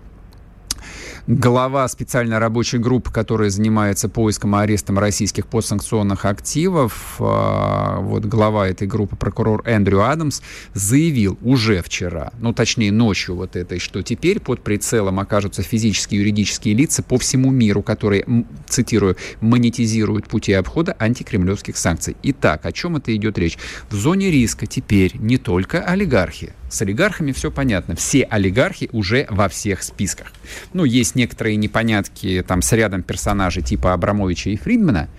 глава 1.27 1.87
специальной 1.87 2.37
рабочей 2.37 2.77
группы, 2.77 3.11
которая 3.11 3.49
занимается 3.49 4.09
поиском 4.09 4.55
и 4.55 4.59
арестом 4.59 4.99
российских 4.99 5.47
постсанкционных 5.47 6.25
активов, 6.25 7.15
а, 7.19 7.99
вот 7.99 8.25
глава 8.25 8.67
этой 8.67 8.87
группы, 8.87 9.15
прокурор 9.15 9.61
Эндрю 9.65 10.03
Адамс, 10.03 10.41
заявил 10.73 11.37
уже 11.41 11.81
вчера, 11.81 12.31
ну 12.39 12.53
точнее 12.53 12.91
ночью 12.91 13.35
вот 13.35 13.55
этой, 13.55 13.79
что 13.79 14.01
теперь 14.01 14.39
под 14.39 14.61
прицелом 14.61 15.19
окажутся 15.19 15.61
физические 15.61 16.19
и 16.19 16.23
юридические 16.23 16.73
лица 16.73 17.03
по 17.03 17.17
всему 17.17 17.51
миру, 17.51 17.81
которые, 17.81 18.25
цитирую, 18.67 19.17
монетизируют 19.39 20.27
пути 20.27 20.53
обхода 20.53 20.95
антикремлевских 20.99 21.77
санкций. 21.77 22.15
Итак, 22.23 22.65
о 22.65 22.71
чем 22.71 22.97
это 22.97 23.15
идет 23.15 23.37
речь? 23.37 23.57
В 23.89 23.95
зоне 23.95 24.31
риска 24.31 24.65
теперь 24.65 25.15
не 25.17 25.37
только 25.37 25.81
олигархи, 25.83 26.53
с 26.71 26.81
олигархами 26.81 27.31
все 27.33 27.51
понятно. 27.51 27.95
Все 27.95 28.23
олигархи 28.23 28.89
уже 28.93 29.27
во 29.29 29.49
всех 29.49 29.83
списках. 29.83 30.31
Ну, 30.73 30.85
есть 30.85 31.15
некоторые 31.15 31.57
непонятки 31.57 32.43
там 32.47 32.61
с 32.61 32.71
рядом 32.71 33.03
персонажей 33.03 33.61
типа 33.61 33.93
Абрамовича 33.93 34.49
и 34.49 34.57
Фридмана, 34.57 35.09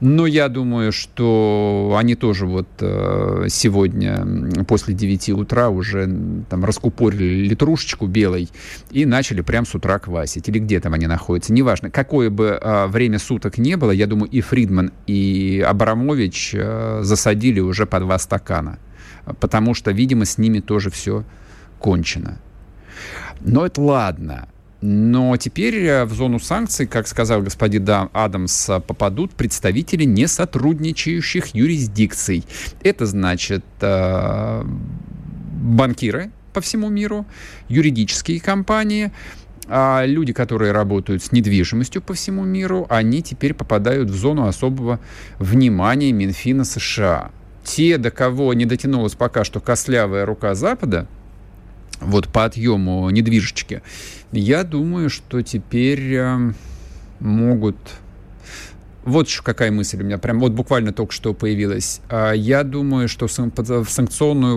но 0.00 0.26
я 0.26 0.48
думаю, 0.48 0.92
что 0.92 1.96
они 1.98 2.14
тоже 2.14 2.46
вот 2.46 2.68
э, 2.80 3.46
сегодня 3.48 4.64
после 4.64 4.94
9 4.94 5.30
утра 5.30 5.70
уже 5.70 6.08
там 6.48 6.64
раскупорили 6.64 7.48
литрушечку 7.48 8.06
белой 8.06 8.48
и 8.90 9.06
начали 9.06 9.40
прям 9.40 9.64
с 9.64 9.74
утра 9.74 9.98
квасить. 9.98 10.48
Или 10.48 10.58
где 10.58 10.80
там 10.80 10.94
они 10.94 11.06
находятся, 11.06 11.52
неважно. 11.52 11.90
Какое 11.90 12.30
бы 12.30 12.58
э, 12.60 12.86
время 12.88 13.18
суток 13.18 13.58
не 13.58 13.76
было, 13.76 13.90
я 13.90 14.06
думаю, 14.06 14.30
и 14.30 14.40
Фридман, 14.40 14.92
и 15.06 15.64
Абрамович 15.66 16.54
э, 16.54 17.00
засадили 17.02 17.60
уже 17.60 17.86
по 17.86 18.00
два 18.00 18.18
стакана 18.18 18.78
потому 19.40 19.74
что, 19.74 19.90
видимо, 19.90 20.24
с 20.24 20.38
ними 20.38 20.60
тоже 20.60 20.90
все 20.90 21.24
кончено. 21.78 22.38
Но 23.40 23.66
это 23.66 23.80
ладно. 23.80 24.48
Но 24.82 25.36
теперь 25.36 25.76
э, 25.76 26.04
в 26.04 26.12
зону 26.14 26.38
санкций, 26.38 26.86
как 26.86 27.06
сказал 27.06 27.42
господин 27.42 27.86
Адамс, 28.12 28.66
попадут 28.86 29.32
представители 29.32 30.04
не 30.04 30.26
сотрудничающих 30.26 31.48
юрисдикций. 31.48 32.44
Это 32.82 33.04
значит 33.04 33.64
э, 33.80 34.62
банкиры 35.60 36.30
по 36.54 36.60
всему 36.60 36.88
миру, 36.88 37.26
юридические 37.68 38.40
компании, 38.40 39.12
а 39.68 40.04
люди, 40.04 40.32
которые 40.32 40.72
работают 40.72 41.22
с 41.22 41.30
недвижимостью 41.30 42.02
по 42.02 42.14
всему 42.14 42.44
миру, 42.44 42.86
они 42.88 43.22
теперь 43.22 43.54
попадают 43.54 44.10
в 44.10 44.16
зону 44.16 44.46
особого 44.46 44.98
внимания 45.38 46.10
Минфина 46.10 46.64
США 46.64 47.30
те, 47.64 47.98
до 47.98 48.10
кого 48.10 48.54
не 48.54 48.64
дотянулась 48.64 49.14
пока 49.14 49.44
что 49.44 49.60
костлявая 49.60 50.26
рука 50.26 50.54
Запада, 50.54 51.06
вот 52.00 52.28
по 52.28 52.44
отъему 52.44 53.08
недвижечки, 53.10 53.82
я 54.32 54.64
думаю, 54.64 55.10
что 55.10 55.42
теперь 55.42 56.14
э, 56.14 56.52
могут... 57.20 57.76
Вот 59.04 59.28
еще 59.28 59.42
какая 59.42 59.70
мысль 59.70 60.00
у 60.02 60.04
меня, 60.04 60.18
прям 60.18 60.40
вот 60.40 60.52
буквально 60.52 60.92
только 60.92 61.12
что 61.12 61.32
появилась. 61.32 62.00
А 62.10 62.32
я 62.32 62.64
думаю, 62.64 63.08
что 63.08 63.26
в 63.26 63.32
санкционную, 63.32 64.56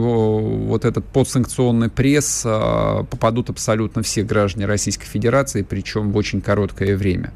вот 0.65 0.83
этот 0.83 1.05
подсанкционный 1.05 1.89
пресс 1.89 2.43
э, 2.45 3.03
попадут 3.09 3.49
абсолютно 3.49 4.03
все 4.03 4.23
граждане 4.23 4.65
Российской 4.65 5.05
Федерации, 5.05 5.63
причем 5.63 6.11
в 6.11 6.17
очень 6.17 6.41
короткое 6.41 6.97
время. 6.97 7.31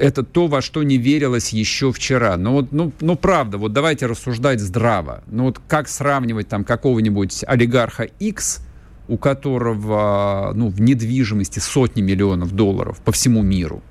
Это 0.00 0.22
то, 0.22 0.46
во 0.46 0.60
что 0.60 0.82
не 0.82 0.96
верилось 0.96 1.50
еще 1.50 1.92
вчера. 1.92 2.36
Но 2.36 2.52
вот, 2.52 2.72
ну, 2.72 2.92
ну, 3.00 3.16
правда, 3.16 3.58
вот 3.58 3.72
давайте 3.72 4.06
рассуждать 4.06 4.60
здраво. 4.60 5.22
Ну, 5.26 5.44
вот 5.44 5.60
как 5.66 5.88
сравнивать 5.88 6.48
там 6.48 6.64
какого-нибудь 6.64 7.44
олигарха 7.46 8.04
X, 8.04 8.60
у 9.08 9.18
которого, 9.18 10.52
ну, 10.54 10.68
в 10.68 10.80
недвижимости 10.80 11.58
сотни 11.58 12.02
миллионов 12.02 12.52
долларов 12.52 12.98
по 13.04 13.12
всему 13.12 13.42
миру, 13.42 13.82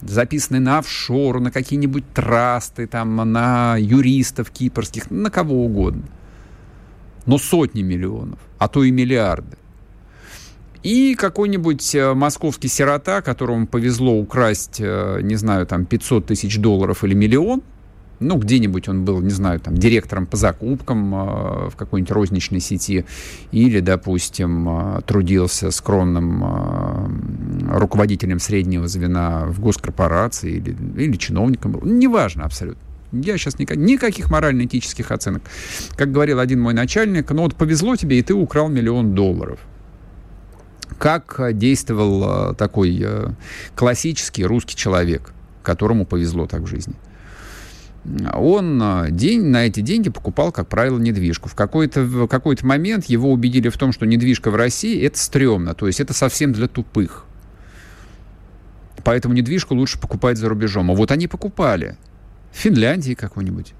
записаны 0.00 0.60
на 0.60 0.78
офшоры, 0.78 1.40
на 1.40 1.50
какие-нибудь 1.50 2.04
трасты, 2.12 2.86
там, 2.86 3.16
на 3.16 3.76
юристов 3.76 4.50
кипрских, 4.50 5.10
на 5.10 5.30
кого 5.30 5.64
угодно. 5.64 6.04
Но 7.26 7.38
сотни 7.38 7.82
миллионов, 7.82 8.38
а 8.58 8.68
то 8.68 8.84
и 8.84 8.90
миллиарды. 8.90 9.56
И 10.86 11.16
какой-нибудь 11.16 11.96
э, 11.96 12.14
московский 12.14 12.68
сирота, 12.68 13.20
которому 13.20 13.66
повезло 13.66 14.12
украсть, 14.12 14.76
э, 14.78 15.18
не 15.20 15.34
знаю, 15.34 15.66
там 15.66 15.84
500 15.84 16.26
тысяч 16.26 16.58
долларов 16.58 17.02
или 17.02 17.12
миллион, 17.12 17.64
ну, 18.20 18.38
где-нибудь 18.38 18.88
он 18.88 19.04
был, 19.04 19.20
не 19.20 19.30
знаю, 19.30 19.58
там, 19.58 19.76
директором 19.76 20.26
по 20.26 20.36
закупкам 20.36 21.12
э, 21.12 21.70
в 21.70 21.72
какой-нибудь 21.76 22.12
розничной 22.12 22.60
сети, 22.60 23.04
или, 23.50 23.80
допустим, 23.80 24.68
э, 24.68 25.00
трудился 25.04 25.72
скромным 25.72 26.44
э, 26.44 27.78
руководителем 27.80 28.38
среднего 28.38 28.86
звена 28.86 29.46
в 29.46 29.58
госкорпорации 29.58 30.52
или, 30.52 30.76
или 31.02 31.16
чиновником 31.16 31.72
был. 31.72 31.80
Неважно 31.82 32.44
абсолютно. 32.44 32.80
Я 33.10 33.36
сейчас 33.38 33.58
никак, 33.58 33.76
никаких 33.76 34.30
морально-этических 34.30 35.10
оценок. 35.10 35.42
Как 35.96 36.12
говорил 36.12 36.38
один 36.38 36.60
мой 36.60 36.74
начальник, 36.74 37.28
ну 37.32 37.42
вот 37.42 37.56
повезло 37.56 37.96
тебе, 37.96 38.20
и 38.20 38.22
ты 38.22 38.34
украл 38.34 38.68
миллион 38.68 39.16
долларов 39.16 39.58
как 40.98 41.56
действовал 41.56 42.50
э, 42.50 42.54
такой 42.54 42.98
э, 43.02 43.28
классический 43.74 44.44
русский 44.44 44.76
человек, 44.76 45.32
которому 45.62 46.06
повезло 46.06 46.46
так 46.46 46.62
в 46.62 46.66
жизни. 46.66 46.94
Он 48.34 48.80
э, 48.82 49.10
день, 49.10 49.44
на 49.44 49.66
эти 49.66 49.80
деньги 49.80 50.10
покупал, 50.10 50.52
как 50.52 50.68
правило, 50.68 50.98
недвижку. 50.98 51.48
В 51.48 51.54
какой-то, 51.54 52.02
в 52.02 52.26
какой-то 52.28 52.64
момент 52.64 53.06
его 53.06 53.30
убедили 53.30 53.68
в 53.68 53.76
том, 53.76 53.92
что 53.92 54.06
недвижка 54.06 54.50
в 54.50 54.56
России– 54.56 55.02
это 55.04 55.18
стрёмно, 55.18 55.74
то 55.74 55.86
есть 55.86 56.00
это 56.00 56.14
совсем 56.14 56.52
для 56.52 56.68
тупых. 56.68 57.24
Поэтому 59.04 59.34
недвижку 59.34 59.74
лучше 59.74 60.00
покупать 60.00 60.38
за 60.38 60.48
рубежом. 60.48 60.90
А 60.90 60.94
вот 60.94 61.10
они 61.12 61.28
покупали. 61.28 61.96
В 62.52 62.58
Финляндии 62.58 63.14
какой-нибудь 63.14 63.74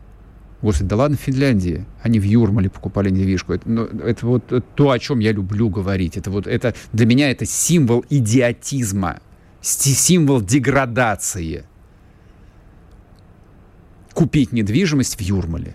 Господи, 0.63 0.89
да 0.89 0.97
ладно, 0.97 1.17
в 1.17 1.21
Финляндии. 1.21 1.85
Они 2.03 2.19
в 2.19 2.25
Юрмале 2.25 2.71
покупали 2.71 3.11
недвижку. 3.11 3.53
Это, 3.53 3.69
ну, 3.69 3.85
это 3.85 4.27
вот 4.27 4.65
то, 4.75 4.91
о 4.91 4.99
чем 4.99 5.19
я 5.19 5.33
люблю 5.33 5.69
говорить. 5.69 6.17
Это 6.17 6.31
вот 6.31 6.47
это 6.47 6.75
для 6.93 7.07
меня 7.07 7.31
это 7.31 7.45
символ 7.45 8.05
идиотизма, 8.09 9.21
символ 9.61 10.41
деградации. 10.41 11.65
Купить 14.15 14.53
недвижимость 14.53 15.17
в 15.17 15.21
Юрмале. 15.21 15.75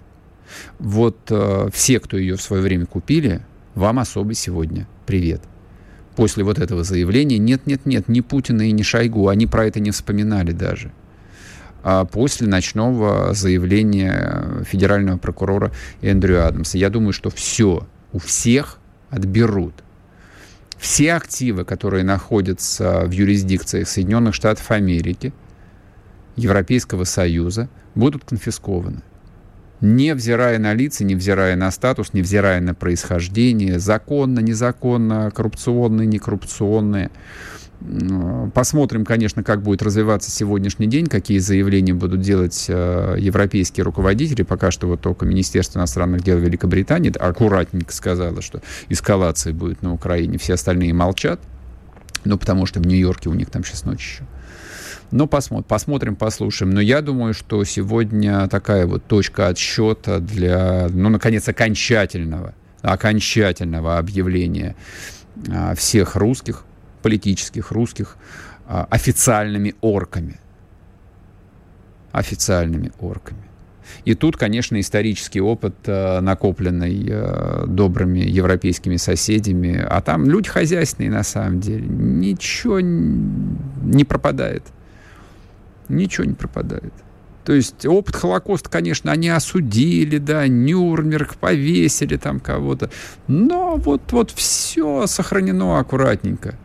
Вот 0.80 1.18
э, 1.30 1.70
все, 1.72 2.00
кто 2.00 2.18
ее 2.18 2.36
в 2.36 2.42
свое 2.42 2.64
время 2.64 2.88
купили, 2.88 3.42
вам 3.76 4.00
особый 4.00 4.36
сегодня 4.36 4.88
привет. 5.06 5.42
После 6.16 6.44
вот 6.44 6.60
этого 6.60 6.84
заявления 6.84 7.38
нет-нет-нет, 7.38 8.10
ни 8.10 8.20
Путина 8.22 8.64
и 8.64 8.72
ни 8.72 8.82
Шойгу, 8.82 9.28
они 9.28 9.48
про 9.48 9.66
это 9.66 9.80
не 9.80 9.92
вспоминали 9.92 10.52
даже. 10.52 10.92
А 11.84 12.06
после 12.06 12.48
ночного 12.48 13.34
заявления 13.34 14.64
федерального 14.66 15.18
прокурора 15.18 15.72
Эндрю 16.02 16.46
Адамса. 16.46 16.78
Я 16.78 16.90
думаю, 16.90 17.14
что 17.14 17.30
все 17.30 17.88
у 18.14 18.20
всех 18.20 18.78
отберут. 19.10 19.74
Все 20.78 21.14
активы, 21.14 21.64
которые 21.64 22.04
находятся 22.04 23.04
в 23.06 23.12
юрисдикциях 23.12 23.88
Соединенных 23.88 24.34
Штатов 24.34 24.70
Америки, 24.72 25.34
Европейского 26.36 27.04
Союза, 27.04 27.70
будут 27.94 28.26
конфискованы. 28.26 29.02
Невзирая 29.82 30.60
на 30.60 30.74
лица, 30.74 31.04
невзирая 31.04 31.56
на 31.56 31.72
статус, 31.72 32.14
невзирая 32.14 32.62
на 32.62 32.76
происхождение, 32.76 33.80
законно, 33.80 34.40
незаконно, 34.40 35.32
коррупционные, 35.32 36.08
некоррупционные. 36.08 37.10
Посмотрим, 38.54 39.06
конечно, 39.06 39.44
как 39.44 39.64
будет 39.64 39.82
развиваться 39.82 40.30
сегодняшний 40.30 40.86
день, 40.86 41.08
какие 41.08 41.40
заявления 41.40 41.94
будут 41.94 42.22
делать 42.22 42.66
э, 42.68 43.16
европейские 43.18 43.84
руководители. 43.84 44.44
Пока 44.44 44.70
что 44.70 44.88
вот 44.88 45.02
только 45.02 45.26
Министерство 45.26 45.80
иностранных 45.80 46.22
дел 46.22 46.38
Великобритании 46.38 47.12
аккуратненько 47.18 47.92
сказала, 47.92 48.42
что 48.42 48.62
эскалация 48.90 49.54
будет 49.54 49.82
на 49.82 49.94
Украине. 49.94 50.38
Все 50.38 50.54
остальные 50.54 50.94
молчат, 50.94 51.40
ну, 52.24 52.38
потому 52.38 52.68
что 52.68 52.80
в 52.80 52.86
Нью-Йорке 52.86 53.30
у 53.30 53.34
них 53.34 53.50
там 53.50 53.64
сейчас 53.64 53.84
ночь 53.84 54.00
еще. 54.00 54.24
Но 55.10 55.26
посмотрим, 55.28 55.68
посмотрим, 55.68 56.16
послушаем. 56.16 56.72
Но 56.72 56.82
я 56.82 57.02
думаю, 57.02 57.34
что 57.34 57.64
сегодня 57.64 58.48
такая 58.48 58.86
вот 58.86 59.06
точка 59.06 59.48
отсчета 59.48 60.20
для, 60.20 60.88
ну, 60.90 61.10
наконец, 61.10 61.50
окончательного, 61.50 62.54
окончательного 62.82 63.98
объявления 63.98 64.76
а, 65.50 65.74
всех 65.76 66.16
русских 66.16 66.64
политических 67.02 67.72
русских 67.72 68.18
а, 68.68 68.88
официальными 68.90 69.76
орками. 69.82 70.40
Официальными 72.12 72.92
орками. 73.00 73.42
И 74.06 74.16
тут, 74.16 74.38
конечно, 74.38 74.80
исторический 74.80 75.42
опыт, 75.42 75.76
а, 75.88 76.22
накопленный 76.22 77.08
а, 77.10 77.66
добрыми 77.68 78.20
европейскими 78.20 78.98
соседями, 78.98 79.78
а 79.78 80.02
там 80.02 80.26
люди 80.26 80.50
хозяйственные 80.50 81.12
на 81.12 81.24
самом 81.24 81.60
деле, 81.60 81.86
ничего 81.88 82.80
не 82.80 84.06
пропадает. 84.06 84.64
Ничего 85.90 86.26
не 86.26 86.34
пропадает. 86.34 86.94
То 87.44 87.54
есть 87.54 87.86
опыт 87.86 88.16
Холокоста, 88.16 88.70
конечно, 88.70 89.12
они 89.12 89.30
осудили, 89.30 90.20
да, 90.20 90.48
Нюрнберг 90.48 91.36
повесили 91.36 92.18
там 92.18 92.40
кого-то, 92.40 92.92
но 93.28 93.78
вот, 93.78 94.12
вот 94.12 94.32
все 94.32 95.08
сохранено 95.08 95.80
аккуратненько 95.80 96.56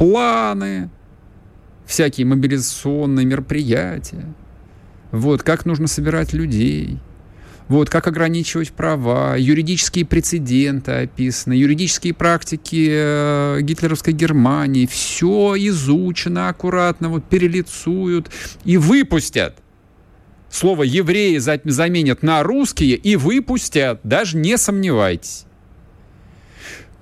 планы, 0.00 0.88
всякие 1.84 2.26
мобилизационные 2.26 3.26
мероприятия, 3.26 4.32
вот, 5.12 5.42
как 5.42 5.66
нужно 5.66 5.88
собирать 5.88 6.32
людей, 6.32 6.98
вот, 7.68 7.90
как 7.90 8.06
ограничивать 8.06 8.72
права, 8.72 9.36
юридические 9.36 10.06
прецеденты 10.06 10.92
описаны, 10.92 11.52
юридические 11.52 12.14
практики 12.14 12.88
э, 12.90 13.58
гитлеровской 13.60 14.14
Германии, 14.14 14.86
все 14.86 15.54
изучено 15.58 16.48
аккуратно, 16.48 17.10
вот, 17.10 17.26
перелицуют 17.26 18.30
и 18.64 18.78
выпустят. 18.78 19.58
Слово 20.50 20.84
«евреи» 20.84 21.36
заменят 21.36 22.22
на 22.22 22.42
«русские» 22.42 22.96
и 22.96 23.16
выпустят, 23.16 24.00
даже 24.02 24.38
не 24.38 24.56
сомневайтесь. 24.56 25.44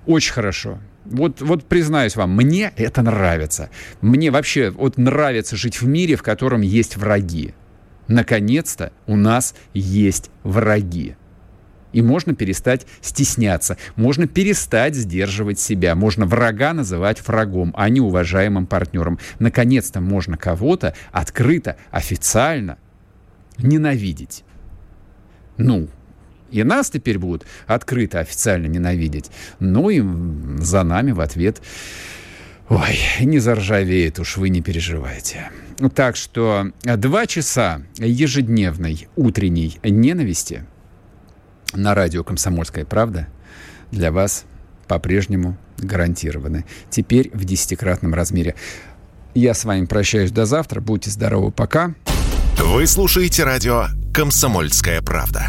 Очень 0.04 0.32
хорошо 0.32 0.80
вот, 1.10 1.40
вот 1.40 1.64
признаюсь 1.64 2.16
вам, 2.16 2.34
мне 2.34 2.72
это 2.76 3.02
нравится. 3.02 3.70
Мне 4.00 4.30
вообще 4.30 4.70
вот 4.70 4.96
нравится 4.98 5.56
жить 5.56 5.80
в 5.80 5.86
мире, 5.86 6.16
в 6.16 6.22
котором 6.22 6.60
есть 6.60 6.96
враги. 6.96 7.54
Наконец-то 8.06 8.92
у 9.06 9.16
нас 9.16 9.54
есть 9.74 10.30
враги. 10.42 11.16
И 11.92 12.02
можно 12.02 12.34
перестать 12.34 12.86
стесняться, 13.00 13.78
можно 13.96 14.26
перестать 14.26 14.94
сдерживать 14.94 15.58
себя, 15.58 15.94
можно 15.94 16.26
врага 16.26 16.74
называть 16.74 17.26
врагом, 17.26 17.72
а 17.76 17.88
не 17.88 18.00
уважаемым 18.00 18.66
партнером. 18.66 19.18
Наконец-то 19.38 20.00
можно 20.00 20.36
кого-то 20.36 20.94
открыто, 21.12 21.76
официально 21.90 22.76
ненавидеть. 23.56 24.44
Ну, 25.56 25.88
и 26.50 26.62
нас 26.62 26.90
теперь 26.90 27.18
будут 27.18 27.46
открыто, 27.66 28.20
официально 28.20 28.66
ненавидеть. 28.66 29.30
Ну 29.60 29.90
и 29.90 30.02
за 30.62 30.82
нами 30.82 31.12
в 31.12 31.20
ответ... 31.20 31.60
Ой, 32.70 32.98
не 33.20 33.38
заржавеет 33.38 34.18
уж, 34.18 34.36
вы 34.36 34.50
не 34.50 34.60
переживайте. 34.60 35.50
Так 35.94 36.16
что 36.16 36.70
два 36.82 37.26
часа 37.26 37.80
ежедневной 37.96 39.08
утренней 39.16 39.78
ненависти 39.82 40.64
на 41.72 41.94
радио 41.94 42.24
«Комсомольская 42.24 42.84
правда» 42.84 43.26
для 43.90 44.12
вас 44.12 44.44
по-прежнему 44.86 45.56
гарантированы. 45.78 46.66
Теперь 46.90 47.30
в 47.32 47.44
десятикратном 47.44 48.12
размере. 48.12 48.54
Я 49.34 49.54
с 49.54 49.64
вами 49.64 49.86
прощаюсь 49.86 50.30
до 50.30 50.44
завтра. 50.44 50.80
Будьте 50.80 51.10
здоровы. 51.10 51.52
Пока. 51.52 51.94
Вы 52.58 52.86
слушаете 52.86 53.44
радио 53.44 53.86
«Комсомольская 54.12 55.00
правда». 55.00 55.48